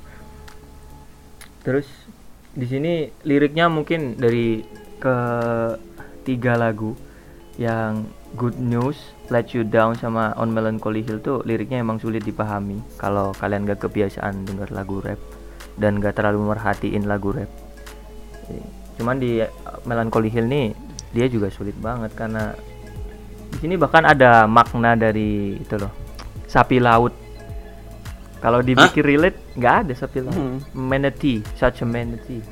terus 1.65 1.89
di 2.55 2.69
sini 2.69 3.09
liriknya 3.25 3.67
mungkin 3.67 4.15
dari 4.15 4.63
ke 5.01 5.17
tiga 6.23 6.55
lagu 6.55 6.95
yang 7.59 8.07
Good 8.35 8.59
News, 8.59 8.99
Let 9.31 9.55
You 9.55 9.63
Down 9.63 9.95
sama 9.95 10.35
On 10.35 10.51
Melancholy 10.51 11.01
Hill 11.01 11.23
tuh 11.23 11.39
liriknya 11.47 11.79
emang 11.79 12.03
sulit 12.03 12.21
dipahami 12.23 12.83
kalau 12.99 13.31
kalian 13.35 13.63
gak 13.63 13.87
kebiasaan 13.87 14.43
denger 14.43 14.75
lagu 14.75 14.99
rap 14.99 15.19
dan 15.79 16.03
gak 16.03 16.19
terlalu 16.19 16.51
merhatiin 16.51 17.07
lagu 17.07 17.31
rap. 17.31 17.47
Cuman 18.99 19.19
di 19.19 19.39
Melancholy 19.87 20.27
Hill 20.27 20.47
nih 20.51 20.75
dia 21.15 21.31
juga 21.31 21.47
sulit 21.47 21.75
banget 21.79 22.11
karena 22.11 22.51
di 23.55 23.57
sini 23.63 23.79
bahkan 23.79 24.03
ada 24.03 24.43
makna 24.51 24.99
dari 24.99 25.55
itu 25.55 25.75
loh 25.79 25.91
sapi 26.43 26.83
laut. 26.83 27.24
Kalau 28.45 28.61
dibikin 28.61 29.01
relate 29.01 29.57
nggak 29.57 29.75
ada 29.89 29.93
sapi 29.97 30.21
laut. 30.21 30.37
Hmm. 30.37 30.61
Manatee, 30.77 31.41
such 31.57 31.81
a 31.81 31.85
manatee. 31.89 32.45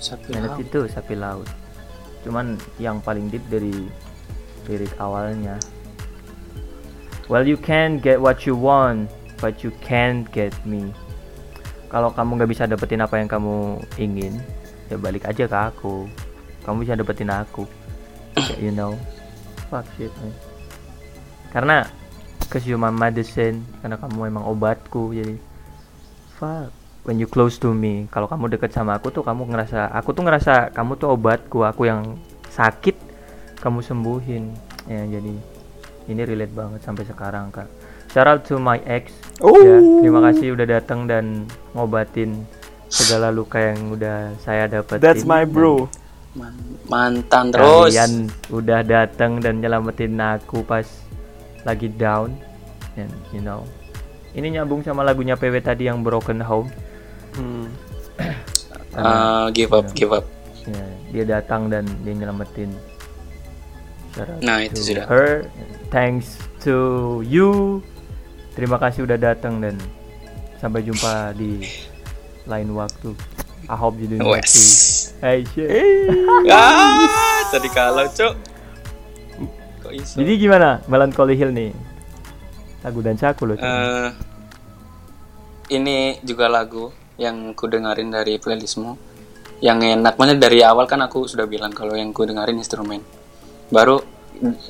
Sapi 0.00 0.32
Manatee 0.32 0.64
laut. 0.64 0.72
itu 0.72 0.80
sapi 0.88 1.12
laut. 1.12 1.48
Cuman 2.24 2.56
yang 2.80 3.04
paling 3.04 3.28
deep 3.28 3.44
dari 3.52 3.84
lirik 4.64 4.96
awalnya. 4.96 5.60
Well, 7.28 7.44
you 7.44 7.60
can 7.60 8.00
get 8.00 8.16
what 8.16 8.48
you 8.48 8.56
want, 8.56 9.12
but 9.44 9.60
you 9.60 9.76
can't 9.84 10.24
get 10.32 10.56
me. 10.64 10.88
Kalau 11.92 12.08
kamu 12.16 12.40
nggak 12.40 12.48
bisa 12.48 12.64
dapetin 12.64 13.04
apa 13.04 13.20
yang 13.20 13.28
kamu 13.28 13.76
ingin, 14.00 14.40
ya 14.88 14.96
balik 14.96 15.28
aja 15.28 15.44
ke 15.44 15.58
aku. 15.68 16.08
Kamu 16.64 16.80
bisa 16.80 16.96
dapetin 16.96 17.28
aku. 17.28 17.68
You 18.56 18.72
know, 18.72 18.96
fuck 19.68 19.84
shit, 20.00 20.08
man. 20.24 20.32
Karena 21.52 21.99
cause 22.50 22.66
you 22.66 22.74
my 22.74 22.90
medicine, 22.90 23.62
karena 23.78 23.94
kamu 23.96 24.34
emang 24.34 24.44
obatku, 24.50 25.14
jadi 25.14 25.38
fuck 26.34 26.74
when 27.04 27.16
you 27.16 27.28
close 27.28 27.56
to 27.56 27.72
me. 27.72 28.08
Kalau 28.12 28.28
kamu 28.28 28.56
deket 28.56 28.74
sama 28.74 28.96
aku 28.98 29.08
tuh 29.12 29.24
kamu 29.24 29.48
ngerasa 29.48 29.88
aku 29.92 30.12
tuh 30.12 30.24
ngerasa 30.26 30.74
kamu 30.74 31.00
tuh 31.00 31.08
obatku 31.16 31.64
aku 31.64 31.88
yang 31.88 32.16
sakit 32.52 32.96
kamu 33.60 33.80
sembuhin. 33.80 34.44
Ya 34.88 35.06
jadi 35.06 35.34
ini 36.10 36.22
relate 36.26 36.52
banget 36.52 36.80
sampai 36.84 37.04
sekarang 37.06 37.52
kak. 37.54 37.68
Shout 38.10 38.26
out 38.26 38.42
to 38.42 38.58
my 38.58 38.82
ex. 38.84 39.14
Oh. 39.38 39.54
ya 39.54 39.78
terima 40.02 40.20
kasih 40.28 40.58
udah 40.58 40.66
datang 40.66 41.06
dan 41.06 41.46
ngobatin 41.72 42.42
segala 42.90 43.30
luka 43.30 43.62
yang 43.62 43.94
udah 43.94 44.34
saya 44.42 44.66
dapetin. 44.66 45.00
That's 45.00 45.22
my 45.22 45.46
bro. 45.46 45.86
Man- 46.34 46.78
mantan 46.90 47.54
terus. 47.54 47.94
kalian 47.94 48.30
udah 48.50 48.82
datang 48.82 49.38
dan 49.38 49.62
nyelamatin 49.62 50.18
aku 50.18 50.66
pas 50.66 50.86
lagi 51.62 51.88
down 51.90 52.34
and 52.96 53.10
you 53.30 53.40
know. 53.40 53.64
Ini 54.30 54.60
nyambung 54.60 54.80
sama 54.80 55.02
lagunya 55.02 55.34
PW 55.34 55.58
tadi 55.58 55.90
yang 55.90 56.00
Broken 56.00 56.38
Home. 56.40 56.68
Hmm. 57.34 57.66
Ah, 58.90 59.46
give 59.54 59.70
up 59.70 59.86
give 59.94 60.10
up. 60.10 60.26
Ya, 60.66 60.82
dia 61.14 61.24
datang 61.38 61.70
dan 61.70 61.86
dia 62.02 62.10
nyelamatin. 62.10 62.74
Shout 64.10 64.26
out 64.26 64.42
Nah, 64.42 64.66
itu 64.66 64.82
sudah. 64.82 65.06
her. 65.06 65.46
Thanks 65.94 66.34
to 66.66 66.74
you. 67.22 67.78
Terima 68.52 68.82
kasih 68.82 69.06
udah 69.06 69.14
datang 69.14 69.62
dan 69.62 69.78
sampai 70.58 70.82
jumpa 70.82 71.38
di 71.38 71.62
lain 72.50 72.74
waktu. 72.74 73.14
I 73.70 73.78
hope 73.78 73.94
you 74.02 74.10
doing 74.10 74.26
wes. 74.26 75.14
hey 75.22 75.46
shit. 75.54 75.70
Ah 76.50 77.06
tadi 77.54 77.70
kalau 77.70 78.10
cok 78.10 78.34
kok 79.90 79.98
iso? 79.98 80.14
Jadi 80.22 80.32
gimana? 80.38 80.78
Melancholy 80.86 81.34
Hill 81.34 81.50
nih? 81.50 81.74
Lagu 82.86 82.98
dansa 83.02 83.34
aku 83.34 83.42
loh. 83.50 83.56
Eh, 83.58 84.10
ini 85.74 86.22
juga 86.22 86.46
lagu 86.46 86.94
yang 87.18 87.52
ku 87.58 87.66
dengerin 87.66 88.14
dari 88.14 88.38
playlistmu. 88.38 89.10
Yang 89.60 90.00
enak 90.00 90.14
mana 90.16 90.32
dari 90.38 90.64
awal 90.64 90.88
kan 90.88 91.04
aku 91.04 91.28
sudah 91.28 91.44
bilang 91.44 91.74
kalau 91.74 91.92
yang 91.98 92.14
ku 92.14 92.24
dengerin 92.24 92.56
instrumen. 92.56 93.02
Baru 93.68 94.00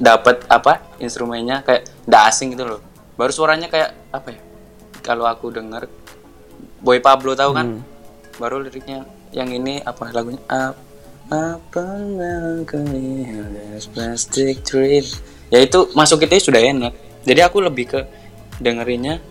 dapat 0.03 0.51
apa 0.51 0.99
instrumennya 0.99 1.63
kayak 1.63 1.87
nggak 2.09 2.23
asing 2.27 2.57
gitu 2.57 2.67
loh. 2.67 2.81
Baru 3.15 3.31
suaranya 3.31 3.71
kayak 3.71 4.11
apa 4.11 4.35
ya 4.35 4.41
kalau 5.05 5.29
aku 5.29 5.53
denger 5.55 5.87
Boy 6.81 6.99
Pablo 6.99 7.37
tahu 7.39 7.55
kan? 7.55 7.85
Baru 8.41 8.59
liriknya 8.59 9.07
yang 9.31 9.53
ini 9.53 9.79
apa 9.85 10.11
lagunya? 10.11 10.43
Up 10.51 10.90
apa 11.31 11.87
plastic 13.95 14.67
dream 14.67 15.07
ya 15.47 15.63
itu 15.63 15.87
masuk 15.95 16.27
itu 16.27 16.51
sudah 16.51 16.59
enak. 16.59 16.95
Jadi 17.23 17.41
aku 17.47 17.63
lebih 17.63 17.87
ke 17.87 18.01
dengerinnya 18.59 19.23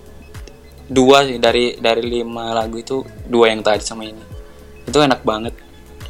dua 0.87 1.27
sih 1.27 1.43
dari 1.43 1.75
dari 1.75 2.03
lima 2.07 2.55
lagu 2.55 2.79
itu 2.79 3.03
dua 3.27 3.51
yang 3.51 3.59
tadi 3.59 3.83
sama 3.83 4.07
ini. 4.07 4.23
Itu 4.87 5.03
enak 5.03 5.27
banget. 5.27 5.55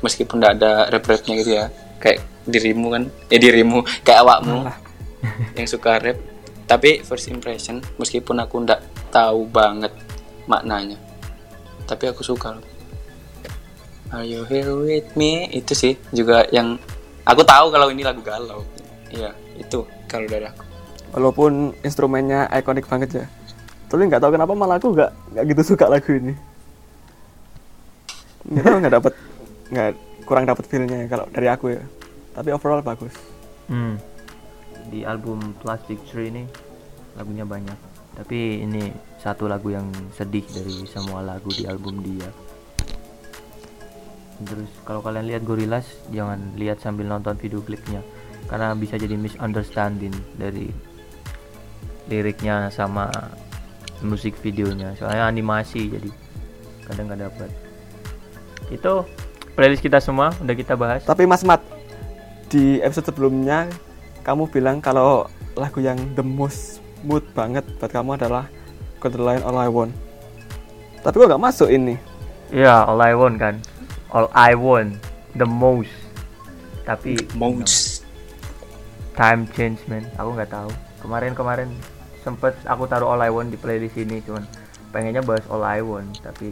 Meskipun 0.06 0.38
tidak 0.38 0.62
ada 0.62 0.72
rap 0.94 1.04
rapnya 1.10 1.34
gitu 1.42 1.52
ya. 1.58 1.66
Kayak 1.98 2.22
dirimu 2.46 2.88
kan. 2.94 3.04
Ya 3.34 3.38
dirimu. 3.42 3.82
Kayak 4.06 4.20
awakmu 4.30 4.70
yang 5.58 5.68
suka 5.70 5.98
rap. 5.98 6.18
Tapi 6.70 7.02
first 7.02 7.34
impression 7.34 7.82
meskipun 7.98 8.38
aku 8.46 8.62
ndak 8.62 8.86
tahu 9.10 9.50
banget 9.50 9.90
maknanya. 10.46 11.02
Tapi 11.90 12.14
aku 12.14 12.22
suka 12.22 12.54
loh 12.54 12.79
Are 14.10 14.26
you 14.26 14.42
here 14.50 14.74
with 14.74 15.10
me 15.14 15.46
itu 15.54 15.74
sih 15.78 15.94
juga 16.10 16.46
yang 16.50 16.82
aku 17.26 17.46
tahu 17.46 17.70
kalau 17.70 17.94
ini 17.94 18.02
lagu 18.02 18.26
galau 18.26 18.66
iya 19.14 19.34
itu 19.58 19.86
kalau 20.10 20.26
dari 20.26 20.50
aku 20.50 20.70
Walaupun 21.10 21.74
instrumennya 21.82 22.46
ikonik 22.54 22.86
banget 22.86 23.26
ya. 23.26 23.26
Tapi 23.90 24.06
nggak 24.06 24.22
tahu 24.22 24.38
kenapa 24.38 24.54
malah 24.54 24.78
aku 24.78 24.94
nggak 24.94 25.12
nggak 25.34 25.44
gitu 25.54 25.74
suka 25.74 25.90
lagu 25.90 26.14
ini. 26.14 26.34
Nggak 28.46 28.64
tahu 28.66 28.78
nggak 28.78 28.94
dapat 28.94 29.14
nggak 29.74 29.92
kurang 30.30 30.46
dapat 30.46 30.66
feelnya 30.70 31.10
kalau 31.10 31.26
dari 31.34 31.48
aku 31.50 31.74
ya. 31.74 31.82
Tapi 32.38 32.50
overall 32.54 32.86
bagus. 32.86 33.14
Hmm. 33.66 33.98
Di 34.94 35.02
album 35.02 35.58
Plastic 35.58 35.98
Tree 36.06 36.30
ini 36.30 36.46
lagunya 37.18 37.46
banyak. 37.46 37.78
Tapi 38.14 38.62
ini 38.62 38.94
satu 39.18 39.50
lagu 39.50 39.74
yang 39.74 39.90
sedih 40.14 40.46
dari 40.46 40.86
semua 40.86 41.26
lagu 41.26 41.50
di 41.50 41.66
album 41.66 42.06
dia. 42.06 42.30
Terus 44.40 44.72
kalau 44.88 45.04
kalian 45.04 45.28
lihat 45.28 45.44
Gorillaz 45.44 45.86
jangan 46.16 46.40
lihat 46.56 46.80
sambil 46.80 47.12
nonton 47.12 47.36
video 47.36 47.60
klipnya 47.60 48.00
karena 48.48 48.72
bisa 48.74 48.96
jadi 48.96 49.20
misunderstanding 49.20 50.16
dari 50.40 50.72
liriknya 52.08 52.72
sama 52.72 53.12
musik 54.02 54.40
videonya. 54.40 54.96
Soalnya 54.96 55.28
animasi 55.28 55.92
jadi 55.92 56.10
kadang 56.88 57.12
nggak 57.12 57.22
dapat. 57.30 57.50
Itu 58.72 59.04
playlist 59.54 59.84
kita 59.84 60.00
semua 60.00 60.32
udah 60.40 60.56
kita 60.56 60.74
bahas. 60.80 61.04
Tapi 61.04 61.28
Mas 61.28 61.44
Mat 61.44 61.62
di 62.50 62.82
episode 62.82 63.14
sebelumnya 63.14 63.70
kamu 64.26 64.50
bilang 64.50 64.82
kalau 64.82 65.30
lagu 65.54 65.84
yang 65.84 66.00
the 66.16 66.24
most 66.24 66.82
mood 67.04 67.24
banget 67.36 67.64
buat 67.78 67.92
kamu 67.92 68.16
adalah 68.16 68.48
Got 69.04 69.16
the 69.16 69.22
Line 69.22 69.44
All 69.44 69.60
I 69.60 69.70
Want. 69.70 69.94
Tapi 71.00 71.16
kok 71.16 71.28
nggak 71.32 71.44
masuk 71.44 71.70
ini? 71.72 71.96
Iya, 72.50 72.90
all 72.90 73.00
I 73.00 73.14
want 73.16 73.38
kan. 73.40 73.56
All 74.10 74.26
I 74.32 74.54
want 74.54 74.98
the 75.34 75.46
most. 75.46 75.94
Tapi 76.82 77.18
Mouse. 77.34 78.02
time 79.14 79.46
change 79.52 79.78
man. 79.86 80.02
Aku 80.16 80.34
nggak 80.34 80.50
tahu. 80.50 80.70
Kemarin-kemarin 81.00 81.70
sempet 82.20 82.58
aku 82.64 82.84
taruh 82.86 83.08
all 83.08 83.22
I 83.22 83.30
want 83.30 83.48
di 83.48 83.56
playlist 83.56 83.96
ini 83.96 84.20
cuman 84.20 84.44
pengennya 84.90 85.22
bahas 85.22 85.46
all 85.48 85.62
I 85.62 85.80
want 85.80 86.18
tapi 86.20 86.52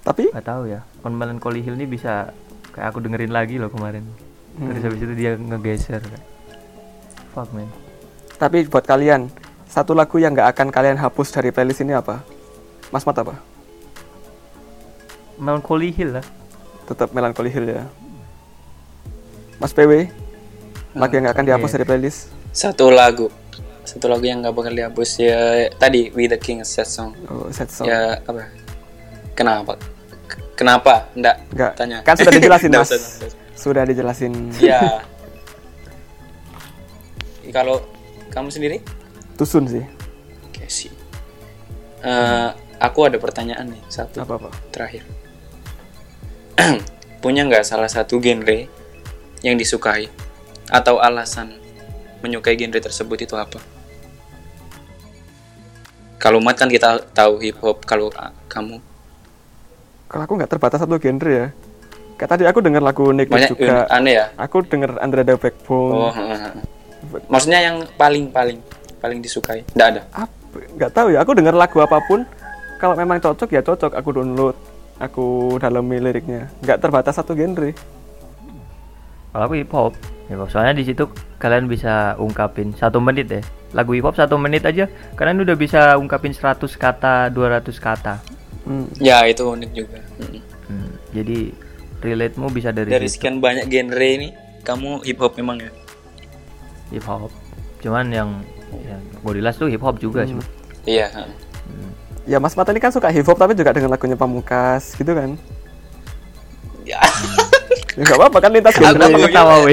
Tapi 0.00 0.28
nggak 0.30 0.44
tahu 0.44 0.68
ya. 0.68 0.80
On 1.00 1.12
Melancholy 1.12 1.60
Hill 1.60 1.74
ini 1.74 1.86
bisa 1.86 2.32
kayak 2.70 2.92
aku 2.92 3.00
dengerin 3.00 3.30
lagi 3.30 3.56
loh 3.56 3.68
kemarin. 3.68 4.04
Terus 4.54 4.76
Hmm. 4.76 4.86
habis 4.86 5.00
itu 5.00 5.14
dia 5.14 5.32
ngegeser. 5.34 6.02
Fuck 7.30 7.50
man. 7.50 7.66
tapi 8.34 8.66
buat 8.66 8.82
kalian 8.82 9.30
satu 9.64 9.90
lagu 9.90 10.18
yang 10.18 10.34
nggak 10.34 10.54
akan 10.54 10.68
kalian 10.68 10.98
hapus 10.98 11.30
dari 11.30 11.50
playlist 11.50 11.80
ini 11.80 11.92
apa? 11.92 12.18
Mas 12.90 13.02
Mat 13.02 13.14
apa? 13.16 13.38
Melancholy 15.36 15.90
Hill 15.90 16.14
lah. 16.14 16.26
Tetap 16.84 17.10
Melancholy 17.10 17.48
Hill 17.48 17.66
ya. 17.66 17.84
Mas 19.56 19.70
PW, 19.70 20.10
lagu 20.92 21.12
yang 21.12 21.24
nggak 21.24 21.34
akan 21.34 21.46
dihapus 21.46 21.68
Iya. 21.68 21.74
dari 21.74 21.84
playlist? 21.84 22.20
Satu 22.50 22.90
lagu. 22.90 23.30
Satu 23.82 24.06
lagu 24.06 24.22
yang 24.22 24.40
nggak 24.40 24.52
bakal 24.52 24.72
dihapus 24.72 25.10
ya 25.18 25.40
tadi 25.72 26.08
We 26.10 26.26
the 26.26 26.36
King 26.36 26.62
Set 26.62 26.86
Song. 26.86 27.12
Oh, 27.26 27.46
sad 27.48 27.68
song. 27.68 27.84
Ya 27.84 28.18
apa? 28.18 28.48
Kenapa? 29.34 29.76
K- 30.24 30.40
Kenapa? 30.54 31.06
Nggak 31.12 31.36
Nggak. 31.50 31.72
tanya. 31.74 31.98
Kan 32.00 32.14
sudah 32.14 32.32
dijelasin 32.32 32.70
mas. 32.74 32.90
Sudah 33.54 33.82
dijelasin. 33.84 34.32
Ya. 34.58 35.02
Kalau 37.50 37.84
kamu 38.28 38.48
sendiri? 38.50 38.76
Tusun 39.36 39.66
sih. 39.66 39.84
Oke 40.44 40.64
sih. 40.66 40.90
Eh, 42.00 42.48
aku 42.78 42.98
ada 43.04 43.16
pertanyaan 43.16 43.68
nih 43.68 43.82
satu 43.86 44.20
Apa 44.20 44.36
apa? 44.38 44.50
terakhir. 44.70 45.04
Punya 47.22 47.46
nggak 47.46 47.64
salah 47.64 47.88
satu 47.88 48.20
genre 48.20 48.68
yang 49.44 49.56
disukai 49.56 50.08
atau 50.68 51.00
alasan 51.00 51.56
menyukai 52.24 52.56
genre 52.56 52.80
tersebut 52.80 53.28
itu 53.28 53.34
apa? 53.36 53.60
Kalau 56.16 56.40
Mat 56.40 56.56
kan 56.56 56.72
kita 56.72 57.04
tahu 57.12 57.36
hip 57.44 57.60
hop, 57.60 57.84
kalau 57.84 58.08
ah, 58.16 58.32
kamu 58.48 58.80
Kalau 60.08 60.22
aku 60.24 60.32
nggak 60.40 60.50
terbatas 60.56 60.80
satu 60.80 60.96
genre 60.96 61.32
ya. 61.32 61.48
Kayak 62.14 62.30
tadi 62.30 62.44
aku 62.46 62.58
denger 62.62 62.82
lagu 62.82 63.10
Nick 63.10 63.26
banyak 63.26 63.58
juga. 63.58 63.90
aneh 63.90 64.14
ya. 64.22 64.26
Aku 64.38 64.62
denger 64.62 65.02
Andre 65.02 65.26
the 65.26 65.34
Backbone. 65.34 65.92
Oh, 65.92 66.12
maksudnya 67.26 67.60
yang 67.60 67.82
paling 67.98 68.30
paling 68.30 68.62
paling 69.02 69.18
disukai? 69.20 69.66
Nggak 69.74 69.88
ada. 69.90 70.02
nggak 70.54 70.90
tahu 70.94 71.10
ya 71.10 71.18
aku 71.26 71.34
denger 71.34 71.50
lagu 71.50 71.82
apa 71.82 71.98
pun 72.06 72.22
kalau 72.78 72.94
memang 72.94 73.18
cocok 73.18 73.50
ya 73.50 73.58
cocok 73.58 73.90
aku 73.90 74.14
download 74.14 74.54
aku 74.98 75.56
dalami 75.58 75.98
liriknya 75.98 76.50
nggak 76.62 76.78
terbatas 76.80 77.18
satu 77.18 77.34
genre 77.34 77.70
Kalau 79.34 79.50
aku 79.50 79.58
hip 79.58 79.72
hop, 79.74 79.98
hip 80.30 80.38
hop. 80.38 80.46
Soalnya 80.46 80.78
di 80.78 80.86
situ 80.86 81.10
kalian 81.42 81.66
bisa 81.66 82.14
ungkapin 82.22 82.70
satu 82.70 83.02
menit 83.02 83.26
deh. 83.26 83.42
Lagu 83.74 83.90
hip 83.90 84.06
hop 84.06 84.14
satu 84.14 84.38
menit 84.38 84.62
aja, 84.62 84.86
kalian 85.18 85.42
udah 85.42 85.58
bisa 85.58 85.98
ungkapin 85.98 86.30
100 86.30 86.62
kata, 86.78 87.34
200 87.34 87.66
kata. 87.82 88.22
hmm. 88.62 89.02
Ya 89.02 89.26
itu 89.26 89.42
unik 89.42 89.70
juga. 89.74 89.98
Mm. 90.22 90.38
Hmm, 90.70 90.90
jadi 91.10 91.50
relate-mu 91.98 92.46
bisa 92.54 92.70
dari, 92.70 92.94
Dari 92.94 93.10
situ, 93.10 93.26
sekian 93.26 93.42
banyak 93.42 93.66
genre 93.66 94.06
ini, 94.06 94.30
kamu 94.62 95.02
hip 95.02 95.18
hop 95.18 95.34
memang 95.34 95.66
ya? 95.66 95.70
hip 96.94 97.02
hop. 97.10 97.34
Cuman 97.82 98.06
yang 98.14 98.30
yang 98.86 99.02
Gorillaz 99.26 99.58
tuh 99.58 99.66
hip 99.66 99.82
hop 99.82 99.98
juga 99.98 100.22
sih. 100.30 100.38
Iya. 100.86 101.10
Ya 102.24 102.38
Mas 102.38 102.54
Mata 102.54 102.70
ini 102.70 102.78
kan 102.78 102.88
suka 102.88 103.08
hip 103.08 103.24
hop 103.24 103.36
tapi 103.36 103.52
juga 103.52 103.70
dengan 103.70 103.90
lagunya 103.90 104.14
Pamungkas 104.14 104.92
gitu 104.92 105.12
kan 105.12 105.36
Ya. 106.84 107.00
ya 107.96 108.02
nggak 108.02 108.18
apa-apa 108.18 108.38
kan 108.38 108.50
lintas 108.52 108.76
genre 108.76 109.08
mau 109.08 109.16
ketawa, 109.18 109.54
weh. 109.64 109.72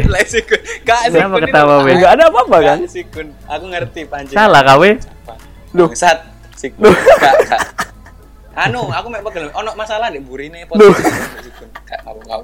Gak 0.82 1.12
Kenapa 1.12 1.38
ketawa, 1.40 1.76
weh? 1.84 1.94
nggak 1.94 2.12
ada 2.14 2.24
apa-apa 2.28 2.58
kan 2.62 2.78
Sikun. 2.88 3.28
Aku 3.46 3.66
ngerti 3.68 4.02
panjang. 4.08 4.32
Salah 4.32 4.64
kawe. 4.64 4.90
Duh. 5.76 5.92
Bangsat. 5.92 6.24
Sikun. 6.56 6.88
Gak, 6.88 7.34
gak. 7.52 7.62
Anu, 8.54 8.88
aku 8.88 9.08
mek 9.08 9.24
pegel. 9.26 9.52
Ono 9.52 9.76
masalah 9.76 10.08
nih 10.08 10.24
burine 10.24 10.64
Duh. 10.72 10.88
podcast. 10.88 11.44
Sikun. 11.44 11.68
Gak 11.84 12.00
mau 12.02 12.16
mau. 12.24 12.42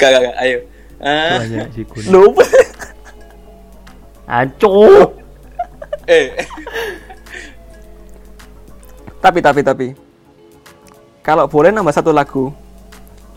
Gak, 0.00 0.08
gak, 0.08 0.20
gak. 0.24 0.36
Ayo. 0.40 0.58
Ah, 0.96 1.44
Banyak 1.44 1.68
sih 1.74 1.84
kun. 1.84 2.02
Nope. 2.08 2.44
Ancur. 4.24 5.12
eh. 6.06 6.40
Tapi 9.22 9.38
tapi 9.38 9.60
tapi 9.62 9.88
kalau 11.22 11.46
boleh 11.46 11.70
nambah 11.70 11.94
satu 11.94 12.10
lagu 12.10 12.50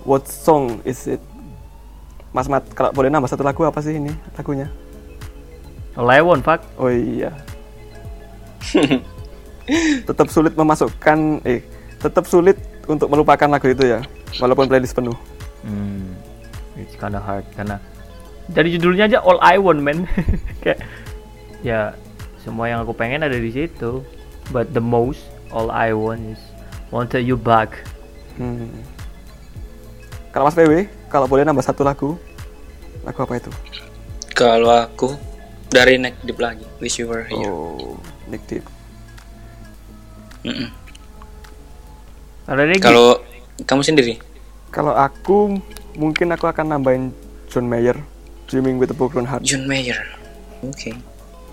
what 0.01 0.25
song 0.25 0.81
is 0.81 1.05
it 1.05 1.21
Mas 2.33 2.49
Mat 2.49 2.65
kalau 2.73 2.91
boleh 2.91 3.13
nambah 3.13 3.29
satu 3.29 3.45
lagu 3.45 3.63
apa 3.63 3.79
sih 3.79 3.95
ini 3.95 4.11
lagunya 4.35 4.67
Lewon, 5.95 6.43
fuck. 6.43 6.59
Oh 6.75 6.91
iya. 6.91 7.31
tetap 10.09 10.27
sulit 10.27 10.53
memasukkan 10.53 11.41
eh 11.47 11.63
tetap 12.03 12.27
sulit 12.27 12.59
untuk 12.85 13.07
melupakan 13.07 13.47
lagu 13.47 13.71
itu 13.71 13.87
ya 13.87 14.03
walaupun 14.37 14.67
playlist 14.67 14.93
penuh. 14.93 15.15
Hmm, 15.63 16.13
it's 16.75 16.93
kinda 16.99 17.17
hard 17.17 17.47
karena 17.55 17.79
dari 18.51 18.75
judulnya 18.75 19.09
aja 19.09 19.17
All 19.23 19.39
I 19.41 19.57
Want 19.57 19.81
man 19.81 20.05
kayak 20.61 20.83
ya 21.65 21.95
semua 22.43 22.69
yang 22.69 22.85
aku 22.85 22.93
pengen 22.93 23.25
ada 23.25 23.39
di 23.39 23.49
situ 23.49 24.05
but 24.53 24.69
the 24.75 24.83
most 24.83 25.25
all 25.51 25.69
I 25.69 25.93
want 25.93 26.37
is 26.37 26.41
wanted 26.89 27.25
you 27.25 27.35
back 27.35 27.75
Hmm. 28.35 28.67
Kalau 30.35 30.51
Mas 30.51 30.55
PW, 30.59 30.91
kalau 31.07 31.23
boleh 31.31 31.47
nambah 31.47 31.63
satu 31.63 31.87
lagu, 31.87 32.19
lagu 33.07 33.19
apa 33.23 33.39
itu? 33.39 33.47
Kalau 34.35 34.67
aku 34.67 35.15
dari 35.71 35.95
Neck 35.95 36.19
Deep 36.27 36.35
lagi. 36.43 36.67
Wish 36.83 36.99
You 36.99 37.07
Were 37.07 37.23
Here. 37.23 37.47
Oh, 37.47 37.95
Nick 38.27 38.43
Deep. 38.51 38.67
Ada 42.45 42.67
lagi 42.67 42.83
Kalau 42.83 43.23
kamu 43.63 43.81
sendiri? 43.87 44.19
Kalau 44.75 44.91
aku 44.91 45.55
mungkin 45.95 46.35
aku 46.35 46.51
akan 46.51 46.75
nambahin 46.75 47.15
John 47.47 47.71
Mayer, 47.71 47.95
Dreaming 48.51 48.75
with 48.75 48.91
a 48.91 48.97
Broken 48.97 49.23
Heart. 49.23 49.47
John 49.47 49.63
Mayer. 49.63 50.03
Oke. 50.59 50.91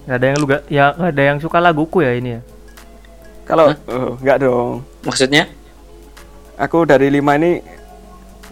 nggak 0.03 0.19
ada 0.19 0.27
yang 0.27 0.37
lu 0.43 0.47
gak 0.51 0.63
ya 0.67 0.85
nggak 0.99 1.13
ada 1.15 1.23
yang 1.23 1.39
suka 1.39 1.63
laguku 1.63 2.03
ya 2.03 2.11
ini 2.19 2.35
ya 2.35 2.41
Kalau 3.53 3.69
oh, 3.69 4.17
nggak 4.17 4.37
dong, 4.41 4.81
Maksudnya? 5.05 5.45
aku 6.57 6.89
dari 6.89 7.13
lima 7.13 7.37
ini 7.37 7.61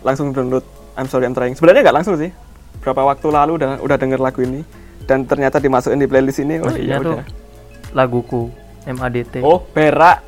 langsung 0.05 0.29
download 0.37 0.61
I'm 0.93 1.09
Sorry 1.09 1.25
I'm 1.25 1.33
Trying. 1.33 1.57
Sebenarnya 1.57 1.89
nggak 1.89 1.97
langsung 2.05 2.21
sih. 2.21 2.29
Berapa 2.85 3.09
waktu 3.09 3.33
lalu 3.33 3.57
udah 3.57 3.81
udah 3.81 3.97
denger 3.97 4.21
lagu 4.21 4.45
ini 4.45 4.61
dan 5.09 5.25
ternyata 5.25 5.57
dimasukin 5.57 5.97
di 5.97 6.05
playlist 6.05 6.45
ini. 6.45 6.61
Oh 6.61 6.69
maksudnya 6.69 6.85
iya 6.85 6.97
tuh 7.01 7.17
udah. 7.17 7.27
laguku 7.97 8.43
MADT 8.85 9.41
Oh, 9.41 9.65
berak. 9.73 10.21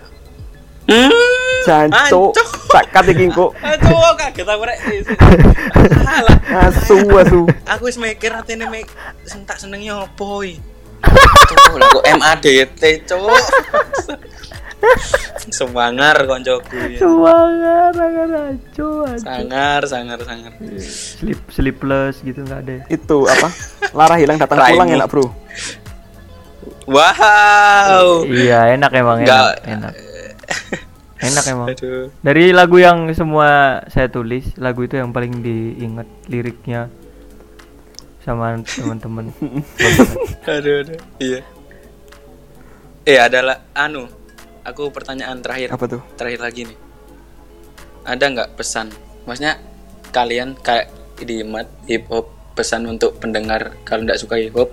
Hmm. 0.89 1.13
Jancu. 1.69 2.33
Tak 2.73 2.97
katikingku. 2.97 3.53
Aduh, 3.69 4.17
kaget 4.17 4.49
aku 4.49 4.65
rek. 4.65 4.79
Salah. 6.01 6.37
Asu 6.73 6.97
asu. 7.21 7.45
Aku 7.77 7.93
wis 7.93 8.01
mikir 8.01 8.33
atene 8.33 8.65
mek 8.73 8.89
sentak 9.29 9.61
senengnya 9.61 10.01
opo 10.01 10.41
iki. 10.41 10.65
Tuh, 11.03 11.77
lagu 11.83 12.01
MADT, 12.09 13.05
cuk. 13.05 13.37
Semangar 15.49 16.17
koncoku 16.23 16.75
ya. 16.89 16.99
semangat 16.99 17.93
sangat 17.93 18.29
acu 18.49 18.89
Sangar, 19.17 19.81
sangar, 19.85 20.19
sangar. 20.21 20.53
sleep 20.79 21.41
sleepless 21.49 22.21
gitu 22.21 22.41
nggak 22.41 22.61
ada 22.61 22.77
Itu 22.89 23.25
apa? 23.25 23.49
Lara 23.93 24.17
hilang 24.17 24.37
datang 24.37 24.59
Raimu. 24.59 24.75
pulang 24.77 24.91
enak, 24.93 25.07
Bro. 25.07 25.27
Wow. 26.83 28.27
iya 28.27 28.75
enak 28.75 28.91
emang 28.93 29.23
enak 29.23 29.29
Nggak- 29.29 29.59
enak 29.67 29.95
enak 31.21 31.45
emang 31.47 31.69
Aduh. 31.71 32.11
Dari 32.19 32.51
lagu 32.51 32.77
yang 32.77 33.07
semua 33.13 33.49
saya 33.87 34.07
tulis, 34.07 34.43
lagu 34.57 34.83
itu 34.83 34.97
yang 34.97 35.11
paling 35.11 35.39
diingat 35.39 36.11
liriknya 36.27 36.91
sama 38.21 38.59
teman-teman. 38.61 39.31
Aduh, 40.49 40.75
aduh. 40.81 40.99
Iya. 41.19 41.41
Eh, 43.03 43.19
adalah 43.19 43.67
anu. 43.73 44.07
Aku 44.63 44.95
pertanyaan 44.95 45.43
terakhir. 45.43 45.75
Apa 45.75 45.85
tuh? 45.89 46.01
Terakhir 46.15 46.41
lagi 46.41 46.63
nih. 46.71 46.79
Ada 48.03 48.25
nggak 48.29 48.49
pesan? 48.55 48.91
Maksudnya 49.27 49.59
kalian 50.11 50.55
kayak 50.57 50.91
di 51.19 51.43
mat 51.43 51.67
hip 51.87 52.07
hop 52.07 52.27
pesan 52.53 52.87
untuk 52.87 53.17
pendengar 53.17 53.75
kalau 53.83 54.03
nggak 54.03 54.19
suka 54.19 54.39
hip 54.39 54.55
hop 54.55 54.71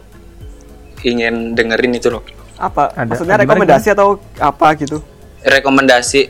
ingin 1.01 1.53
dengerin 1.53 1.95
itu 1.95 2.09
loh. 2.09 2.21
Apa? 2.57 2.91
Ada. 2.91 3.15
Maksudnya 3.15 3.35
Gimana, 3.35 3.45
rekomendasi 3.47 3.87
atau 3.89 4.07
apa 4.35 4.67
gitu? 4.75 4.97
Rekomendasi 5.41 6.21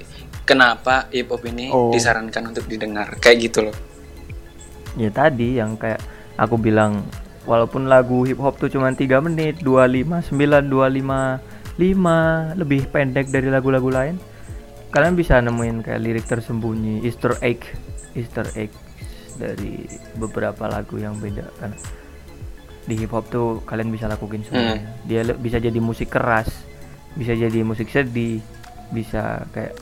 kenapa 0.46 1.10
hip 1.10 1.28
hop 1.28 1.42
ini 1.44 1.68
Oh. 1.70 1.90
disarankan 1.90 2.54
untuk 2.54 2.64
didengar 2.66 3.18
kayak 3.18 3.38
gitu 3.44 3.66
loh. 3.66 3.76
ya 4.98 5.08
tadi 5.08 5.56
yang 5.56 5.78
kayak 5.78 6.02
aku 6.36 6.58
bilang 6.58 7.06
walaupun 7.46 7.88
lagu 7.88 8.26
hip 8.26 8.36
hop 8.36 8.58
tuh 8.58 8.68
cuma 8.68 8.90
3 8.90 9.22
menit 9.22 9.62
25 9.62 10.26
9 10.28 10.66
25 10.66 11.40
5 11.80 12.60
lebih 12.60 12.92
pendek 12.92 13.32
dari 13.32 13.48
lagu-lagu 13.48 13.88
lain. 13.88 14.20
Kalian 14.92 15.16
bisa 15.16 15.40
nemuin 15.40 15.86
kayak 15.86 16.02
lirik 16.04 16.26
tersembunyi 16.28 17.08
Easter 17.08 17.40
egg 17.40 17.64
Easter 18.20 18.44
egg 18.60 18.74
dari 19.40 19.88
beberapa 20.20 20.68
lagu 20.68 21.00
yang 21.00 21.16
beda. 21.16 21.48
Kan 21.64 21.72
di 22.90 22.98
hip 22.98 23.14
hop 23.14 23.30
tuh 23.30 23.62
kalian 23.70 23.94
bisa 23.94 24.10
lakuin 24.10 24.42
semuanya 24.42 24.90
dia 25.06 25.22
le- 25.22 25.38
bisa 25.38 25.62
jadi 25.62 25.78
musik 25.78 26.10
keras 26.10 26.50
bisa 27.14 27.38
jadi 27.38 27.62
musik 27.62 27.86
sedih 27.86 28.42
bisa 28.90 29.46
kayak 29.54 29.78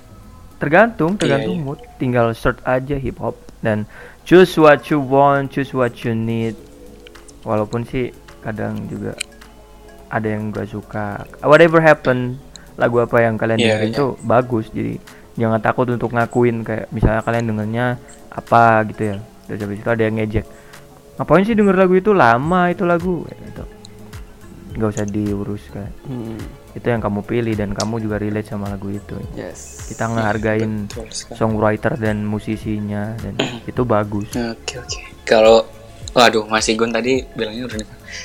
tergantung 0.59 1.15
tergantung 1.15 1.55
iya. 1.55 1.63
mood. 1.63 1.79
Tinggal 1.95 2.35
search 2.35 2.59
aja 2.67 2.99
hip 2.99 3.15
hop 3.23 3.39
dan 3.63 3.87
choose 4.27 4.59
what 4.59 4.91
you 4.91 4.99
want 4.99 5.55
choose 5.55 5.71
what 5.71 5.95
you 6.03 6.11
need. 6.11 6.59
Walaupun 7.47 7.87
sih 7.87 8.11
kadang 8.43 8.75
juga 8.91 9.15
ada 10.07 10.27
yang 10.27 10.49
gak 10.49 10.67
suka 10.67 11.05
whatever 11.41 11.77
happen 11.77 12.39
lagu 12.75 12.99
apa 12.99 13.17
yang 13.19 13.35
kalian 13.35 13.57
Iya, 13.57 13.65
dengerin 13.75 13.89
iya. 13.89 13.97
tuh 13.97 14.11
bagus 14.21 14.65
jadi 14.69 14.93
jangan 15.33 15.59
takut 15.59 15.87
untuk 15.87 16.09
ngakuin 16.09 16.61
kayak 16.61 16.87
misalnya 16.89 17.21
kalian 17.21 17.45
dengernya 17.47 17.85
apa 18.29 18.63
gitu 18.85 19.01
ya 19.05 19.17
terus 19.45 19.59
habis 19.59 19.77
itu 19.77 19.89
ada 19.89 20.01
yang 20.01 20.15
ngejek 20.15 20.45
ngapain 21.15 21.43
sih 21.43 21.53
denger 21.53 21.75
lagu 21.75 21.93
itu 21.93 22.11
lama 22.11 22.61
itu 22.67 22.83
lagu 22.83 23.25
gitu 23.25 23.63
nggak 24.73 24.89
usah 24.91 25.05
diurus 25.05 25.63
kan 25.67 25.89
Hmm, 26.05 26.37
itu 26.71 26.85
yang 26.85 27.01
kamu 27.01 27.21
pilih 27.21 27.53
dan 27.53 27.73
kamu 27.73 27.97
juga 27.99 28.15
relate 28.17 28.45
sama 28.47 28.69
lagu 28.69 28.87
itu 28.87 29.17
yes. 29.33 29.89
kita 29.89 30.05
ngehargain 30.07 30.85
Betul 30.85 31.09
sekali. 31.09 31.33
songwriter 31.35 31.93
dan 31.95 32.21
musisinya 32.21 33.17
dan 33.17 33.33
itu 33.65 33.81
bagus 33.81 34.29
Oke 34.31 34.77
oke. 34.77 34.99
Kalau 35.23 35.65
waduh 36.13 36.45
Mas 36.45 36.65
Igun 36.65 36.87
tadi 36.87 37.25
bilangnya 37.31 37.65
udah. 37.67 37.77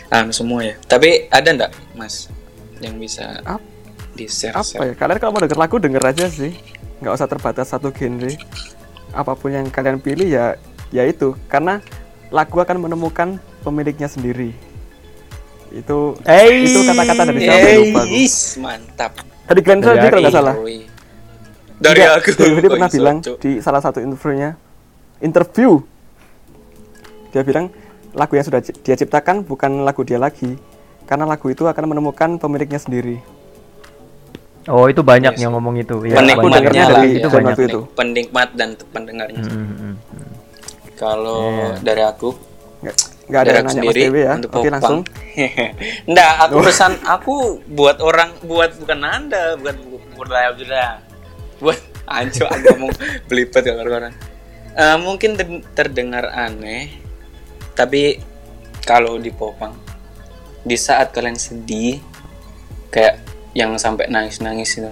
Anu 0.09 0.31
semua 0.31 0.63
ya. 0.63 0.75
Tapi 0.83 1.27
ada 1.29 1.49
ndak 1.49 1.73
Mas 1.93 2.29
yang 2.79 2.97
bisa 2.97 3.39
Ap- 3.43 3.63
di 4.13 4.27
share 4.27 4.53
apa 4.53 4.83
ya 4.83 4.93
kalian 4.93 5.17
kalau 5.17 5.33
mau 5.33 5.41
denger 5.41 5.57
lagu 5.57 5.77
denger 5.79 6.03
aja 6.05 6.27
sih 6.29 6.53
nggak 7.01 7.15
usah 7.15 7.25
terbatas 7.25 7.65
satu 7.67 7.89
genre 7.89 8.29
apa 9.11 9.33
pun 9.33 9.49
yang 9.49 9.67
kalian 9.67 9.97
pilih 9.97 10.27
ya 10.27 10.61
ya 10.91 11.03
itu 11.03 11.33
karena 11.47 11.81
lagu 12.29 12.59
akan 12.59 12.77
menemukan 12.79 13.29
pemiliknya 13.61 14.07
sendiri 14.07 14.53
itu 15.73 15.99
Hey. 16.23 16.69
itu 16.69 16.85
kata-kata 16.85 17.23
dari 17.25 17.41
siapa 17.41 17.69
lupa 17.73 18.03
gua. 18.03 18.05
is, 18.13 18.37
mantap. 18.57 19.13
dari 19.43 19.61
Glenn 19.61 19.81
Dari 19.81 19.89
Fredly 19.89 20.09
kalau 20.11 20.23
nggak 20.23 20.35
salah. 20.35 20.55
Dari 20.55 21.99
Enggak, 21.99 22.13
aku. 22.13 22.29
Glenn 22.31 22.53
Fredly 22.53 22.69
pernah 22.69 22.91
bilang 22.91 23.17
di 23.39 23.51
salah 23.59 23.81
satu 23.81 23.99
interviewnya 23.99 24.51
interview 25.19 25.81
dia 27.31 27.41
bilang 27.41 27.73
lagu 28.13 28.33
yang 28.37 28.45
sudah 28.45 28.61
dia 28.61 28.95
ciptakan 28.95 29.43
bukan 29.43 29.83
lagu 29.83 30.05
dia 30.05 30.17
lagi 30.17 30.57
karena 31.05 31.25
lagu 31.25 31.49
itu 31.49 31.65
akan 31.65 31.85
menemukan 31.89 32.37
pemiliknya 32.37 32.79
sendiri 32.79 33.19
oh 34.69 34.87
itu 34.87 35.03
banyak 35.03 35.35
Yes. 35.35 35.43
yang 35.43 35.53
ngomong 35.53 35.75
itu 35.77 35.97
ya, 36.07 36.23
penikmatnya 36.23 36.85
dari 36.87 37.09
ya. 37.11 37.19
itu 37.19 37.29
banyak 37.29 37.57
itu. 37.59 37.81
Penikmat 37.99 38.49
dan 38.55 38.79
pendengarnya. 38.95 39.43
Hmm, 39.43 39.51
hmm, 39.51 39.67
hmm, 39.75 39.95
hmm. 39.99 40.31
Kalau 40.95 41.43
Iya. 41.51 41.69
dari 41.83 42.03
aku 42.07 42.29
nggak 42.83 42.97
nggak 43.27 43.41
ada 43.43 43.47
dari 43.47 43.57
yang 43.59 43.67
aku 43.67 43.75
nanya 43.75 43.83
Mas 43.83 43.91
sendiri 43.91 44.01
Dewi 44.07 44.21
ya 44.23 44.33
untuk 44.39 44.51
oke 44.51 44.59
Popang. 44.59 44.73
langsung 44.75 45.01
Nggak, 46.07 46.33
aku 46.39 46.57
pesan 46.63 46.93
aku 47.03 47.35
buat 47.67 47.99
orang 47.99 48.31
buat 48.45 48.71
bukan 48.79 48.99
anda, 49.03 49.43
bukan 49.59 49.77
buat 50.15 50.29
sudah. 50.55 50.89
Buat 51.59 51.79
anco 52.05 52.45
aku 52.47 52.65
ngomong 52.75 52.93
belibet 53.31 53.63
ya 53.63 53.75
orang 53.75 54.15
Eh, 54.73 54.97
mungkin 54.99 55.37
ter- 55.37 55.65
terdengar 55.75 56.31
aneh, 56.31 56.89
tapi 57.73 58.21
kalau 58.83 59.17
di 59.17 59.31
Popang 59.31 59.75
di 60.63 60.79
saat 60.79 61.11
kalian 61.11 61.39
sedih 61.39 61.99
kayak 62.93 63.19
yang 63.53 63.75
sampai 63.77 64.09
nangis-nangis 64.09 64.81
itu. 64.81 64.89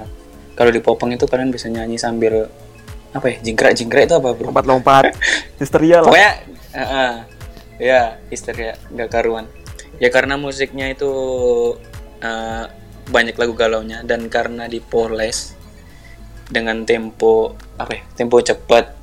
Kalau 0.57 0.71
di 0.73 0.81
Popang 0.83 1.13
itu 1.15 1.25
kalian 1.25 1.49
bisa 1.49 1.71
nyanyi 1.73 1.97
sambil 1.97 2.49
apa 3.11 3.27
ya? 3.27 3.37
Jingkrak-jingkrak 3.41 4.07
itu 4.11 4.15
apa, 4.17 4.29
Bro? 4.37 4.53
lompat-lompat 4.53 5.15
histeria 5.61 6.05
lah 6.05 6.09
pokoknya 6.13 6.33
eh, 6.71 6.83
eh, 6.83 7.13
ya 7.81 8.01
histeria 8.31 8.79
nggak 8.93 9.11
karuan 9.11 9.49
ya 9.99 10.09
karena 10.13 10.39
musiknya 10.39 10.93
itu 10.93 11.11
eh, 12.23 12.65
banyak 13.11 13.35
lagu 13.35 13.57
galaunya 13.59 14.07
dan 14.07 14.31
karena 14.31 14.71
dipoles 14.71 15.59
dengan 16.47 16.87
tempo 16.87 17.59
apa 17.79 17.99
ya 17.99 18.03
tempo 18.15 18.39
cepat 18.39 19.00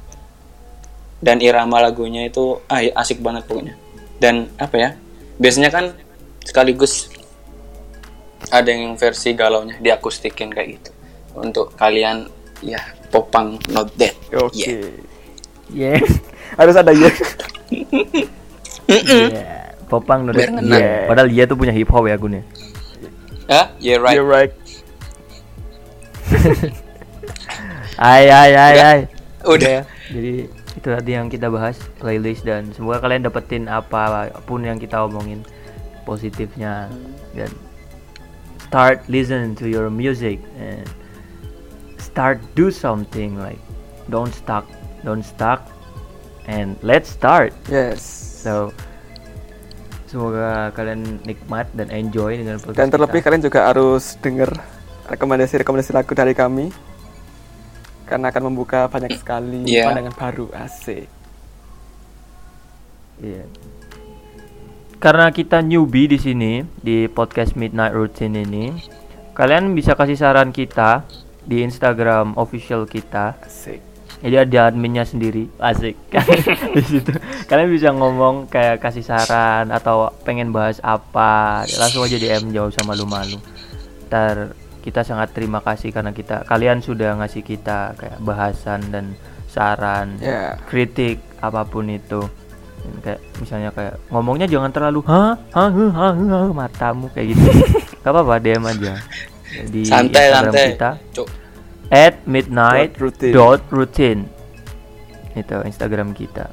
dan 1.24 1.41
irama 1.41 1.82
lagunya 1.82 2.30
itu 2.30 2.61
ah, 2.70 2.82
ya, 2.82 2.91
asik 2.97 3.22
banget 3.22 3.45
pokoknya. 3.49 3.76
Dan 4.18 4.49
apa 4.57 4.76
ya 4.78 4.89
biasanya 5.38 5.70
kan 5.70 5.93
sekaligus 6.41 7.13
ada 8.49 8.70
yang 8.70 8.97
versi 8.97 9.34
galaunya 9.34 9.78
diakustikin 9.82 10.53
kayak 10.53 10.82
gitu. 10.82 10.91
Untuk 11.38 11.74
kalian 11.78 12.30
ya 12.65 12.82
popang 13.13 13.61
not 13.70 13.89
dead. 13.97 14.13
Oke. 14.34 14.57
Yeah. 14.57 14.93
yeah. 15.74 15.97
Harus 16.59 16.80
ada 16.80 16.95
ya 16.95 17.11
yeah. 18.88 19.76
Popang 19.88 20.28
no 20.28 20.32
Biar 20.36 20.51
yeah. 20.63 21.07
padahal 21.07 21.30
dia 21.32 21.43
tuh 21.47 21.55
punya 21.59 21.72
hip 21.72 21.88
hop 21.91 22.07
ya 22.07 22.15
Gun 22.20 22.39
ya? 22.39 22.43
Ah 23.47 23.68
yeah 23.80 23.97
right. 23.99 24.15
You're 24.15 24.28
right. 24.28 24.51
Ay 27.97 28.30
ay 28.30 28.51
ay 28.53 28.76
Udah. 28.76 28.86
ay 28.86 28.99
udah. 29.47 29.70
Ya. 29.72 29.82
jadi 30.11 30.34
itu 30.78 30.93
tadi 30.93 31.17
yang 31.17 31.25
kita 31.28 31.49
bahas 31.49 31.82
playlist 31.97 32.45
dan 32.45 32.69
semoga 32.69 33.01
kalian 33.01 33.25
dapetin 33.25 33.65
apa 33.65 34.30
pun 34.45 34.61
yang 34.61 34.78
kita 34.78 35.01
omongin 35.01 35.41
positifnya. 36.05 36.86
Dan 37.34 37.49
start 38.61 39.01
listen 39.09 39.57
to 39.57 39.65
your 39.65 39.89
music 39.89 40.38
and 40.61 40.86
start 41.97 42.38
do 42.53 42.69
something 42.69 43.36
like 43.41 43.59
don't 44.13 44.32
stuck 44.32 44.69
don't 45.01 45.25
stuck 45.25 45.65
and 46.45 46.78
let's 46.86 47.09
start. 47.09 47.51
Yes. 47.67 48.05
So 48.45 48.69
semoga 50.07 50.71
kalian 50.71 51.19
nikmat 51.28 51.67
dan 51.75 51.91
enjoy 51.91 52.39
dengan 52.39 52.61
podcast 52.61 52.80
dan 52.80 52.88
terlebih 52.93 53.19
kita. 53.19 53.25
kalian 53.28 53.43
juga 53.43 53.59
harus 53.67 54.15
denger 54.23 54.49
rekomendasi-rekomendasi 55.11 55.91
lagu 55.91 56.13
dari 56.15 56.32
kami 56.32 56.71
karena 58.08 58.32
akan 58.32 58.43
membuka 58.47 58.88
banyak 58.88 59.20
sekali 59.20 59.62
Iya. 59.70 59.91
pandangan 59.91 60.16
baru 60.16 60.47
asik 60.55 61.08
Iya. 63.18 63.49
Karena 64.97 65.30
kita 65.30 65.62
newbie 65.62 66.05
di 66.05 66.18
sini 66.18 66.62
di 66.78 67.05
podcast 67.05 67.53
Midnight 67.53 67.93
Routine 67.93 68.45
ini, 68.45 68.66
kalian 69.34 69.74
bisa 69.74 69.93
kasih 69.93 70.18
saran 70.18 70.49
kita 70.49 71.01
di 71.41 71.62
Instagram 71.62 72.34
official 72.38 72.86
kita. 72.86 73.38
asik 73.41 73.82
Jadi 74.18 74.34
ada 74.34 74.74
adminnya 74.74 75.05
sendiri, 75.05 75.45
asik. 75.62 75.93
di 76.74 76.82
situ 76.82 77.14
kalian 77.45 77.70
bisa 77.70 77.93
ngomong 77.93 78.49
kayak 78.49 78.82
kasih 78.82 79.05
saran 79.05 79.70
atau 79.70 80.10
pengen 80.22 80.49
bahas 80.49 80.82
apa, 80.82 81.62
langsung 81.78 82.01
aja 82.01 82.18
DM 82.18 82.49
jauh 82.49 82.74
sama 82.74 82.97
malu-malu. 82.97 83.38
Ntar 84.10 84.53
kita 84.88 85.04
sangat 85.04 85.36
terima 85.36 85.60
kasih 85.60 85.92
karena 85.92 86.16
kita 86.16 86.48
kalian 86.48 86.80
sudah 86.80 87.20
ngasih 87.20 87.44
kita 87.44 87.92
kayak 88.00 88.24
bahasan 88.24 88.80
dan 88.88 89.20
saran 89.52 90.16
ya. 90.24 90.56
kritik 90.64 91.20
apa 91.44 91.68
pun 91.68 91.92
itu. 91.92 92.24
Dan 92.88 92.96
kayak 93.04 93.22
misalnya 93.44 93.70
kayak 93.76 94.00
ngomongnya 94.08 94.48
jangan 94.48 94.72
terlalu 94.72 95.04
hah 95.04 95.36
hah 95.52 95.68
hah 95.68 95.92
hah, 95.92 96.14
hah, 96.16 96.48
matamu 96.56 97.12
kayak 97.12 97.36
gitu. 97.36 97.44
Gak 98.08 98.12
apa-apa 98.16 98.40
DM 98.40 98.64
aja. 98.64 98.96
Di 99.68 99.84
santai 99.92 100.32
Instagram 100.32 100.56
santai 100.56 100.68
kita 100.72 100.90
Cuk. 101.12 101.28
at 101.92 102.16
midnight 102.24 102.96
Dot 102.96 103.04
routine. 103.04 103.34
dot 103.36 103.62
routine. 103.68 104.22
Itu 105.36 105.58
Instagram 105.68 106.16
kita. 106.16 106.48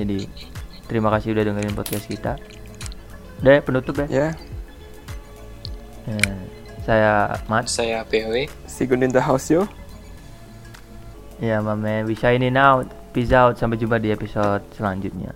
Jadi 0.00 0.24
terima 0.88 1.12
kasih 1.12 1.36
udah 1.36 1.52
dengerin 1.52 1.76
podcast 1.76 2.08
kita. 2.08 2.40
Udah 3.44 3.52
ya, 3.52 3.60
penutup 3.60 4.00
ya, 4.00 4.08
ya. 4.08 4.28
Ya, 6.08 6.32
saya 6.86 7.34
Mat. 7.50 7.66
Saya 7.66 8.06
PW 8.06 8.46
see 8.70 8.86
you 8.86 8.94
in 8.94 9.10
the 9.10 9.18
house 9.18 9.50
yo 9.50 9.66
ya 11.42 11.58
my 11.58 11.74
man 11.74 12.06
we 12.06 12.14
signing 12.14 12.54
out 12.54 12.86
peace 13.10 13.34
out. 13.34 13.58
Sampai 13.58 13.74
jumpa 13.76 13.98
di 13.98 14.14
episode 14.14 14.62
selanjutnya 14.78 15.34